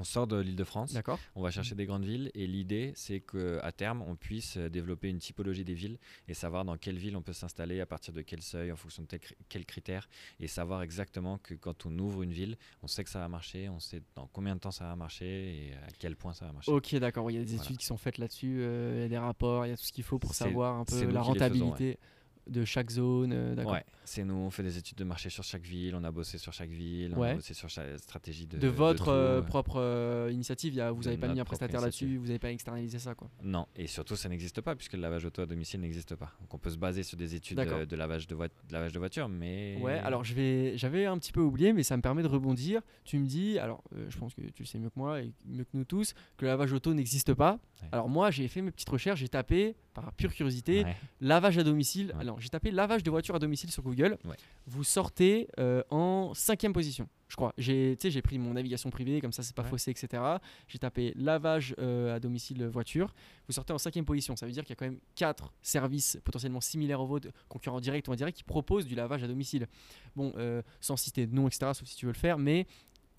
On 0.00 0.04
sort 0.04 0.26
de 0.26 0.36
l'île 0.40 0.56
de 0.56 0.64
France. 0.64 0.94
D'accord 0.94 1.18
On 1.34 1.42
va 1.42 1.50
chercher 1.50 1.74
des 1.74 1.84
grandes 1.84 2.06
villes 2.06 2.30
et 2.34 2.46
l'idée 2.46 2.92
c'est 2.96 3.20
qu'à 3.20 3.70
terme 3.70 4.02
on 4.06 4.16
puisse 4.16 4.56
euh, 4.56 4.70
développer 4.70 5.10
une 5.10 5.18
typologie 5.18 5.62
des 5.62 5.74
villes 5.74 5.98
et 6.26 6.32
savoir 6.32 6.64
dans 6.64 6.78
quelle 6.78 6.96
ville 6.96 7.14
on 7.16 7.22
peut 7.22 7.34
s'installer, 7.34 7.80
à 7.82 7.86
partir 7.86 8.14
de 8.14 8.22
quel 8.22 8.40
seuil, 8.40 8.72
en 8.72 8.76
fonction 8.76 9.02
de 9.02 9.08
tel 9.08 9.20
quels 9.50 9.66
critères 9.66 10.08
et 10.40 10.46
savoir 10.46 10.80
exactement 10.82 11.36
que 11.36 11.52
quand 11.52 11.84
on 11.84 11.96
ouvre 11.98 12.22
une 12.22 12.32
ville, 12.32 12.56
on 12.82 12.86
sait 12.86 13.04
que 13.04 13.10
ça 13.10 13.18
va 13.18 13.28
marcher, 13.28 13.68
on 13.68 13.78
sait 13.78 14.00
dans 14.16 14.26
combien 14.32 14.54
de 14.54 14.60
temps 14.60 14.70
ça 14.70 14.84
va 14.84 14.96
marcher 14.96 15.26
et 15.66 15.74
à 15.74 15.88
quel 15.98 16.16
point 16.16 16.32
ça 16.32 16.46
va 16.46 16.52
marcher. 16.52 16.72
Ok, 16.72 16.94
d'accord. 16.96 17.30
Il 17.30 17.34
y 17.34 17.36
a 17.36 17.42
des 17.42 17.46
Voilà. 17.48 17.62
études 17.62 17.76
qui 17.76 17.84
sont 17.86 17.98
faites 17.98 18.16
là-dessus, 18.16 18.60
euh, 18.62 18.94
il 18.96 19.02
y 19.02 19.04
a 19.04 19.08
des 19.08 19.18
rapports, 19.18 19.66
il 19.66 19.68
y 19.68 19.72
a 19.72 19.76
tout 19.76 19.84
ce 19.84 19.92
qu'il 19.92 20.04
faut 20.04 20.18
pour 20.18 20.34
savoir 20.34 20.78
un 20.78 20.86
peu 20.86 21.04
la 21.10 21.20
rentabilité 21.20 21.98
de 22.46 22.64
chaque 22.64 22.90
zone. 22.90 23.32
euh. 23.32 23.64
Ouais, 23.64 23.84
c'est 24.04 24.24
nous, 24.24 24.34
on 24.34 24.50
fait 24.50 24.62
des 24.62 24.76
études 24.78 24.98
de 24.98 25.04
marché 25.04 25.30
sur 25.30 25.44
chaque 25.44 25.62
ville, 25.62 25.94
on 25.94 26.02
a 26.04 26.10
bossé 26.10 26.38
sur 26.38 26.52
chaque 26.52 26.70
ville, 26.70 27.12
on 27.16 27.20
Ouais. 27.20 27.30
a 27.30 27.34
bossé 27.34 27.54
sur 27.54 27.68
chaque 27.68 27.98
stratégie 27.98 28.46
de. 28.46 28.58
De, 28.58 28.68
votre 28.68 29.08
euh, 29.08 29.42
propre 29.42 29.76
euh, 29.80 30.30
initiative, 30.32 30.72
il 30.74 30.76
y 30.76 30.80
a- 30.80 30.90
vous 30.90 31.02
n'avez 31.04 31.16
pas 31.16 31.28
mis 31.28 31.38
un 31.40 31.44
prestataire 31.44 31.80
là-dessus, 31.80 32.16
vous 32.16 32.26
n'avez 32.26 32.38
pas 32.38 32.50
externalisé 32.50 32.98
ça. 32.98 33.14
quoi. 33.14 33.30
Non, 33.42 33.66
et 33.76 33.86
surtout 33.86 34.16
ça 34.16 34.28
n'existe 34.28 34.60
pas 34.60 34.74
puisque 34.74 34.94
le 34.94 35.00
lavage 35.00 35.24
auto 35.24 35.42
à 35.42 35.46
domicile 35.46 35.80
n'existe 35.80 36.14
pas. 36.16 36.32
Donc 36.40 36.52
on 36.54 36.58
peut 36.58 36.70
se 36.70 36.78
baser 36.78 37.02
sur 37.02 37.16
des 37.16 37.34
études 37.34 37.58
euh, 37.60 37.86
de 37.86 37.96
lavage 37.96 38.26
de, 38.26 38.34
de 38.36 38.48
lavage 38.72 38.92
de 38.92 38.98
voiture, 38.98 39.28
mais. 39.28 39.78
Ouais, 39.80 39.98
alors 39.98 40.24
j'avais 40.24 41.06
un 41.06 41.18
petit 41.18 41.32
peu 41.32 41.40
oublié, 41.40 41.72
mais 41.72 41.82
ça 41.82 41.96
me 41.96 42.02
permet 42.02 42.22
de 42.22 42.28
rebondir. 42.28 42.80
Tu 43.04 43.18
me 43.18 43.26
dis, 43.26 43.58
alors 43.58 43.82
euh, 43.96 44.06
je 44.08 44.18
pense 44.18 44.34
que 44.34 44.40
tu 44.42 44.62
le 44.62 44.66
sais 44.66 44.78
mieux 44.78 44.88
que 44.90 44.98
moi 44.98 45.20
et 45.22 45.32
mieux 45.46 45.64
que 45.64 45.70
nous 45.74 45.84
tous, 45.84 46.14
que 46.36 46.44
le 46.44 46.48
lavage 46.50 46.72
auto 46.72 46.92
n'existe 46.94 47.34
pas. 47.34 47.58
Ouais. 47.82 47.88
Alors 47.92 48.08
moi, 48.08 48.30
j'ai 48.30 48.48
fait 48.48 48.62
mes 48.62 48.70
petites 48.70 48.88
recherches, 48.88 49.20
j'ai 49.20 49.28
tapé, 49.28 49.76
par 49.94 50.12
pure 50.12 50.32
curiosité, 50.32 50.84
Ouais. 50.84 50.96
lavage 51.20 51.58
à 51.58 51.64
domicile. 51.64 52.12
Ouais. 52.14 52.20
Alors 52.22 52.40
j'ai 52.40 52.48
tapé 52.48 52.70
lavage 52.70 53.02
de 53.02 53.10
voiture 53.10 53.34
à 53.34 53.38
domicile 53.38 53.70
sur 53.70 53.82
Google. 53.82 54.18
Ouais. 54.24 54.36
Vous 54.66 54.84
sortez 54.84 55.48
euh, 55.58 55.82
en 55.90 56.32
cinquième 56.34 56.72
position, 56.72 57.08
je 57.28 57.36
crois. 57.36 57.52
J'ai, 57.58 57.96
j'ai 58.00 58.22
pris 58.22 58.38
mon 58.38 58.54
navigation 58.54 58.88
privée, 58.90 59.20
comme 59.20 59.32
ça 59.32 59.42
c'est 59.42 59.54
pas 59.56 59.64
faussé, 59.64 59.90
etc. 59.90 60.22
J'ai 60.68 60.78
tapé 60.78 61.12
lavage 61.16 61.74
euh, 61.78 62.14
à 62.14 62.20
domicile 62.20 62.64
voiture. 62.66 63.12
Vous 63.48 63.52
sortez 63.52 63.72
en 63.72 63.78
cinquième 63.78 64.04
position. 64.04 64.36
Ça 64.36 64.46
veut 64.46 64.52
dire 64.52 64.62
qu'il 64.64 64.70
y 64.70 64.74
a 64.74 64.76
quand 64.76 64.84
même 64.86 65.00
quatre 65.16 65.52
services 65.62 66.18
potentiellement 66.24 66.60
similaires 66.60 67.00
aux 67.00 67.06
vôtres, 67.06 67.28
concurrents 67.48 67.80
directs 67.80 68.06
ou 68.08 68.12
indirects, 68.12 68.36
qui 68.36 68.44
proposent 68.44 68.86
du 68.86 68.94
lavage 68.94 69.24
à 69.24 69.26
domicile. 69.26 69.66
Bon, 70.14 70.32
euh, 70.36 70.62
sans 70.80 70.96
citer 70.96 71.26
de 71.26 71.34
nom, 71.34 71.48
etc., 71.48 71.72
sauf 71.74 71.88
si 71.88 71.96
tu 71.96 72.06
veux 72.06 72.12
le 72.12 72.18
faire, 72.18 72.38
mais 72.38 72.66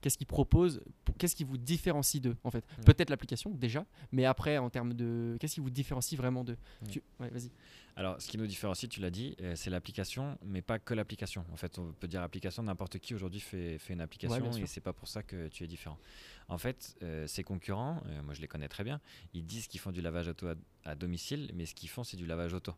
qu'est-ce 0.01 0.17
qu'ils 0.17 0.27
proposent 0.27 0.81
Qu'est-ce 1.17 1.35
qui 1.35 1.43
vous 1.43 1.57
différencie 1.57 2.21
d'eux, 2.21 2.35
en 2.43 2.51
fait. 2.51 2.65
Peut-être 2.85 3.09
l'application, 3.09 3.51
déjà, 3.51 3.85
mais 4.11 4.25
après, 4.25 4.57
en 4.57 4.69
termes 4.69 4.93
de. 4.93 5.37
Qu'est-ce 5.39 5.55
qui 5.55 5.59
vous 5.61 5.69
différencie 5.69 6.17
vraiment 6.17 6.43
d'eux? 6.43 6.57
Tu- 6.89 7.01
Ouais, 7.19 7.29
vas-y. 7.29 7.49
Alors, 7.97 8.21
ce 8.21 8.27
qui 8.29 8.37
nous 8.37 8.47
différencie, 8.47 8.89
tu 8.89 9.01
l'as 9.01 9.09
dit, 9.11 9.35
euh, 9.41 9.53
c'est 9.55 9.69
l'application, 9.69 10.37
mais 10.45 10.61
pas 10.61 10.79
que 10.79 10.93
l'application. 10.93 11.45
En 11.51 11.57
fait, 11.57 11.77
on 11.77 11.91
peut 11.91 12.07
dire 12.07 12.21
application, 12.21 12.63
n'importe 12.63 12.97
qui 12.99 13.13
aujourd'hui 13.13 13.41
fait, 13.41 13.77
fait 13.79 13.93
une 13.93 14.01
application 14.01 14.51
sûr. 14.53 14.63
et 14.63 14.65
c'est 14.67 14.79
pas 14.81 14.93
pour 14.93 15.07
ça 15.09 15.23
que 15.23 15.49
tu 15.49 15.63
es 15.65 15.67
différent. 15.67 15.97
En 16.47 16.57
fait, 16.57 16.95
euh, 17.03 17.27
ces 17.27 17.43
concurrents, 17.43 18.01
euh, 18.07 18.23
moi 18.23 18.33
je 18.33 18.41
les 18.41 18.47
connais 18.47 18.69
très 18.69 18.83
bien, 18.85 19.01
ils 19.33 19.45
disent 19.45 19.67
qu'ils 19.67 19.81
font 19.81 19.91
du 19.91 20.01
lavage 20.01 20.29
auto 20.29 20.47
à, 20.47 20.55
à 20.85 20.95
domicile, 20.95 21.51
mais 21.53 21.65
ce 21.65 21.75
qu'ils 21.75 21.89
font, 21.89 22.03
c'est 22.05 22.17
du 22.17 22.25
lavage 22.25 22.53
auto. 22.53 22.73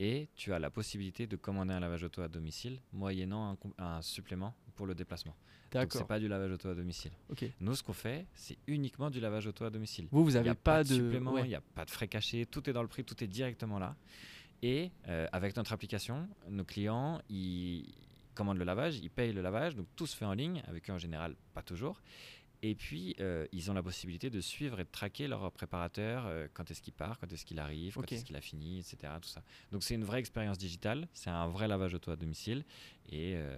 Et 0.00 0.28
tu 0.34 0.52
as 0.52 0.58
la 0.58 0.70
possibilité 0.70 1.26
de 1.26 1.36
commander 1.36 1.72
un 1.72 1.80
lavage 1.80 2.02
auto 2.02 2.22
à 2.22 2.28
domicile, 2.28 2.80
moyennant 2.92 3.56
un, 3.78 4.02
supplément 4.02 4.54
pour 4.74 4.86
le 4.86 4.94
déplacement. 4.94 5.34
Donc, 5.72 5.92
c'est 5.92 6.06
pas 6.06 6.18
du 6.20 6.28
lavage 6.28 6.52
auto 6.52 6.68
à 6.68 6.74
domicile. 6.74 7.12
Nous, 7.60 7.74
ce 7.74 7.82
qu'on 7.82 7.92
fait, 7.92 8.26
c'est 8.34 8.58
uniquement 8.66 9.10
du 9.10 9.20
lavage 9.20 9.46
auto 9.46 9.64
à 9.64 9.70
domicile. 9.70 10.08
Vous, 10.10 10.24
vous 10.24 10.36
avez 10.36 10.50
a 10.50 10.54
pas, 10.54 10.84
de, 10.84 10.88
de. 10.88 10.94
supplément, 10.94 11.36
il 11.38 11.42
ouais. 11.42 11.48
n'y 11.48 11.54
a 11.54 11.60
pas 11.60 11.84
de 11.84 11.90
frais 11.90 12.08
cachés, 12.08 12.46
tout 12.46 12.68
est 12.68 12.72
dans 12.72 12.82
le 12.82 12.88
prix, 12.88 13.04
tout 13.04 13.22
est 13.22 13.28
directement 13.28 13.78
là. 13.78 13.96
Et 14.62 14.90
euh, 15.08 15.26
avec 15.32 15.56
notre 15.56 15.72
application, 15.72 16.28
nos 16.48 16.64
clients, 16.64 17.20
ils 17.28 17.92
commandent 18.34 18.58
le 18.58 18.64
lavage, 18.64 18.98
ils 18.98 19.10
payent 19.10 19.32
le 19.32 19.42
lavage, 19.42 19.74
donc 19.76 19.86
tout 19.96 20.06
se 20.06 20.16
fait 20.16 20.24
en 20.24 20.32
ligne, 20.32 20.62
avec 20.66 20.88
eux 20.90 20.92
en 20.92 20.98
général, 20.98 21.34
pas 21.54 21.62
toujours. 21.62 22.00
Et 22.66 22.74
puis, 22.74 23.14
euh, 23.20 23.46
ils 23.52 23.70
ont 23.70 23.74
la 23.74 23.82
possibilité 23.82 24.30
de 24.30 24.40
suivre 24.40 24.80
et 24.80 24.84
de 24.84 24.88
traquer 24.90 25.28
leur 25.28 25.52
préparateur, 25.52 26.24
euh, 26.26 26.48
quand 26.54 26.70
est-ce 26.70 26.80
qu'il 26.80 26.94
part, 26.94 27.18
quand 27.18 27.30
est-ce 27.30 27.44
qu'il 27.44 27.58
arrive, 27.58 27.92
quand 27.94 28.00
est-ce 28.16 28.24
qu'il 28.24 28.36
a 28.36 28.40
fini, 28.40 28.78
etc. 28.78 28.96
Tout 29.20 29.28
ça. 29.28 29.42
Donc 29.70 29.82
c'est 29.82 29.94
une 29.94 30.04
vraie 30.04 30.18
expérience 30.20 30.56
digitale, 30.56 31.06
c'est 31.12 31.28
un 31.28 31.46
vrai 31.48 31.68
lavage 31.68 31.92
auto 31.92 32.10
à 32.10 32.16
domicile. 32.16 32.64
Et 33.12 33.34
euh, 33.36 33.54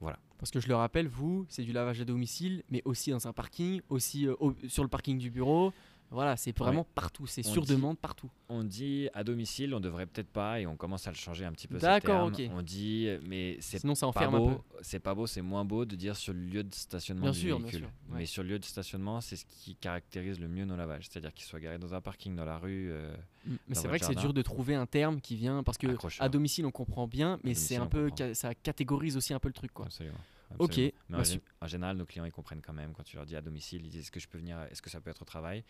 voilà. 0.00 0.18
Parce 0.38 0.50
que 0.50 0.58
je 0.60 0.68
le 0.68 0.74
rappelle, 0.74 1.06
vous, 1.06 1.44
c'est 1.50 1.64
du 1.64 1.72
lavage 1.72 2.00
à 2.00 2.06
domicile, 2.06 2.62
mais 2.70 2.80
aussi 2.86 3.10
dans 3.10 3.28
un 3.28 3.32
parking, 3.34 3.82
aussi 3.90 4.26
au- 4.26 4.56
sur 4.68 4.82
le 4.82 4.88
parking 4.88 5.18
du 5.18 5.30
bureau. 5.30 5.72
Voilà, 6.10 6.36
c'est 6.36 6.56
vraiment 6.56 6.84
partout, 6.94 7.26
c'est 7.26 7.42
sur 7.42 7.62
dit- 7.62 7.72
demande 7.74 7.98
partout. 7.98 8.30
On 8.48 8.62
dit 8.62 9.08
à 9.12 9.24
domicile, 9.24 9.74
on 9.74 9.80
devrait 9.80 10.06
peut-être 10.06 10.30
pas, 10.30 10.60
et 10.60 10.66
on 10.66 10.76
commence 10.76 11.06
à 11.08 11.10
le 11.10 11.16
changer 11.16 11.44
un 11.44 11.52
petit 11.52 11.66
peu. 11.66 11.78
D'accord, 11.78 12.28
ok. 12.28 12.40
On 12.52 12.62
dit, 12.62 13.08
mais 13.28 13.56
c'est 13.60 13.80
Sinon, 13.80 13.94
ça 13.96 14.06
enferme 14.06 14.36
beau. 14.36 14.64
C'est 14.82 15.00
pas 15.00 15.14
beau, 15.14 15.26
c'est 15.26 15.42
moins 15.42 15.64
beau 15.64 15.84
de 15.84 15.96
dire 15.96 16.14
sur 16.16 16.32
le 16.32 16.38
lieu 16.40 16.62
de 16.62 16.72
stationnement 16.74 17.22
Bien 17.24 17.30
du 17.32 17.38
sûr, 17.40 17.56
bien 17.58 17.66
véhicule. 17.66 17.80
sûr, 17.80 17.88
ouais. 18.12 18.18
Mais 18.20 18.26
sur 18.26 18.42
le 18.44 18.50
lieu 18.50 18.58
de 18.60 18.64
stationnement, 18.64 19.20
c'est 19.20 19.36
ce 19.36 19.44
qui 19.44 19.74
caractérise 19.74 20.38
le 20.38 20.46
mieux 20.48 20.64
nos 20.64 20.76
lavages, 20.76 21.08
c'est-à-dire 21.10 21.34
qu'ils 21.34 21.46
soient 21.46 21.60
garés 21.60 21.78
dans 21.78 21.92
un 21.94 22.00
parking, 22.00 22.36
dans 22.36 22.44
la 22.44 22.58
rue. 22.58 22.90
euh, 22.92 23.14
Mm. 23.46 23.56
Mais 23.68 23.74
c'est 23.76 23.86
vrai 23.86 24.00
que 24.00 24.06
c'est 24.06 24.14
dur 24.16 24.32
de 24.34 24.42
trouver 24.42 24.74
un 24.74 24.86
terme 24.86 25.20
qui 25.20 25.36
vient 25.36 25.62
parce 25.62 25.78
que 25.78 25.86
Accrocheur. 25.86 26.24
à 26.24 26.28
domicile 26.28 26.66
on 26.66 26.72
comprend 26.72 27.06
bien, 27.06 27.38
mais 27.44 27.54
c'est 27.54 27.76
un 27.76 27.86
peu 27.86 28.10
ca- 28.16 28.34
ça 28.34 28.54
catégorise 28.56 29.16
aussi 29.16 29.34
un 29.34 29.38
peu 29.38 29.46
le 29.48 29.54
truc 29.54 29.72
quoi. 29.72 29.86
Absolument. 29.86 30.18
Ok. 30.58 30.76
Mais 30.78 30.92
bah, 31.10 31.18
en, 31.18 31.22
gé- 31.22 31.40
en 31.60 31.66
général, 31.68 31.96
nos 31.96 32.06
clients 32.06 32.24
ils 32.24 32.32
comprennent 32.32 32.60
quand 32.60 32.72
même 32.72 32.92
quand 32.92 33.02
tu 33.04 33.14
leur 33.16 33.24
dis 33.24 33.36
à 33.36 33.40
domicile, 33.40 33.82
ils 33.84 33.90
disent 33.90 34.00
est-ce 34.02 34.10
que 34.10 34.18
je 34.20 34.26
peux 34.26 34.38
venir, 34.38 34.58
est-ce 34.70 34.82
que 34.82 34.90
ça 34.90 35.00
peut 35.00 35.10
être 35.10 35.22
au 35.22 35.24
travail? 35.24 35.62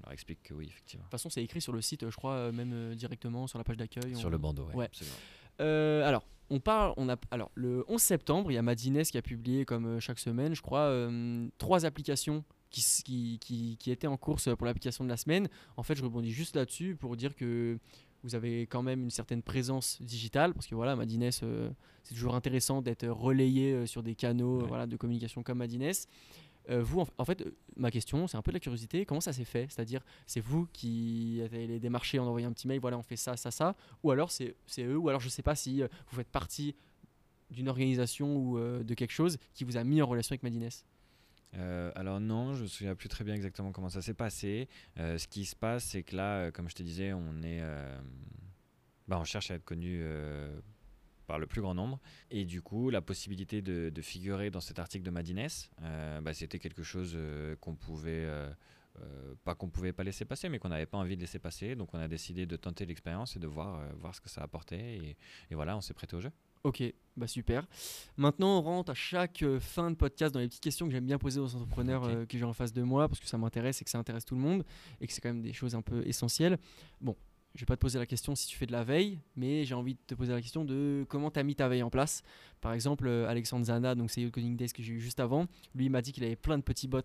On 0.00 0.06
leur 0.06 0.12
explique 0.12 0.42
que 0.42 0.54
oui, 0.54 0.66
effectivement. 0.68 1.02
De 1.02 1.06
toute 1.06 1.12
façon, 1.12 1.30
c'est 1.30 1.42
écrit 1.42 1.60
sur 1.60 1.72
le 1.72 1.80
site, 1.82 2.08
je 2.08 2.16
crois, 2.16 2.32
euh, 2.34 2.52
même 2.52 2.72
euh, 2.72 2.94
directement 2.94 3.46
sur 3.46 3.58
la 3.58 3.64
page 3.64 3.76
d'accueil. 3.76 4.16
Sur 4.16 4.28
on- 4.28 4.30
le 4.30 4.38
bandeau, 4.38 4.64
ouais, 4.66 4.74
Ouais. 4.74 4.90
Euh, 5.60 6.06
alors, 6.08 6.24
on 6.48 6.58
parle, 6.58 6.94
on 6.96 7.08
a, 7.08 7.16
alors 7.30 7.50
le 7.54 7.84
11 7.88 8.00
septembre, 8.00 8.50
il 8.50 8.54
y 8.54 8.58
a 8.58 8.62
Madines 8.62 9.02
qui 9.02 9.18
a 9.18 9.22
publié, 9.22 9.64
comme 9.64 10.00
chaque 10.00 10.18
semaine, 10.18 10.54
je 10.54 10.62
crois, 10.62 10.80
euh, 10.86 11.48
trois 11.58 11.84
applications 11.84 12.44
qui, 12.70 12.82
qui, 13.04 13.38
qui, 13.40 13.76
qui 13.78 13.90
étaient 13.90 14.06
en 14.06 14.16
course 14.16 14.48
pour 14.56 14.66
l'application 14.66 15.04
de 15.04 15.10
la 15.10 15.16
semaine. 15.18 15.48
En 15.76 15.82
fait, 15.82 15.94
je 15.94 16.02
rebondis 16.02 16.30
juste 16.32 16.56
là-dessus 16.56 16.96
pour 16.96 17.16
dire 17.16 17.34
que 17.36 17.78
vous 18.22 18.34
avez 18.34 18.62
quand 18.62 18.82
même 18.82 19.02
une 19.02 19.10
certaine 19.10 19.42
présence 19.42 20.00
digitale, 20.02 20.54
parce 20.54 20.66
que 20.66 20.74
voilà, 20.74 20.94
Madines, 20.96 21.30
euh, 21.42 21.70
c'est 22.02 22.14
toujours 22.14 22.34
intéressant 22.34 22.80
d'être 22.82 23.06
relayé 23.08 23.86
sur 23.86 24.02
des 24.02 24.14
canaux 24.14 24.60
Ouais. 24.62 24.68
voilà, 24.68 24.86
de 24.86 24.96
communication 24.96 25.42
comme 25.42 25.58
Madines. 25.58 25.92
Euh, 26.70 26.82
vous, 26.82 27.04
en, 27.18 27.24
fait, 27.24 27.42
euh, 27.42 27.56
ma 27.76 27.90
question, 27.90 28.26
c'est 28.26 28.36
un 28.36 28.42
peu 28.42 28.52
de 28.52 28.56
la 28.56 28.60
curiosité. 28.60 29.04
Comment 29.04 29.20
ça 29.20 29.32
s'est 29.32 29.44
fait? 29.44 29.66
C'est-à-dire, 29.68 30.02
c'est 30.26 30.40
vous 30.40 30.68
qui 30.72 31.40
avez 31.44 31.66
les 31.66 31.80
démarchés 31.80 32.18
en 32.18 32.26
envoyant 32.26 32.48
un 32.48 32.52
petit 32.52 32.68
mail, 32.68 32.80
voilà, 32.80 32.96
on 32.96 33.02
fait 33.02 33.16
ça, 33.16 33.36
ça, 33.36 33.50
ça, 33.50 33.74
ou 34.02 34.10
alors 34.10 34.30
c'est 34.30 34.54
eux, 34.78 34.96
ou 34.96 35.08
alors 35.08 35.20
je 35.20 35.28
sais 35.28 35.42
pas 35.42 35.54
si 35.54 35.82
euh, 35.82 35.88
vous 36.08 36.16
faites 36.16 36.28
partie 36.28 36.74
d'une 37.50 37.68
organisation 37.68 38.36
ou 38.36 38.60
de 38.60 38.94
quelque 38.94 39.10
chose 39.10 39.36
qui 39.54 39.64
vous 39.64 39.76
a 39.76 39.82
mis 39.82 40.00
en 40.00 40.06
relation 40.06 40.34
avec 40.34 40.44
Madines. 40.44 40.68
Alors 41.96 42.20
non, 42.20 42.54
je 42.54 42.62
me 42.62 42.68
souviens 42.68 42.94
plus 42.94 43.08
très 43.08 43.24
bien 43.24 43.34
exactement 43.34 43.72
comment 43.72 43.88
ça 43.88 44.02
s'est 44.02 44.14
passé. 44.14 44.68
Ce 44.96 45.26
qui 45.26 45.44
se 45.44 45.56
passe, 45.56 45.82
c'est 45.82 46.04
que 46.04 46.14
là, 46.14 46.52
comme 46.52 46.68
je 46.68 46.76
te 46.76 46.84
disais, 46.84 47.12
on 47.12 47.42
est, 47.42 47.60
bah, 49.08 49.18
on 49.18 49.24
cherche 49.24 49.50
à 49.50 49.56
être 49.56 49.64
connu 49.64 50.00
par 51.30 51.38
le 51.38 51.46
plus 51.46 51.60
grand 51.60 51.74
nombre, 51.74 52.00
et 52.32 52.44
du 52.44 52.60
coup, 52.60 52.90
la 52.90 53.00
possibilité 53.00 53.62
de, 53.62 53.88
de 53.88 54.02
figurer 54.02 54.50
dans 54.50 54.60
cet 54.60 54.80
article 54.80 55.04
de 55.04 55.10
Madines, 55.10 55.46
euh, 55.82 56.20
bah, 56.20 56.34
c'était 56.34 56.58
quelque 56.58 56.82
chose 56.82 57.12
euh, 57.14 57.54
qu'on 57.60 57.76
pouvait, 57.76 58.24
euh, 58.26 58.52
pas 59.44 59.54
qu'on 59.54 59.70
pouvait 59.70 59.92
pas 59.92 60.02
laisser 60.02 60.24
passer, 60.24 60.48
mais 60.48 60.58
qu'on 60.58 60.70
n'avait 60.70 60.86
pas 60.86 60.98
envie 60.98 61.14
de 61.14 61.20
laisser 61.20 61.38
passer. 61.38 61.76
Donc, 61.76 61.94
on 61.94 62.00
a 62.00 62.08
décidé 62.08 62.46
de 62.46 62.56
tenter 62.56 62.84
l'expérience 62.84 63.36
et 63.36 63.38
de 63.38 63.46
voir, 63.46 63.78
euh, 63.78 63.92
voir 63.96 64.12
ce 64.12 64.20
que 64.20 64.28
ça 64.28 64.42
apportait, 64.42 64.96
et, 64.96 65.16
et 65.50 65.54
voilà, 65.54 65.76
on 65.76 65.80
s'est 65.80 65.94
prêté 65.94 66.16
au 66.16 66.20
jeu. 66.20 66.32
Ok, 66.64 66.82
bah 67.16 67.26
super. 67.28 67.64
Maintenant, 68.16 68.58
on 68.58 68.62
rentre 68.62 68.90
à 68.90 68.94
chaque 68.94 69.42
euh, 69.42 69.60
fin 69.60 69.88
de 69.90 69.96
podcast 69.96 70.34
dans 70.34 70.40
les 70.40 70.48
petites 70.48 70.62
questions 70.64 70.86
que 70.86 70.92
j'aime 70.92 71.06
bien 71.06 71.16
poser 71.16 71.38
aux 71.40 71.54
entrepreneurs 71.54 72.02
Ok. 72.02 72.10
euh, 72.10 72.26
que 72.26 72.36
j'ai 72.36 72.44
en 72.44 72.52
face 72.52 72.72
de 72.72 72.82
moi 72.82 73.08
parce 73.08 73.20
que 73.20 73.26
ça 73.28 73.38
m'intéresse 73.38 73.80
et 73.80 73.84
que 73.84 73.90
ça 73.90 73.98
intéresse 73.98 74.24
tout 74.26 74.34
le 74.34 74.42
monde 74.42 74.64
et 75.00 75.06
que 75.06 75.12
c'est 75.12 75.22
quand 75.22 75.30
même 75.30 75.40
des 75.42 75.54
choses 75.54 75.74
un 75.76 75.80
peu 75.80 76.06
essentielles. 76.06 76.58
Bon, 77.00 77.16
je 77.54 77.60
vais 77.60 77.66
pas 77.66 77.76
te 77.76 77.80
poser 77.80 77.98
la 77.98 78.06
question 78.06 78.34
si 78.34 78.46
tu 78.46 78.56
fais 78.56 78.66
de 78.66 78.72
la 78.72 78.84
veille, 78.84 79.18
mais 79.36 79.64
j'ai 79.64 79.74
envie 79.74 79.94
de 79.94 80.00
te 80.06 80.14
poser 80.14 80.32
la 80.32 80.40
question 80.40 80.64
de 80.64 81.04
comment 81.08 81.30
tu 81.30 81.40
as 81.40 81.42
mis 81.42 81.56
ta 81.56 81.68
veille 81.68 81.82
en 81.82 81.90
place. 81.90 82.22
Par 82.60 82.72
exemple, 82.72 83.06
euh, 83.08 83.28
Alexandre 83.28 83.64
Zana, 83.64 83.94
donc 83.94 84.10
c'est 84.10 84.24
Coding 84.30 84.56
Days 84.56 84.68
que 84.68 84.82
j'ai 84.82 84.92
eu 84.92 85.00
juste 85.00 85.20
avant, 85.20 85.46
lui 85.74 85.88
m'a 85.88 86.02
dit 86.02 86.12
qu'il 86.12 86.24
avait 86.24 86.36
plein 86.36 86.58
de 86.58 86.62
petits 86.62 86.88
bots 86.88 87.00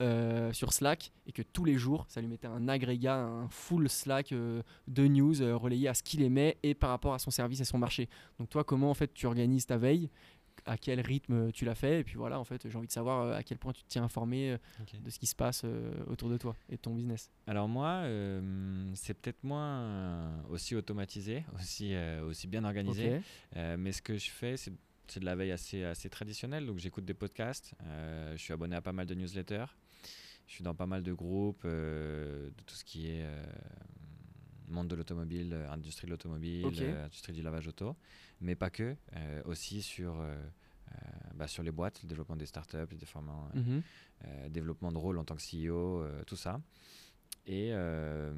euh, 0.00 0.52
sur 0.52 0.72
Slack 0.72 1.12
et 1.26 1.32
que 1.32 1.42
tous 1.42 1.64
les 1.64 1.76
jours, 1.76 2.06
ça 2.08 2.20
lui 2.20 2.28
mettait 2.28 2.46
un 2.46 2.68
agrégat, 2.68 3.16
un 3.16 3.48
full 3.48 3.88
Slack 3.88 4.32
euh, 4.32 4.62
de 4.88 5.06
news 5.06 5.34
relayé 5.58 5.88
à 5.88 5.94
ce 5.94 6.02
qu'il 6.02 6.22
aimait 6.22 6.56
et 6.62 6.74
par 6.74 6.90
rapport 6.90 7.12
à 7.12 7.18
son 7.18 7.30
service 7.30 7.60
et 7.60 7.64
son 7.64 7.78
marché. 7.78 8.08
Donc 8.38 8.48
toi, 8.48 8.64
comment 8.64 8.90
en 8.90 8.94
fait 8.94 9.12
tu 9.12 9.26
organises 9.26 9.66
ta 9.66 9.76
veille 9.76 10.08
à 10.66 10.76
quel 10.78 11.00
rythme 11.00 11.50
tu 11.52 11.64
l'as 11.64 11.74
fait 11.74 12.00
et 12.00 12.04
puis 12.04 12.14
voilà 12.16 12.38
en 12.38 12.44
fait 12.44 12.68
j'ai 12.68 12.76
envie 12.76 12.86
de 12.86 12.92
savoir 12.92 13.22
euh, 13.26 13.36
à 13.36 13.42
quel 13.42 13.58
point 13.58 13.72
tu 13.72 13.82
te 13.82 13.88
tiens 13.88 14.04
informé 14.04 14.52
euh, 14.52 14.58
de 15.04 15.10
ce 15.10 15.18
qui 15.18 15.26
se 15.26 15.34
passe 15.34 15.62
euh, 15.64 15.92
autour 16.06 16.28
de 16.28 16.36
toi 16.36 16.54
et 16.68 16.76
de 16.76 16.80
ton 16.80 16.94
business. 16.94 17.30
Alors 17.46 17.68
moi, 17.68 18.02
euh, 18.04 18.92
c'est 18.94 19.14
peut-être 19.14 19.42
moins 19.42 20.42
aussi 20.48 20.76
automatisé, 20.76 21.44
aussi, 21.58 21.94
euh, 21.94 22.24
aussi 22.24 22.46
bien 22.46 22.64
organisé. 22.64 23.20
Euh, 23.56 23.76
mais 23.76 23.92
ce 23.92 24.02
que 24.02 24.16
je 24.16 24.30
fais, 24.30 24.56
c'est 24.56 24.72
c'est 25.08 25.20
de 25.20 25.24
la 25.26 25.34
veille 25.34 25.50
assez, 25.50 25.84
assez 25.84 26.08
traditionnelle. 26.08 26.64
Donc 26.64 26.78
j'écoute 26.78 27.04
des 27.04 27.12
podcasts, 27.12 27.74
euh, 27.82 28.32
je 28.36 28.40
suis 28.40 28.52
abonné 28.52 28.76
à 28.76 28.80
pas 28.80 28.92
mal 28.92 29.04
de 29.04 29.14
newsletters, 29.14 29.66
je 30.46 30.54
suis 30.54 30.64
dans 30.64 30.74
pas 30.74 30.86
mal 30.86 31.02
de 31.02 31.12
groupes 31.12 31.62
euh, 31.66 32.48
de 32.48 32.62
tout 32.64 32.74
ce 32.76 32.84
qui 32.84 33.08
est 33.08 33.22
euh, 33.24 33.44
monde 34.68 34.88
de 34.88 34.94
l'automobile, 34.94 35.54
industrie 35.70 36.06
de 36.06 36.12
l'automobile, 36.12 36.64
industrie 37.04 37.32
du 37.34 37.42
lavage 37.42 37.68
auto, 37.68 37.94
mais 38.42 38.54
pas 38.56 38.70
que, 38.70 38.96
euh, 39.16 39.42
aussi 39.44 39.80
sur, 39.82 40.20
euh, 40.20 40.34
euh, 40.92 40.94
bah, 41.34 41.46
sur 41.46 41.62
les 41.62 41.70
boîtes, 41.70 42.02
le 42.02 42.08
développement 42.08 42.36
des 42.36 42.46
startups, 42.46 42.76
le 42.90 42.96
développement, 42.98 43.48
Mhm. 43.54 43.82
développement 44.50 44.92
de 44.92 44.98
rôle 44.98 45.18
en 45.18 45.24
tant 45.24 45.34
que 45.34 45.42
CEO, 45.42 46.04
tout 46.26 46.36
ça. 46.36 46.60
Et, 47.46 47.70
euh, 47.72 48.32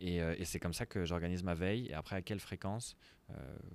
et, 0.00 0.20
euh, 0.20 0.34
et 0.38 0.44
c'est 0.44 0.58
comme 0.58 0.74
ça 0.74 0.86
que 0.86 1.04
j'organise 1.04 1.42
ma 1.42 1.54
veille. 1.54 1.86
Et 1.86 1.94
après, 1.94 2.16
à 2.16 2.22
quelle 2.22 2.40
fréquence 2.40 2.96
euh, 3.30 3.34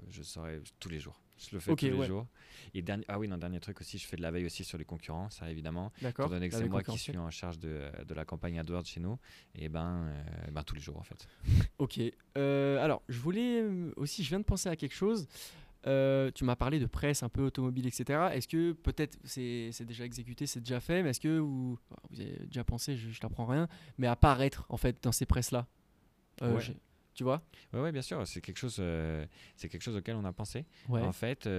Je 0.10 0.22
saurai 0.24 0.62
tous 0.80 0.90
les 0.90 1.00
jours. 1.00 1.22
Je 1.38 1.56
le 1.56 1.60
fais 1.60 1.76
tous 1.76 1.86
les 1.86 1.94
ouais. 1.94 2.08
jours. 2.08 2.28
Et 2.74 2.82
dernier, 2.82 3.06
ah 3.08 3.20
oui, 3.20 3.28
non, 3.28 3.38
dernier 3.38 3.60
truc 3.60 3.80
aussi, 3.80 4.00
je 4.00 4.08
fais 4.08 4.18
de 4.18 4.24
la 4.24 4.32
veille 4.32 4.46
aussi 4.46 4.64
sur 4.64 4.78
les 4.78 4.86
concurrents, 4.86 5.30
ça 5.30 5.50
évidemment. 5.52 5.92
D'accord. 6.02 6.26
Étant 6.26 6.36
donné 6.36 6.50
que 6.50 6.56
c'est 6.56 6.68
moi 6.68 6.82
qui 6.82 6.98
suis 6.98 7.16
en 7.18 7.30
charge 7.30 7.60
de, 7.60 7.92
de 8.08 8.14
la 8.16 8.26
campagne 8.26 8.60
AdWords 8.60 8.86
chez 8.86 9.00
nous, 9.00 9.20
et 9.54 9.70
ben, 9.70 10.08
euh, 10.08 10.52
ben 10.52 10.64
tous 10.64 10.74
les 10.74 10.82
jours 10.82 10.98
en 10.98 11.04
fait. 11.04 11.28
Ok. 11.78 12.00
Alors, 12.36 13.04
je 13.08 13.20
voulais 13.20 13.64
aussi, 13.96 14.24
je 14.24 14.30
viens 14.30 14.40
de 14.40 14.46
penser 14.46 14.68
à 14.68 14.76
quelque 14.76 14.96
chose. 14.96 15.28
Euh, 15.88 16.30
tu 16.36 16.44
m'as 16.44 16.56
parlé 16.58 16.80
de 16.80 16.86
presse 16.86 17.24
un 17.24 17.30
peu 17.30 17.44
automobile, 17.46 17.88
etc. 17.88 18.30
Est-ce 18.34 18.48
que 18.48 18.74
peut-être 18.74 19.18
c'est 19.24 19.72
déjà 19.86 20.04
exécuté, 20.06 20.46
c'est 20.46 20.60
déjà 20.60 20.80
fait, 20.82 21.02
mais 21.02 21.12
est-ce 21.12 21.20
que 21.22 21.40
vous, 21.40 21.80
vous 22.10 22.20
avez 22.22 22.46
déjà 22.46 22.64
pensé, 22.66 22.98
je, 22.98 23.10
je 23.10 23.20
t'apprends 23.20 23.46
rien, 23.46 23.68
mais 23.98 24.08
apparaître 24.08 24.66
en 24.70 24.78
fait 24.78 25.02
dans 25.02 25.12
ces 25.14 25.26
presses-là? 25.26 25.66
Euh, 26.42 26.56
Ouais. 26.56 26.62
Tu 27.14 27.24
vois? 27.24 27.42
Ouais, 27.74 27.80
ouais, 27.82 27.92
bien 27.92 28.04
sûr, 28.04 28.28
c'est 28.28 28.42
quelque 28.42 28.60
chose, 28.60 28.78
euh, 28.80 29.26
c'est 29.56 29.70
quelque 29.70 29.82
chose 29.82 29.96
auquel 29.96 30.16
on 30.18 30.26
a 30.26 30.34
pensé. 30.34 30.66
Ouais. 30.88 31.02
En 31.02 31.12
fait, 31.14 31.50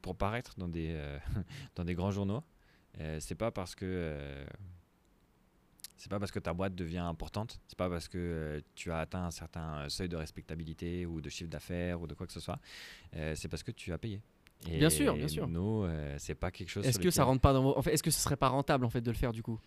pour 0.00 0.16
paraître 0.16 0.54
dans 0.58 0.68
des, 0.68 0.96
dans 1.74 1.84
des 1.84 1.94
grands 1.94 2.10
journaux, 2.12 2.42
c'est 3.18 3.34
pas 3.34 3.50
parce 3.50 3.74
que 3.74 4.44
c'est 6.02 6.08
pas 6.08 6.18
parce 6.18 6.32
que 6.32 6.40
ta 6.40 6.52
boîte 6.52 6.74
devient 6.74 6.98
importante, 6.98 7.60
c'est 7.68 7.78
pas 7.78 7.88
parce 7.88 8.08
que 8.08 8.18
euh, 8.18 8.60
tu 8.74 8.90
as 8.90 8.98
atteint 8.98 9.26
un 9.26 9.30
certain 9.30 9.76
euh, 9.76 9.88
seuil 9.88 10.08
de 10.08 10.16
respectabilité 10.16 11.06
ou 11.06 11.20
de 11.20 11.28
chiffre 11.28 11.48
d'affaires 11.48 12.00
ou 12.00 12.08
de 12.08 12.14
quoi 12.14 12.26
que 12.26 12.32
ce 12.32 12.40
soit, 12.40 12.58
euh, 13.14 13.34
c'est 13.36 13.46
parce 13.46 13.62
que 13.62 13.70
tu 13.70 13.92
as 13.92 13.98
payé. 13.98 14.20
Et 14.68 14.78
Bien 14.78 14.90
sûr, 14.90 15.14
bien 15.14 15.28
sûr. 15.28 15.46
Nous, 15.46 15.84
euh, 15.84 16.16
c'est 16.18 16.34
pas 16.34 16.50
quelque 16.50 16.70
chose. 16.70 16.84
Est-ce 16.84 16.98
que 16.98 17.12
ça 17.12 17.22
rentre 17.22 17.40
pas 17.40 17.52
dans 17.52 17.62
vos... 17.62 17.78
En 17.78 17.82
fait, 17.82 17.92
est-ce 17.92 18.02
que 18.02 18.10
ce 18.10 18.20
serait 18.20 18.36
pas 18.36 18.48
rentable 18.48 18.84
en 18.84 18.90
fait 18.90 19.00
de 19.00 19.12
le 19.12 19.16
faire 19.16 19.32
du 19.32 19.44
coup? 19.44 19.60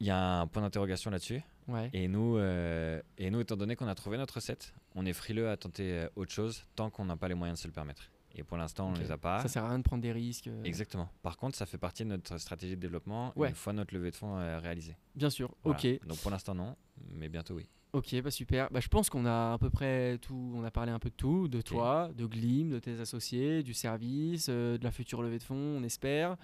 Il 0.00 0.06
y 0.06 0.10
a 0.10 0.40
un 0.40 0.46
point 0.46 0.62
d'interrogation 0.62 1.10
là-dessus. 1.10 1.42
Ouais. 1.68 1.90
Et 1.92 2.08
nous, 2.08 2.38
et 2.38 3.30
nous, 3.30 3.40
étant 3.40 3.56
donné 3.56 3.76
qu'on 3.76 3.86
a 3.86 3.94
trouvé 3.94 4.16
notre 4.16 4.36
recette, 4.36 4.72
on 4.94 5.04
est 5.04 5.12
frileux 5.12 5.50
à 5.50 5.58
tenter 5.58 6.06
autre 6.16 6.32
chose 6.32 6.64
tant 6.74 6.88
qu'on 6.88 7.04
n'a 7.04 7.16
pas 7.18 7.28
les 7.28 7.34
moyens 7.34 7.58
de 7.58 7.62
se 7.62 7.68
le 7.68 7.74
permettre. 7.74 8.10
Et 8.36 8.42
pour 8.42 8.56
l'instant, 8.56 8.90
on 8.94 8.98
les 8.98 9.10
a 9.12 9.16
pas. 9.18 9.40
Ça 9.40 9.48
sert 9.48 9.64
à 9.64 9.68
rien 9.68 9.78
de 9.78 9.84
prendre 9.84 10.02
des 10.02 10.12
risques. 10.12 10.48
euh, 10.48 10.62
Exactement. 10.64 11.08
Par 11.22 11.36
contre, 11.36 11.56
ça 11.56 11.66
fait 11.66 11.78
partie 11.78 12.02
de 12.04 12.08
notre 12.08 12.36
stratégie 12.38 12.74
de 12.76 12.80
développement 12.80 13.32
Ouais. 13.36 13.48
une 13.50 13.54
fois 13.54 13.72
notre 13.72 13.94
levée 13.94 14.10
de 14.10 14.16
fonds 14.16 14.36
euh, 14.38 14.58
réalisée. 14.58 14.96
Bien 15.14 15.30
sûr. 15.30 15.54
Voilà. 15.62 15.78
Ok. 15.78 16.06
Donc 16.06 16.18
pour 16.18 16.30
l'instant 16.30 16.54
non, 16.54 16.74
mais 17.12 17.28
bientôt 17.28 17.54
oui. 17.54 17.68
Ok, 17.92 18.20
bah 18.22 18.32
super. 18.32 18.68
Bah, 18.72 18.80
je 18.80 18.88
pense 18.88 19.08
qu'on 19.08 19.24
a 19.24 19.52
à 19.52 19.58
peu 19.58 19.70
près 19.70 20.18
tout. 20.18 20.52
On 20.56 20.64
a 20.64 20.70
parlé 20.72 20.90
un 20.90 20.98
peu 20.98 21.10
de 21.10 21.14
tout, 21.14 21.46
de 21.46 21.60
toi, 21.60 22.10
de 22.16 22.26
Glim, 22.26 22.70
de 22.70 22.80
tes 22.80 22.98
associés, 22.98 23.62
du 23.62 23.72
service, 23.72 24.48
euh, 24.50 24.76
de 24.78 24.82
la 24.82 24.90
future 24.90 25.22
levée 25.22 25.38
de 25.38 25.44
fonds, 25.44 25.76
on 25.78 25.84
espère, 25.84 26.36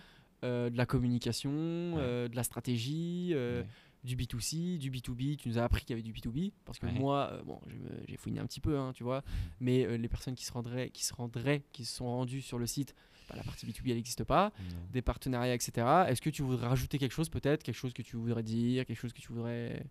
euh, 0.44 0.70
de 0.70 0.76
la 0.76 0.86
communication, 0.86 1.50
de 1.96 2.36
la 2.36 2.42
stratégie, 2.44 3.32
Ouais. 3.34 3.66
Du 4.04 4.16
B2C, 4.16 4.78
du 4.78 4.90
B2B. 4.90 5.36
Tu 5.36 5.48
nous 5.48 5.58
as 5.58 5.64
appris 5.64 5.80
qu'il 5.84 5.90
y 5.90 5.92
avait 6.00 6.02
du 6.02 6.12
B2B 6.12 6.52
parce 6.64 6.78
que 6.78 6.86
Ouais. 6.86 6.92
moi, 6.92 7.30
euh, 7.32 7.42
bon, 7.42 7.60
j'ai 8.08 8.16
fouiné 8.16 8.40
un 8.40 8.46
petit 8.46 8.60
peu, 8.60 8.78
hein, 8.78 8.92
tu 8.94 9.02
vois, 9.04 9.22
mais 9.60 9.84
euh, 9.84 9.96
les 9.96 10.08
personnes 10.08 10.34
qui 10.34 10.44
se 10.44 10.52
rendraient, 10.52 10.90
qui 10.90 11.04
se 11.04 11.12
rendraient, 11.14 11.62
qui 11.72 11.84
se 11.84 11.96
sont 11.96 12.06
rendues 12.06 12.42
sur 12.42 12.58
le 12.58 12.66
site, 12.66 12.94
bah, 13.28 13.36
la 13.36 13.42
partie 13.44 13.66
B2B 13.66 13.90
elle 13.90 13.96
n'existe 13.96 14.24
pas. 14.24 14.52
Des 14.92 15.02
partenariats, 15.02 15.54
etc. 15.54 15.86
Est-ce 16.08 16.20
que 16.22 16.30
tu 16.30 16.42
voudrais 16.42 16.66
rajouter 16.66 16.98
quelque 16.98 17.12
chose 17.12 17.28
peut-être, 17.28 17.62
quelque 17.62 17.74
chose 17.76 17.92
que 17.92 18.02
tu 18.02 18.16
voudrais 18.16 18.42
dire, 18.42 18.86
quelque 18.86 18.98
chose 18.98 19.12
que 19.12 19.20
tu 19.20 19.28
voudrais 19.32 19.84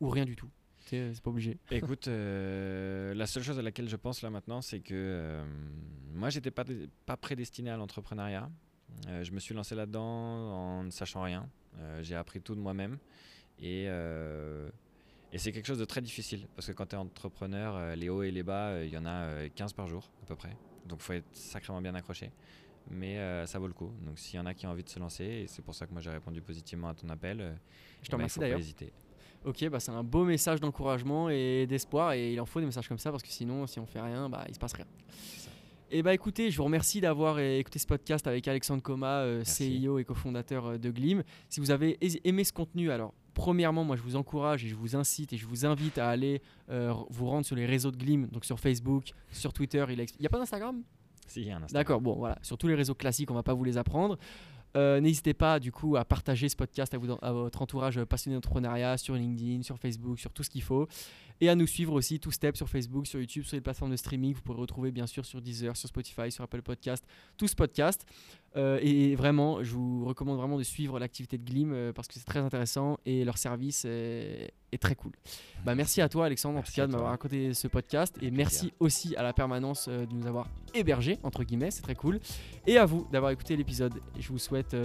ou 0.00 0.08
rien 0.08 0.24
du 0.24 0.34
tout? 0.36 0.50
Sais, 0.86 1.12
C'est 1.14 1.22
pas 1.22 1.30
obligé. 1.30 1.58
Écoute, 1.70 2.08
euh, 2.08 3.14
la 3.14 3.26
seule 3.26 3.44
chose 3.44 3.58
à 3.58 3.62
laquelle 3.62 3.88
je 3.88 3.94
pense 3.96 4.20
là 4.22 4.30
maintenant, 4.30 4.60
c'est 4.62 4.80
que 4.80 4.94
euh, 4.94 5.44
moi, 6.12 6.28
j'étais 6.30 6.50
pas, 6.50 6.64
pas 7.06 7.16
prédestiné 7.16 7.70
à 7.70 7.76
l'entrepreneuriat. 7.76 8.50
Euh, 9.06 9.22
je 9.22 9.30
me 9.30 9.38
suis 9.38 9.54
lancé 9.54 9.74
là-dedans 9.76 10.02
en 10.02 10.82
ne 10.84 10.90
sachant 10.90 11.22
rien. 11.22 11.48
Euh, 11.78 12.02
J'ai 12.02 12.16
appris 12.16 12.40
tout 12.42 12.54
de 12.56 12.60
moi-même. 12.60 12.98
Et, 13.62 13.86
euh, 13.88 14.68
et 15.32 15.38
c'est 15.38 15.52
quelque 15.52 15.66
chose 15.66 15.78
de 15.78 15.84
très 15.84 16.00
difficile. 16.00 16.46
Parce 16.54 16.66
que 16.66 16.72
quand 16.72 16.86
tu 16.86 16.96
es 16.96 16.98
entrepreneur, 16.98 17.76
euh, 17.76 17.94
les 17.94 18.08
hauts 18.08 18.22
et 18.22 18.30
les 18.30 18.42
bas, 18.42 18.68
euh, 18.70 18.84
il 18.84 18.92
y 18.92 18.98
en 18.98 19.06
a 19.06 19.24
euh, 19.24 19.48
15 19.54 19.72
par 19.72 19.86
jour 19.86 20.10
à 20.22 20.26
peu 20.26 20.36
près. 20.36 20.56
Donc 20.86 20.98
il 21.00 21.02
faut 21.02 21.12
être 21.12 21.28
sacrément 21.32 21.80
bien 21.80 21.94
accroché. 21.94 22.30
mais 22.90 23.18
euh, 23.18 23.46
ça 23.46 23.58
vaut 23.58 23.68
le 23.68 23.72
coup. 23.72 23.92
Donc 24.04 24.18
s'il 24.18 24.36
y 24.36 24.38
en 24.40 24.46
a 24.46 24.54
qui 24.54 24.66
ont 24.66 24.70
envie 24.70 24.82
de 24.82 24.88
se 24.88 24.98
lancer, 24.98 25.24
et 25.24 25.46
c'est 25.46 25.62
pour 25.62 25.74
ça 25.74 25.86
que 25.86 25.92
moi 25.92 26.00
j'ai 26.02 26.10
répondu 26.10 26.42
positivement 26.42 26.88
à 26.88 26.94
ton 26.94 27.08
appel, 27.08 27.38
Je 27.38 27.42
te 27.42 27.46
eh 27.46 27.52
ben, 27.52 27.58
il 28.10 28.14
remercie 28.14 28.34
faut 28.34 28.40
pas 28.40 28.48
d'ailleurs. 28.48 28.90
Ok, 29.44 29.68
bah 29.70 29.80
c'est 29.80 29.90
un 29.90 30.04
beau 30.04 30.24
message 30.24 30.60
d'encouragement 30.60 31.28
et 31.28 31.66
d'espoir 31.66 32.12
et 32.12 32.32
il 32.32 32.40
en 32.40 32.46
faut 32.46 32.60
des 32.60 32.66
messages 32.66 32.88
comme 32.88 32.98
ça 32.98 33.10
parce 33.10 33.24
que 33.24 33.28
sinon, 33.28 33.66
si 33.66 33.80
on 33.80 33.86
fait 33.86 34.00
rien, 34.00 34.28
bah 34.28 34.44
il 34.48 34.54
se 34.54 34.60
passe 34.60 34.72
rien. 34.72 34.86
Ça. 35.36 35.50
Et 35.90 36.02
bah 36.02 36.14
écoutez, 36.14 36.50
je 36.50 36.56
vous 36.56 36.64
remercie 36.64 37.00
d'avoir 37.00 37.38
écouté 37.40 37.78
ce 37.78 37.86
podcast 37.86 38.26
avec 38.26 38.46
Alexandre 38.46 38.82
Coma, 38.82 39.22
euh. 39.22 39.44
CIO 39.44 39.98
et 39.98 40.04
cofondateur 40.04 40.78
de 40.78 40.90
Glim. 40.90 41.22
Si 41.48 41.58
vous 41.60 41.70
avez 41.70 41.98
aimé 42.26 42.44
ce 42.44 42.52
contenu, 42.52 42.90
alors 42.90 43.14
premièrement, 43.34 43.84
moi 43.84 43.96
je 43.96 44.02
vous 44.02 44.16
encourage 44.16 44.64
et 44.64 44.68
je 44.68 44.74
vous 44.74 44.96
incite 44.96 45.32
et 45.32 45.36
je 45.36 45.46
vous 45.46 45.64
invite 45.66 45.98
à 45.98 46.08
aller 46.08 46.42
euh, 46.70 46.92
vous 47.10 47.26
rendre 47.26 47.44
sur 47.46 47.56
les 47.56 47.66
réseaux 47.66 47.90
de 47.90 47.96
Glim, 47.96 48.26
donc 48.28 48.44
sur 48.44 48.58
Facebook, 48.60 49.12
sur 49.30 49.52
Twitter. 49.52 49.84
Il 49.88 49.96
n'y 50.20 50.26
a 50.26 50.30
pas 50.30 50.38
d'Instagram? 50.38 50.82
Si, 51.26 51.40
il 51.40 51.46
y 51.46 51.50
a 51.50 51.56
un 51.56 51.62
instant. 51.62 51.78
D'accord, 51.78 52.00
bon 52.00 52.14
voilà, 52.16 52.38
sur 52.42 52.58
tous 52.58 52.68
les 52.68 52.74
réseaux 52.74 52.94
classiques, 52.94 53.30
on 53.30 53.34
va 53.34 53.42
pas 53.42 53.54
vous 53.54 53.64
les 53.64 53.78
apprendre. 53.78 54.18
Euh, 54.74 55.00
N'hésitez 55.00 55.34
pas 55.34 55.60
du 55.60 55.70
coup 55.70 55.96
à 55.96 56.04
partager 56.06 56.48
ce 56.48 56.56
podcast 56.56 56.94
à, 56.94 56.98
vous- 56.98 57.18
à 57.20 57.32
votre 57.32 57.60
entourage 57.60 58.02
passionné 58.04 58.36
d'entrepreneuriat 58.36 58.96
sur 58.96 59.14
LinkedIn, 59.14 59.62
sur 59.62 59.78
Facebook, 59.78 60.18
sur 60.18 60.32
tout 60.32 60.42
ce 60.42 60.48
qu'il 60.48 60.62
faut. 60.62 60.88
Et 61.42 61.48
à 61.50 61.54
nous 61.54 61.66
suivre 61.66 61.92
aussi, 61.92 62.18
tout 62.20 62.30
step 62.30 62.56
sur 62.56 62.68
Facebook, 62.68 63.06
sur 63.06 63.18
YouTube, 63.20 63.44
sur 63.44 63.56
les 63.56 63.60
plateformes 63.60 63.90
de 63.90 63.96
streaming. 63.96 64.32
Vous 64.32 64.40
pourrez 64.40 64.60
retrouver 64.60 64.90
bien 64.90 65.06
sûr 65.06 65.26
sur 65.26 65.42
Deezer, 65.42 65.76
sur 65.76 65.88
Spotify, 65.88 66.30
sur 66.30 66.42
Apple 66.44 66.62
Podcast, 66.62 67.04
tout 67.36 67.48
ce 67.48 67.54
podcast. 67.54 68.06
Euh, 68.56 68.78
et 68.82 69.14
vraiment, 69.16 69.62
je 69.62 69.72
vous 69.72 70.04
recommande 70.04 70.36
vraiment 70.36 70.58
de 70.58 70.62
suivre 70.62 70.98
l'activité 70.98 71.38
de 71.38 71.44
Glim 71.44 71.72
euh, 71.72 71.92
parce 71.92 72.08
que 72.08 72.14
c'est 72.14 72.24
très 72.24 72.40
intéressant 72.40 72.98
et 73.06 73.24
leur 73.24 73.38
service 73.38 73.84
est, 73.84 74.52
est 74.72 74.78
très 74.78 74.94
cool. 74.94 75.12
Bah, 75.64 75.74
merci 75.74 76.02
à 76.02 76.08
toi 76.08 76.26
Alexandre 76.26 76.56
en 76.56 76.60
Merci 76.60 76.72
tout 76.72 76.80
cas 76.80 76.86
de 76.86 76.92
m'avoir 76.92 77.10
raconté 77.10 77.54
ce 77.54 77.68
podcast 77.68 78.16
et 78.20 78.30
merci 78.30 78.72
aussi 78.78 79.16
à 79.16 79.22
la 79.22 79.32
permanence 79.32 79.86
euh, 79.88 80.04
de 80.04 80.12
nous 80.12 80.26
avoir 80.26 80.48
hébergés 80.74 81.18
entre 81.22 81.44
guillemets, 81.44 81.70
c'est 81.70 81.82
très 81.82 81.94
cool. 81.94 82.20
Et 82.66 82.76
à 82.76 82.84
vous 82.84 83.06
d'avoir 83.10 83.30
écouté 83.30 83.56
l'épisode. 83.56 83.94
Je 84.18 84.28
vous 84.28 84.38
souhaite 84.38 84.76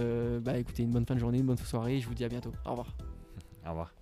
bah, 0.42 0.58
écoutez, 0.58 0.82
une 0.82 0.90
bonne 0.90 1.06
fin 1.06 1.14
de 1.14 1.20
journée, 1.20 1.38
une 1.38 1.46
bonne 1.46 1.58
soirée 1.58 1.96
et 1.96 2.00
je 2.00 2.08
vous 2.08 2.14
dis 2.14 2.24
à 2.24 2.28
bientôt. 2.28 2.52
Au 2.64 2.70
revoir. 2.70 2.94
Au 3.66 3.70
revoir. 3.70 3.97